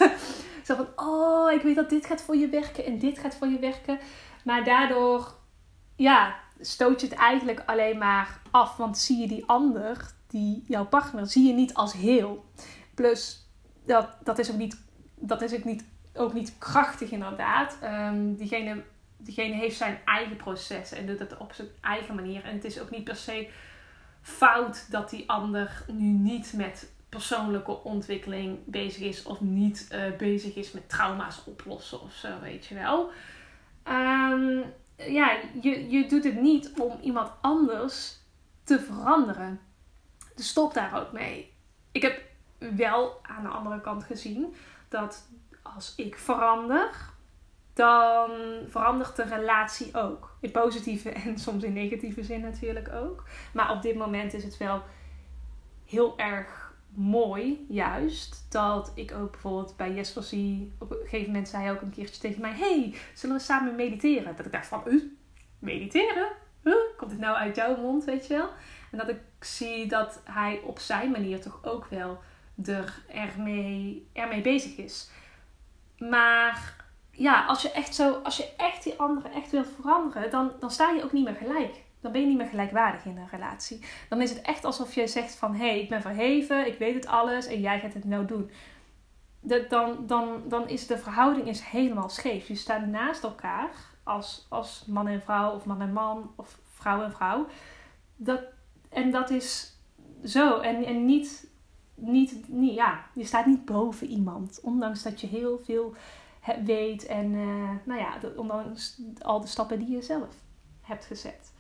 zo 0.67 0.75
van, 0.77 0.87
oh 0.97 1.53
ik 1.53 1.63
weet 1.63 1.77
dat 1.77 1.91
dit 1.91 2.07
gaat 2.07 2.23
voor 2.23 2.37
je 2.37 2.49
werken 2.49 2.85
en 2.85 2.99
dit 2.99 3.19
gaat 3.19 3.35
voor 3.35 3.49
je 3.49 3.59
werken. 3.59 3.99
Maar 4.45 4.65
daardoor 4.65 5.35
ja, 5.97 6.35
stoot 6.61 7.01
je 7.01 7.07
het 7.07 7.17
eigenlijk 7.17 7.63
alleen 7.67 7.99
maar 7.99 8.41
af. 8.51 8.77
Want 8.77 8.99
zie 8.99 9.21
je 9.21 9.29
die 9.29 9.47
ander, 9.47 10.13
die 10.27 10.65
jouw 10.67 10.87
partner, 10.87 11.27
zie 11.27 11.47
je 11.47 11.53
niet 11.53 11.75
als 11.75 11.93
heel. 11.93 12.45
Plus, 12.95 13.49
dat, 13.87 14.09
dat 14.25 14.39
is 14.39 14.51
ook 14.51 14.57
niet, 14.57 14.83
dat 15.15 15.43
is 15.43 15.55
ook 15.55 15.65
niet, 15.65 15.85
ook 16.15 16.33
niet 16.33 16.59
krachtig 16.59 17.11
inderdaad. 17.11 17.79
Um, 17.83 18.35
diegene, 18.37 18.83
diegene 19.25 19.55
heeft 19.55 19.77
zijn 19.77 20.01
eigen 20.05 20.37
proces 20.37 20.93
en 20.93 21.07
doet 21.07 21.19
het 21.19 21.37
op 21.37 21.53
zijn 21.53 21.69
eigen 21.81 22.15
manier. 22.15 22.45
En 22.45 22.55
het 22.55 22.65
is 22.65 22.81
ook 22.81 22.91
niet 22.91 23.05
per 23.05 23.17
se 23.17 23.49
fout 24.23 24.91
dat 24.91 25.11
die 25.11 25.31
ander 25.31 25.85
nu 25.87 26.07
niet 26.07 26.53
met 26.53 26.93
persoonlijke 27.09 27.83
ontwikkeling 27.85 28.59
bezig 28.65 29.03
is 29.03 29.23
of 29.23 29.41
niet 29.41 29.89
uh, 29.93 30.17
bezig 30.17 30.55
is 30.55 30.73
met 30.73 30.89
trauma's 30.89 31.43
oplossen 31.47 32.01
of 32.01 32.13
zo, 32.13 32.29
weet 32.41 32.67
je 32.67 32.75
wel. 32.75 33.11
Um, 33.89 34.65
ja, 34.97 35.39
je, 35.63 35.91
je 35.91 36.07
doet 36.07 36.25
het 36.25 36.41
niet 36.41 36.73
om 36.79 36.99
iemand 37.01 37.31
anders 37.41 38.17
te 38.65 38.81
veranderen. 38.81 39.61
Dus 40.35 40.49
stop 40.49 40.75
daar 40.75 41.01
ook 41.01 41.13
mee. 41.13 41.53
Ik 41.93 42.03
heb 42.03 42.21
wel 42.59 43.21
aan 43.23 43.43
de 43.43 43.49
andere 43.49 43.81
kant 43.81 44.05
gezien 44.05 44.55
dat 44.89 45.29
als 45.63 45.93
ik 45.97 46.19
verander, 46.19 46.91
dan 47.73 48.31
verandert 48.69 49.17
de 49.17 49.25
relatie 49.25 49.95
ook. 49.95 50.37
In 50.41 50.51
positieve 50.51 51.11
en 51.25 51.39
soms 51.39 51.63
in 51.63 51.73
negatieve 51.73 52.23
zin 52.23 52.41
natuurlijk 52.41 52.93
ook. 52.93 53.25
Maar 53.53 53.71
op 53.71 53.83
dit 53.83 53.97
moment 53.97 54.35
is 54.35 54.45
het 54.45 54.57
wel 54.57 54.83
heel 55.85 56.19
erg 56.19 56.75
mooi, 56.95 57.67
juist, 57.69 58.47
dat 58.51 58.93
ik 58.95 59.13
ook 59.13 59.31
bijvoorbeeld 59.31 59.77
bij 59.77 59.93
Jesper 59.93 60.23
zie, 60.23 60.73
op 60.79 60.91
een 60.91 60.97
gegeven 61.03 61.27
moment 61.27 61.49
zei 61.49 61.63
hij 61.63 61.73
ook 61.73 61.81
een 61.81 61.91
keertje 61.91 62.21
tegen 62.21 62.41
mij: 62.41 62.53
Hey, 62.53 62.95
zullen 63.15 63.37
we 63.37 63.43
samen 63.43 63.75
mediteren? 63.75 64.37
Dat 64.37 64.47
ik 64.47 64.53
dacht 64.53 64.67
van, 64.67 64.83
uh, 64.87 65.03
mediteren? 65.59 66.29
Huh? 66.63 66.75
Komt 66.97 67.11
dit 67.11 67.21
nou 67.21 67.37
uit 67.37 67.57
jouw 67.57 67.77
mond, 67.77 68.05
weet 68.05 68.27
je 68.27 68.35
wel? 68.35 68.49
En 68.91 68.99
dat 68.99 69.09
ik 69.09 69.21
zie 69.41 69.87
dat 69.87 70.21
hij 70.25 70.61
op 70.65 70.79
zijn 70.79 71.11
manier 71.11 71.41
toch 71.41 71.59
ook 71.63 71.87
wel 71.87 72.21
er 72.65 73.03
ermee, 73.09 74.09
ermee 74.13 74.41
bezig 74.41 74.77
is. 74.77 75.11
Maar 75.99 76.82
ja, 77.13 77.47
als 77.47 77.63
je 77.63 77.71
echt 77.71 77.95
zo, 77.95 78.13
als 78.23 78.37
je 78.37 78.53
echt 78.57 78.83
die 78.83 78.99
andere 78.99 79.29
echt 79.29 79.51
wilt 79.51 79.69
veranderen, 79.81 80.31
dan, 80.31 80.53
dan 80.59 80.71
sta 80.71 80.91
je 80.91 81.05
ook 81.05 81.13
niet 81.13 81.25
meer 81.25 81.35
gelijk 81.35 81.83
dan 82.03 82.13
ben 82.13 82.21
je 82.21 82.27
niet 82.27 82.37
meer 82.37 82.47
gelijkwaardig 82.47 83.05
in 83.05 83.17
een 83.17 83.29
relatie. 83.31 83.81
Dan 84.09 84.21
is 84.21 84.31
het 84.31 84.41
echt 84.41 84.65
alsof 84.65 84.95
je 84.95 85.07
zegt 85.07 85.35
van 85.35 85.55
hé, 85.55 85.69
hey, 85.69 85.81
ik 85.81 85.89
ben 85.89 86.03
verheven, 86.03 86.67
ik 86.67 86.79
weet 86.79 86.95
het 86.95 87.07
alles 87.07 87.47
en 87.47 87.61
jij 87.61 87.81
gaat 87.81 87.95
het 87.95 88.05
nou 88.05 88.27
doen. 88.27 88.51
dan, 89.69 90.07
dan, 90.07 90.43
dan 90.49 90.69
is 90.69 90.87
de 90.87 90.99
verhouding 90.99 91.49
is 91.49 91.61
helemaal 91.61 92.09
scheef. 92.09 92.49
Je 92.49 92.55
staat 92.55 92.87
naast 92.87 93.23
elkaar 93.23 93.71
als, 94.03 94.47
als 94.49 94.85
man 94.87 95.07
en 95.07 95.23
vrouw 95.23 95.55
of 95.55 95.65
man 95.65 95.81
en 95.81 95.93
man 95.93 96.33
of 96.37 96.59
vrouw 96.71 97.03
en 97.03 97.13
vrouw. 97.13 97.47
Dat, 98.17 98.41
en 98.89 99.11
dat 99.11 99.31
is 99.31 99.77
zo. 100.25 100.59
En, 100.59 100.85
en 100.85 101.05
niet, 101.05 101.49
niet, 101.95 102.49
niet, 102.49 102.75
ja, 102.75 103.05
je 103.15 103.25
staat 103.25 103.47
niet 103.47 103.65
boven 103.65 104.07
iemand. 104.07 104.61
Ondanks 104.63 105.03
dat 105.03 105.21
je 105.21 105.27
heel 105.27 105.59
veel 105.65 105.95
weet 106.65 107.07
en 107.07 107.33
uh, 107.33 107.71
nou 107.85 108.01
ja, 108.01 108.19
ondanks 108.37 109.01
al 109.21 109.41
de 109.41 109.47
stappen 109.47 109.79
die 109.79 109.91
je 109.91 110.03
zelf 110.03 110.35
hebt 110.81 111.05
gezet. 111.05 111.53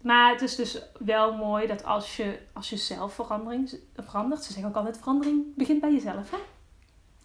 Maar 0.00 0.32
het 0.32 0.42
is 0.42 0.56
dus 0.56 0.82
wel 0.98 1.36
mooi 1.36 1.66
dat 1.66 1.84
als 1.84 2.16
je, 2.16 2.38
als 2.52 2.70
je 2.70 2.76
zelf 2.76 3.14
verandering, 3.14 3.78
verandert, 3.96 4.42
ze 4.42 4.52
zeggen 4.52 4.70
ook 4.70 4.76
altijd 4.76 4.98
verandering 4.98 5.56
begint 5.56 5.80
bij 5.80 5.92
jezelf, 5.92 6.30
hè? 6.30 6.38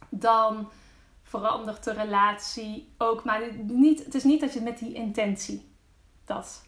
dan 0.09 0.69
verandert 1.23 1.83
de 1.83 1.91
relatie 1.91 2.93
ook. 2.97 3.23
Maar 3.23 3.41
niet, 3.63 4.05
het 4.05 4.15
is 4.15 4.23
niet 4.23 4.39
dat 4.39 4.53
je 4.53 4.61
met 4.61 4.79
die 4.79 4.93
intentie 4.93 5.71
dat, 6.25 6.63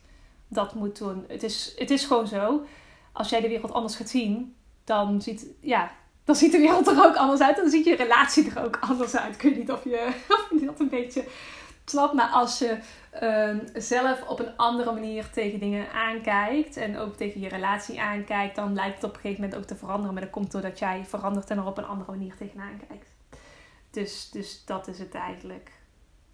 dat 0.48 0.74
moet 0.76 0.98
doen. 0.98 1.26
Het 1.28 1.44
is, 1.44 1.74
het 1.78 1.90
is 1.90 2.06
gewoon 2.06 2.28
zo, 2.28 2.66
als 3.12 3.30
jij 3.30 3.42
de 3.42 3.48
wereld 3.48 3.72
anders 3.72 3.96
gaat 3.96 4.10
zien, 4.10 4.56
dan 4.84 5.22
ziet, 5.22 5.46
ja, 5.62 5.92
dan 6.30 6.38
ziet 6.38 6.52
de 6.52 6.58
wereld 6.58 6.88
er 6.88 7.06
ook 7.06 7.16
anders 7.16 7.42
uit. 7.42 7.56
En 7.56 7.62
dan 7.62 7.72
ziet 7.72 7.86
je 7.86 7.96
relatie 7.96 8.52
er 8.52 8.64
ook 8.64 8.78
anders 8.82 9.16
uit. 9.16 9.36
Ik 9.36 9.42
weet 9.42 9.58
niet 9.58 9.72
of 9.72 9.84
je, 9.84 10.08
of 10.30 10.48
je 10.60 10.66
dat 10.66 10.80
een 10.80 10.90
beetje 10.90 11.24
snapt. 11.86 12.14
Maar 12.14 12.30
als 12.30 12.60
je 12.60 12.80
um, 13.24 13.62
zelf 13.74 14.28
op 14.28 14.40
een 14.40 14.58
andere 14.58 14.92
manier 14.92 15.30
tegen 15.30 15.60
dingen 15.60 15.92
aankijkt 15.92 16.78
en 16.78 16.98
ook 16.98 17.16
tegen 17.16 17.42
je 17.42 17.50
relatie 17.50 18.02
aankijkt, 18.02 18.56
dan 18.56 18.74
lijkt 18.74 18.96
het 18.96 19.04
op 19.04 19.14
een 19.14 19.20
gegeven 19.20 19.44
moment 19.44 19.62
ook 19.62 19.68
te 19.68 19.76
veranderen. 19.76 20.14
Maar 20.14 20.24
dat 20.24 20.32
komt 20.32 20.52
doordat 20.52 20.80
jij 20.80 21.06
verandert 21.06 21.50
en 21.50 21.58
er 21.58 21.66
op 21.66 21.78
een 21.78 21.86
andere 21.86 22.12
manier 22.12 22.36
tegenaan 22.36 22.80
kijkt. 22.88 23.10
Dus, 23.92 24.30
dus 24.32 24.66
dat 24.66 24.88
is 24.88 25.00
het 25.00 25.14
eigenlijk. 25.14 25.72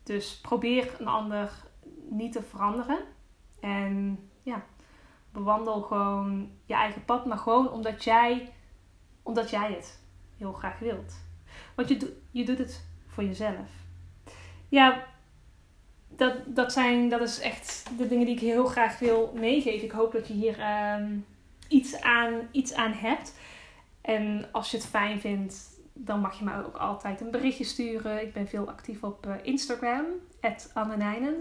Dus 0.03 0.39
probeer 0.41 0.95
een 0.99 1.07
ander 1.07 1.51
niet 2.09 2.31
te 2.31 2.41
veranderen. 2.41 2.99
En 3.59 4.19
ja, 4.43 4.63
bewandel 5.31 5.81
gewoon 5.81 6.49
je 6.65 6.73
eigen 6.73 7.05
pad, 7.05 7.25
maar 7.25 7.37
gewoon 7.37 7.71
omdat 7.71 8.03
jij, 8.03 8.53
omdat 9.25 9.49
jij 9.49 9.71
het 9.71 9.99
heel 10.37 10.53
graag 10.53 10.79
wilt. 10.79 11.13
Want 11.75 11.87
je, 11.87 11.97
do, 11.97 12.07
je 12.31 12.45
doet 12.45 12.57
het 12.57 12.85
voor 13.07 13.23
jezelf. 13.23 13.69
Ja, 14.69 15.03
dat, 16.07 16.33
dat, 16.45 16.73
zijn, 16.73 17.09
dat 17.09 17.21
is 17.21 17.39
echt 17.39 17.85
de 17.97 18.07
dingen 18.07 18.25
die 18.25 18.35
ik 18.35 18.41
heel 18.41 18.65
graag 18.65 18.99
wil 18.99 19.33
meegeven. 19.35 19.83
Ik 19.83 19.91
hoop 19.91 20.11
dat 20.11 20.27
je 20.27 20.33
hier 20.33 20.59
ehm, 20.59 21.17
iets, 21.67 22.01
aan, 22.01 22.33
iets 22.51 22.73
aan 22.73 22.91
hebt. 22.91 23.33
En 24.01 24.45
als 24.51 24.71
je 24.71 24.77
het 24.77 24.85
fijn 24.85 25.19
vindt, 25.19 25.79
dan 25.93 26.19
mag 26.19 26.39
je 26.39 26.45
me 26.45 26.65
ook 26.65 26.77
altijd 26.77 27.21
een 27.21 27.31
berichtje 27.31 27.63
sturen. 27.63 28.21
Ik 28.21 28.33
ben 28.33 28.47
veel 28.47 28.67
actief 28.67 29.03
op 29.03 29.25
uh, 29.25 29.33
Instagram, 29.41 30.05
Anne 30.73 31.37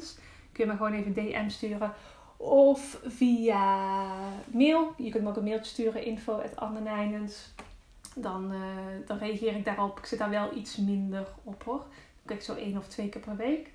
Kun 0.52 0.64
je 0.64 0.66
me 0.66 0.76
gewoon 0.76 0.92
even 0.92 1.14
DM 1.14 1.48
sturen. 1.48 1.92
Of 2.36 3.00
via 3.04 4.14
mail. 4.46 4.94
Je 4.96 5.10
kunt 5.10 5.22
me 5.22 5.28
ook 5.28 5.36
een 5.36 5.44
mailtje 5.44 5.72
sturen, 5.72 6.04
info 6.04 6.42
Dan, 8.14 8.52
uh, 8.52 8.60
dan 9.06 9.18
reageer 9.18 9.54
ik 9.56 9.64
daarop. 9.64 9.98
Ik 9.98 10.06
zit 10.06 10.18
daar 10.18 10.30
wel 10.30 10.56
iets 10.56 10.76
minder 10.76 11.26
op 11.44 11.64
hoor. 11.64 11.86
Ik 11.90 12.26
kijk 12.26 12.42
zo 12.42 12.54
één 12.54 12.76
of 12.76 12.88
twee 12.88 13.08
keer 13.08 13.20
per 13.20 13.36
week. 13.36 13.72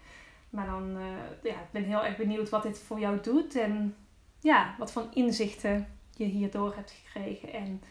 Maar 0.49 0.65
dan, 0.65 0.97
uh, 0.97 1.03
ja, 1.43 1.53
ik 1.53 1.71
ben 1.71 1.83
heel 1.83 2.05
erg 2.05 2.17
benieuwd 2.17 2.49
wat 2.49 2.63
dit 2.63 2.79
voor 2.79 2.99
jou 2.99 3.19
doet. 3.21 3.55
En 3.55 3.95
ja, 4.39 4.75
wat 4.77 4.91
voor 4.91 5.07
inzichten 5.13 5.87
je 6.15 6.25
hierdoor 6.25 6.75
hebt 6.75 6.91
gekregen. 6.91 7.53
En, 7.53 7.81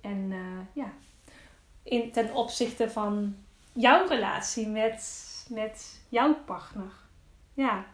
en 0.00 0.30
uh, 0.30 0.60
ja, 0.72 0.92
in, 1.82 2.12
ten 2.12 2.34
opzichte 2.34 2.90
van 2.90 3.36
jouw 3.72 4.06
relatie 4.06 4.68
met, 4.68 5.46
met 5.48 6.00
jouw 6.08 6.34
partner. 6.34 6.92
Ja. 7.54 7.86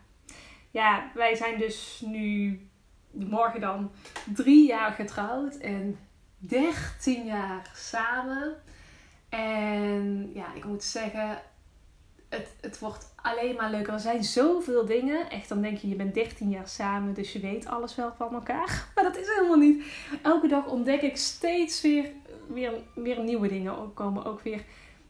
ja, 0.71 1.11
wij 1.15 1.35
zijn 1.35 1.59
dus 1.59 2.03
nu 2.07 2.61
morgen 3.11 3.61
dan 3.61 3.91
drie 4.35 4.67
jaar 4.67 4.93
getrouwd 4.93 5.55
en 5.55 5.99
dertien 6.41 7.25
jaar 7.25 7.71
samen. 7.75 8.55
En 9.29 10.31
ja, 10.35 10.55
ik 10.55 10.65
moet 10.65 10.85
zeggen, 10.85 11.43
het, 12.29 12.49
het 12.61 12.79
wordt 12.79 13.15
alleen 13.23 13.57
maar 13.57 13.71
leuker. 13.71 13.93
Er 13.93 14.01
zijn 14.01 14.25
zoveel 14.25 14.87
dingen. 14.87 15.31
Echt, 15.31 15.49
dan 15.49 15.63
denk 15.63 15.79
je, 15.79 15.89
je 15.89 15.95
bent 15.95 16.15
13 16.15 16.51
jaar 16.51 16.69
samen, 16.69 17.15
dus 17.15 17.33
je 17.33 17.41
weet 17.41 17.67
alles 17.67 17.95
wel 17.95 18.13
van 18.17 18.35
elkaar. 18.35 18.85
Maar 18.95 19.05
dat 19.05 19.17
is 19.17 19.27
helemaal 19.29 19.59
niet. 19.59 19.85
Elke 20.23 20.49
dag 20.49 20.67
ontdek 20.67 21.03
ik 21.03 21.17
steeds 21.17 21.81
weer, 21.81 22.11
weer, 22.49 22.73
weer 22.95 23.21
nieuwe 23.21 23.49
dingen. 23.49 23.79
Ook 23.79 23.95
komen 23.95 24.25
ook 24.25 24.41
weer 24.41 24.65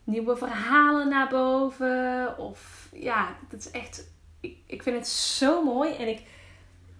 nieuwe 0.05 0.37
verhalen 0.37 1.09
naar 1.09 1.29
boven. 1.29 2.39
Of 2.39 2.89
ja, 2.93 3.37
het 3.49 3.61
is 3.61 3.71
echt. 3.71 4.13
Ik, 4.41 4.57
ik 4.67 4.83
vind 4.83 4.97
het 4.97 5.09
zo 5.09 5.65
mooi. 5.65 5.95
En 5.95 6.09
ik, 6.09 6.23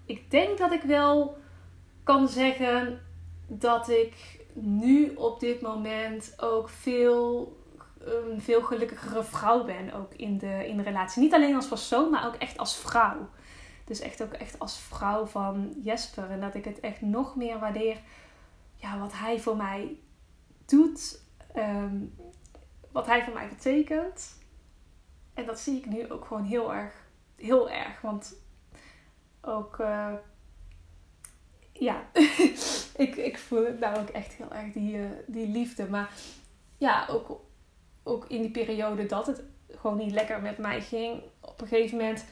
ik 0.07 0.31
denk 0.31 0.59
dat 0.59 0.73
ik 0.73 0.83
wel 0.83 1.39
kan 2.03 2.29
zeggen 2.29 3.01
dat 3.53 3.89
ik 3.89 4.41
nu 4.53 5.15
op 5.15 5.41
dit 5.41 5.61
moment 5.61 6.35
ook 6.37 6.69
veel 6.69 7.59
een 7.99 8.41
veel 8.41 8.63
gelukkigere 8.63 9.25
vrouw 9.25 9.65
ben 9.65 9.93
ook 9.93 10.15
in 10.15 10.39
de, 10.39 10.69
in 10.69 10.77
de 10.77 10.83
relatie. 10.83 11.23
Niet 11.23 11.35
alleen 11.35 11.55
als 11.55 11.69
persoon, 11.69 12.11
maar 12.11 12.27
ook 12.27 12.35
echt 12.35 12.59
als 12.59 12.77
vrouw. 12.77 13.29
Dus 13.85 14.01
echt 14.01 14.23
ook 14.23 14.33
echt 14.33 14.59
als 14.59 14.79
vrouw 14.79 15.27
van 15.27 15.75
Jesper. 15.83 16.31
En 16.31 16.41
dat 16.41 16.55
ik 16.55 16.65
het 16.65 16.81
echt 16.81 17.01
nog 17.01 17.37
meer 17.37 17.59
waardeer 17.59 18.01
ja, 18.75 18.99
wat 18.99 19.13
hij 19.13 19.41
voor 19.41 19.57
mij 19.57 19.99
doet. 20.67 21.23
Ehm, 21.55 22.05
wat 22.93 23.07
hij 23.07 23.25
voor 23.25 23.35
mij 23.35 23.49
betekent. 23.49 24.39
En 25.35 25.47
dat 25.47 25.59
zie 25.59 25.77
ik 25.77 25.87
nu 25.87 26.11
ook 26.11 26.25
gewoon 26.25 26.45
heel 26.45 26.75
erg. 26.75 26.95
Heel 27.37 27.71
erg. 27.71 28.01
Want 28.01 28.35
ook... 29.41 29.79
Uh, 29.79 30.13
ja, 31.81 32.05
ik, 33.07 33.17
ik 33.17 33.39
voel 33.39 33.67
nou 33.81 33.99
ook 33.99 34.09
echt 34.09 34.33
heel 34.33 34.53
erg 34.53 34.73
die, 34.73 34.97
uh, 34.97 35.07
die 35.27 35.49
liefde. 35.49 35.89
Maar 35.89 36.11
ja, 36.79 37.07
ook 37.11 37.41
ook 38.03 38.25
in 38.29 38.41
die 38.41 38.51
periode 38.51 39.07
dat 39.07 39.27
het 39.27 39.43
gewoon 39.81 39.97
niet 39.97 40.13
lekker 40.13 40.41
met 40.41 40.59
mij 40.59 40.81
ging, 40.81 41.23
op 41.41 41.61
een 41.61 41.67
gegeven 41.67 41.97
moment 41.99 42.25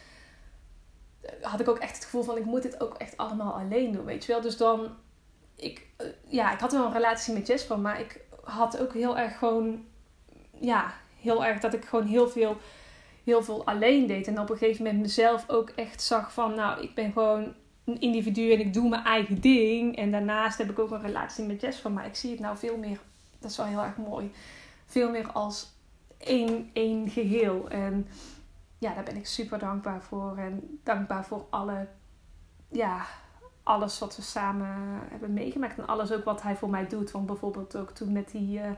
eh, 1.21 1.31
had 1.43 1.61
ik 1.61 1.69
ook 1.69 1.79
echt 1.79 1.95
het 1.95 2.05
gevoel 2.05 2.23
van 2.23 2.37
ik 2.37 2.45
moet 2.45 2.63
dit 2.63 2.81
ook 2.81 2.95
echt 2.95 3.17
allemaal 3.17 3.53
alleen 3.53 3.93
doen, 3.93 4.05
weet 4.05 4.25
je 4.25 4.33
wel. 4.33 4.41
Dus 4.41 4.57
dan, 4.57 4.97
ik, 5.57 5.87
eh, 5.97 6.07
ja, 6.27 6.53
ik 6.53 6.61
had 6.61 6.73
wel 6.73 6.87
een 6.87 6.93
relatie 6.93 7.35
met 7.35 7.47
Jesper, 7.47 7.79
maar 7.79 8.01
ik 8.01 8.21
had 8.45 8.79
ook 8.79 8.93
heel 8.93 9.19
erg 9.19 9.39
gewoon, 9.39 9.85
ja, 10.61 10.93
heel 11.21 11.45
erg 11.45 11.61
dat 11.61 11.75
ik 11.75 11.85
gewoon 11.85 12.07
heel 12.07 12.29
veel, 12.29 12.57
heel 13.25 13.43
veel 13.43 13.67
alleen 13.67 14.07
deed. 14.07 14.27
En 14.27 14.41
op 14.41 14.51
een 14.51 14.57
gegeven 14.57 14.85
moment 14.85 15.03
mezelf 15.03 15.45
ook 15.49 15.71
echt 15.71 16.03
zag 16.03 16.33
van, 16.33 16.55
nou, 16.55 16.83
ik 16.83 16.95
ben 16.95 17.13
gewoon 17.13 17.55
een 17.89 18.01
individu 18.01 18.53
en 18.53 18.61
ik 18.61 18.75
doe 18.75 18.89
mijn 18.89 19.05
eigen 19.05 19.41
ding. 19.41 19.97
En 19.97 20.11
daarnaast 20.11 20.59
heb 20.59 20.71
ik 20.71 20.79
ook 20.79 20.91
een 20.91 21.03
relatie 21.03 21.45
met 21.45 21.61
Jesper, 21.61 21.93
maar 21.93 22.07
ik 22.07 22.15
zie 22.15 22.31
het 22.31 22.41
nou 22.41 22.57
veel 22.57 22.77
meer, 22.77 23.01
dat 23.39 23.51
is 23.51 23.57
wel 23.57 23.67
heel 23.67 23.83
erg 23.83 23.97
mooi 23.97 24.31
veel 24.89 25.11
meer 25.11 25.33
als 25.33 25.73
één, 26.19 26.71
één 26.73 27.11
geheel. 27.11 27.69
En 27.69 28.09
ja, 28.79 28.95
daar 28.95 29.05
ben 29.05 29.17
ik 29.17 29.27
super 29.27 29.59
dankbaar 29.59 30.03
voor. 30.03 30.37
En 30.37 30.81
dankbaar 30.83 31.25
voor 31.25 31.47
alle, 31.51 31.89
ja, 32.69 33.07
alles 33.69 33.99
wat 33.99 34.17
we 34.17 34.23
samen 34.23 34.69
hebben 35.11 35.33
meegemaakt. 35.33 35.79
En 35.79 35.87
alles 35.87 36.13
ook 36.13 36.25
wat 36.25 36.43
hij 36.43 36.57
voor 36.57 36.71
mij 36.71 36.87
doet. 36.87 37.11
Want 37.11 37.27
bijvoorbeeld 37.27 37.77
ook 37.77 37.91
toen 37.91 38.13
met 38.13 38.31
die, 38.31 38.59
uh, 38.59 38.71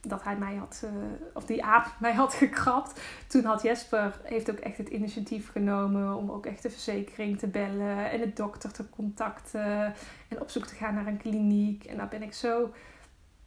dat 0.00 0.24
hij 0.24 0.36
mij 0.36 0.54
had, 0.54 0.82
uh, 0.84 0.90
of 1.32 1.44
die 1.44 1.64
aap 1.64 1.94
mij 2.00 2.14
had 2.14 2.34
gekrapt. 2.34 3.00
Toen 3.26 3.44
had 3.44 3.62
Jesper, 3.62 4.20
heeft 4.22 4.50
ook 4.50 4.58
echt 4.58 4.78
het 4.78 4.88
initiatief 4.88 5.50
genomen 5.50 6.14
om 6.14 6.30
ook 6.30 6.46
echt 6.46 6.62
de 6.62 6.70
verzekering 6.70 7.38
te 7.38 7.46
bellen. 7.46 8.10
En 8.10 8.20
de 8.20 8.32
dokter 8.32 8.72
te 8.72 8.90
contacten. 8.90 9.94
En 10.28 10.40
op 10.40 10.50
zoek 10.50 10.66
te 10.66 10.74
gaan 10.74 10.94
naar 10.94 11.06
een 11.06 11.16
kliniek. 11.16 11.84
En 11.84 11.96
daar 11.96 12.08
ben 12.08 12.22
ik 12.22 12.34
zo 12.34 12.72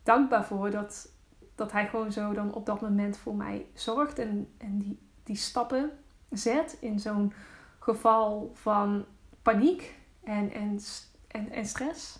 dankbaar 0.03 0.45
voor 0.45 0.71
dat 0.71 1.09
dat 1.55 1.71
hij 1.71 1.87
gewoon 1.87 2.11
zo 2.11 2.33
dan 2.33 2.53
op 2.53 2.65
dat 2.65 2.81
moment 2.81 3.17
voor 3.17 3.35
mij 3.35 3.65
zorgt 3.73 4.19
en, 4.19 4.47
en 4.57 4.77
die, 4.77 4.99
die 5.23 5.35
stappen 5.35 5.91
zet 6.29 6.77
in 6.79 6.99
zo'n 6.99 7.33
geval 7.79 8.51
van 8.53 9.05
paniek 9.41 9.99
en, 10.23 10.51
en, 10.51 10.79
en, 11.27 11.51
en 11.51 11.65
stress. 11.65 12.19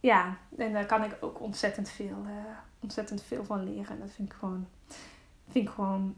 Ja, 0.00 0.38
en 0.56 0.72
daar 0.72 0.86
kan 0.86 1.04
ik 1.04 1.16
ook 1.20 1.40
ontzettend 1.40 1.88
veel, 1.88 2.22
uh, 2.26 2.56
ontzettend 2.80 3.22
veel 3.22 3.44
van 3.44 3.64
leren. 3.64 3.88
En 3.88 3.98
dat 3.98 4.10
vind 4.10 4.32
ik 4.32 4.38
gewoon, 4.38 4.68
vind 5.48 5.68
ik 5.68 5.74
gewoon 5.74 6.14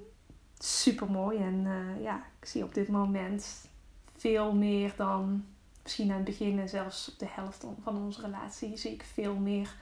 super 0.59 1.11
mooi. 1.11 1.39
En 1.39 1.65
uh, 1.65 2.03
ja, 2.03 2.25
ik 2.41 2.47
zie 2.47 2.65
op 2.65 2.75
dit 2.75 2.89
moment 2.89 3.69
veel 4.12 4.55
meer 4.55 4.95
dan 4.97 5.45
misschien 5.83 6.11
aan 6.11 6.17
het 6.17 6.25
begin 6.25 6.59
en 6.59 6.69
zelfs 6.69 7.12
op 7.12 7.19
de 7.19 7.29
helft 7.29 7.65
van 7.83 7.97
onze 7.97 8.21
relatie 8.21 8.77
zie 8.77 8.93
ik 8.93 9.03
veel 9.03 9.35
meer 9.35 9.75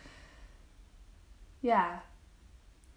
ja, 1.62 2.02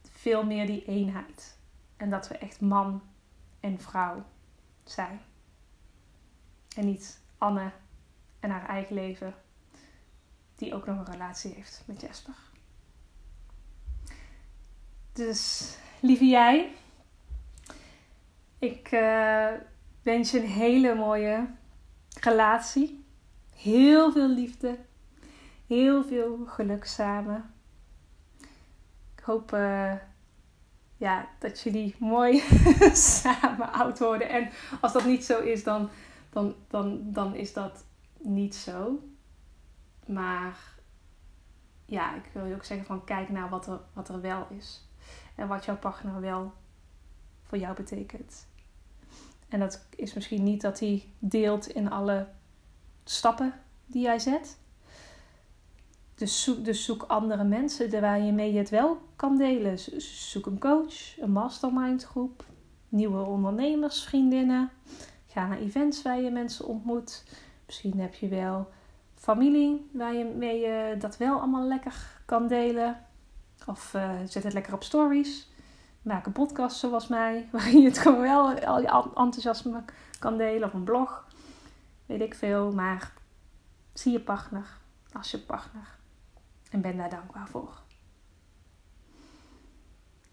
veel 0.09 0.45
meer 0.45 0.65
die 0.65 0.85
eenheid. 0.85 1.57
En 1.97 2.09
dat 2.09 2.27
we 2.27 2.37
echt 2.37 2.61
man 2.61 3.01
en 3.59 3.79
vrouw 3.79 4.25
zijn. 4.83 5.21
En 6.75 6.85
niet 6.85 7.21
Anne 7.37 7.71
en 8.39 8.49
haar 8.49 8.67
eigen 8.67 8.95
leven, 8.95 9.35
die 10.55 10.73
ook 10.73 10.85
nog 10.85 10.97
een 10.97 11.11
relatie 11.11 11.53
heeft 11.53 11.83
met 11.87 12.01
Jesper. 12.01 12.35
Dus, 15.13 15.75
lieve 15.99 16.25
jij, 16.25 16.71
ik 18.59 18.91
uh, 18.91 19.51
wens 20.01 20.31
je 20.31 20.39
een 20.39 20.47
hele 20.47 20.95
mooie 20.95 21.47
relatie. 22.21 23.05
Heel 23.55 24.11
veel 24.11 24.29
liefde. 24.29 24.77
Heel 25.67 26.03
veel 26.03 26.45
geluk 26.45 26.85
samen. 26.85 27.53
Ik 29.15 29.23
hoop 29.23 29.53
uh, 29.53 29.93
ja, 30.97 31.27
dat 31.39 31.61
jullie 31.61 31.95
mooi 31.99 32.43
samen 33.21 33.71
oud 33.71 33.99
worden. 33.99 34.29
En 34.29 34.49
als 34.81 34.93
dat 34.93 35.05
niet 35.05 35.25
zo 35.25 35.39
is, 35.39 35.63
dan, 35.63 35.89
dan, 36.35 36.55
dan, 36.67 37.11
dan 37.11 37.35
is 37.35 37.53
dat 37.53 37.85
niet 38.17 38.55
zo. 38.55 39.03
Maar 40.05 40.57
ja, 41.85 42.15
ik 42.15 42.29
wil 42.33 42.45
je 42.45 42.55
ook 42.55 42.63
zeggen 42.63 42.87
van 42.87 43.03
kijk 43.03 43.29
naar 43.29 43.49
wat 43.49 43.67
er, 43.67 43.79
wat 43.93 44.09
er 44.09 44.21
wel 44.21 44.47
is. 44.57 44.87
En 45.35 45.47
wat 45.47 45.65
jouw 45.65 45.77
partner 45.77 46.21
wel 46.21 46.53
voor 47.43 47.57
jou 47.57 47.75
betekent. 47.75 48.47
En 49.49 49.59
dat 49.59 49.85
is 49.95 50.13
misschien 50.13 50.43
niet 50.43 50.61
dat 50.61 50.79
hij 50.79 51.03
deelt 51.19 51.67
in 51.67 51.91
alle 51.91 52.27
stappen 53.03 53.53
die 53.85 54.01
jij 54.01 54.19
zet. 54.19 54.57
Dus 56.15 56.43
zoek, 56.43 56.65
dus 56.65 56.85
zoek 56.85 57.03
andere 57.03 57.43
mensen 57.43 58.01
waar 58.01 58.19
je 58.19 58.31
mee 58.31 58.57
het 58.57 58.69
wel 58.69 59.01
kan 59.15 59.37
delen. 59.37 59.79
Zoek 60.01 60.45
een 60.45 60.59
coach, 60.59 61.19
een 61.19 61.31
mastermind 61.31 62.03
groep, 62.03 62.45
nieuwe 62.89 63.25
ondernemers, 63.25 64.03
vriendinnen. 64.03 64.71
Ga 65.35 65.47
naar 65.47 65.57
events 65.57 66.01
waar 66.01 66.19
je 66.19 66.31
mensen 66.31 66.65
ontmoet. 66.65 67.23
Misschien 67.65 67.99
heb 67.99 68.13
je 68.13 68.27
wel 68.27 68.71
familie 69.15 69.89
waar 69.93 70.13
je 70.13 70.25
mee 70.25 70.59
je 70.59 70.95
dat 70.99 71.17
wel 71.17 71.37
allemaal 71.37 71.67
lekker 71.67 72.21
kan 72.25 72.47
delen. 72.47 73.05
Of 73.65 73.93
uh, 73.93 74.11
zet 74.25 74.43
het 74.43 74.53
lekker 74.53 74.73
op 74.73 74.83
stories. 74.83 75.49
Maak 76.01 76.25
een 76.25 76.31
podcast 76.31 76.77
zoals 76.77 77.07
mij, 77.07 77.47
waarin 77.51 77.81
je 77.81 77.87
het 77.87 77.97
gewoon 77.97 78.21
wel 78.21 78.59
al 78.59 78.81
je 78.81 78.87
enthousiasme 79.15 79.83
kan 80.19 80.37
delen. 80.37 80.67
Of 80.67 80.73
een 80.73 80.83
blog, 80.83 81.27
weet 82.05 82.21
ik 82.21 82.35
veel. 82.35 82.71
Maar 82.71 83.13
zie 83.93 84.11
je 84.11 84.19
partner 84.19 84.77
als 85.13 85.31
je 85.31 85.39
partner. 85.39 85.97
En 86.69 86.81
ben 86.81 86.97
daar 86.97 87.09
dankbaar 87.09 87.47
voor. 87.47 87.81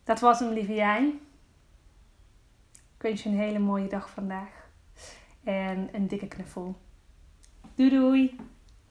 Dat 0.05 0.21
was 0.21 0.39
hem, 0.39 0.53
lieve 0.53 0.75
jij. 0.75 1.21
Ik 2.73 3.03
wens 3.03 3.23
je 3.23 3.29
een 3.29 3.37
hele 3.37 3.59
mooie 3.59 3.89
dag 3.89 4.11
vandaag. 4.11 4.62
En 5.45 5.89
een 5.93 6.09
dikke 6.09 6.27
knuffel. 6.29 6.77
Doei 7.75 7.91
doei! 7.91 8.37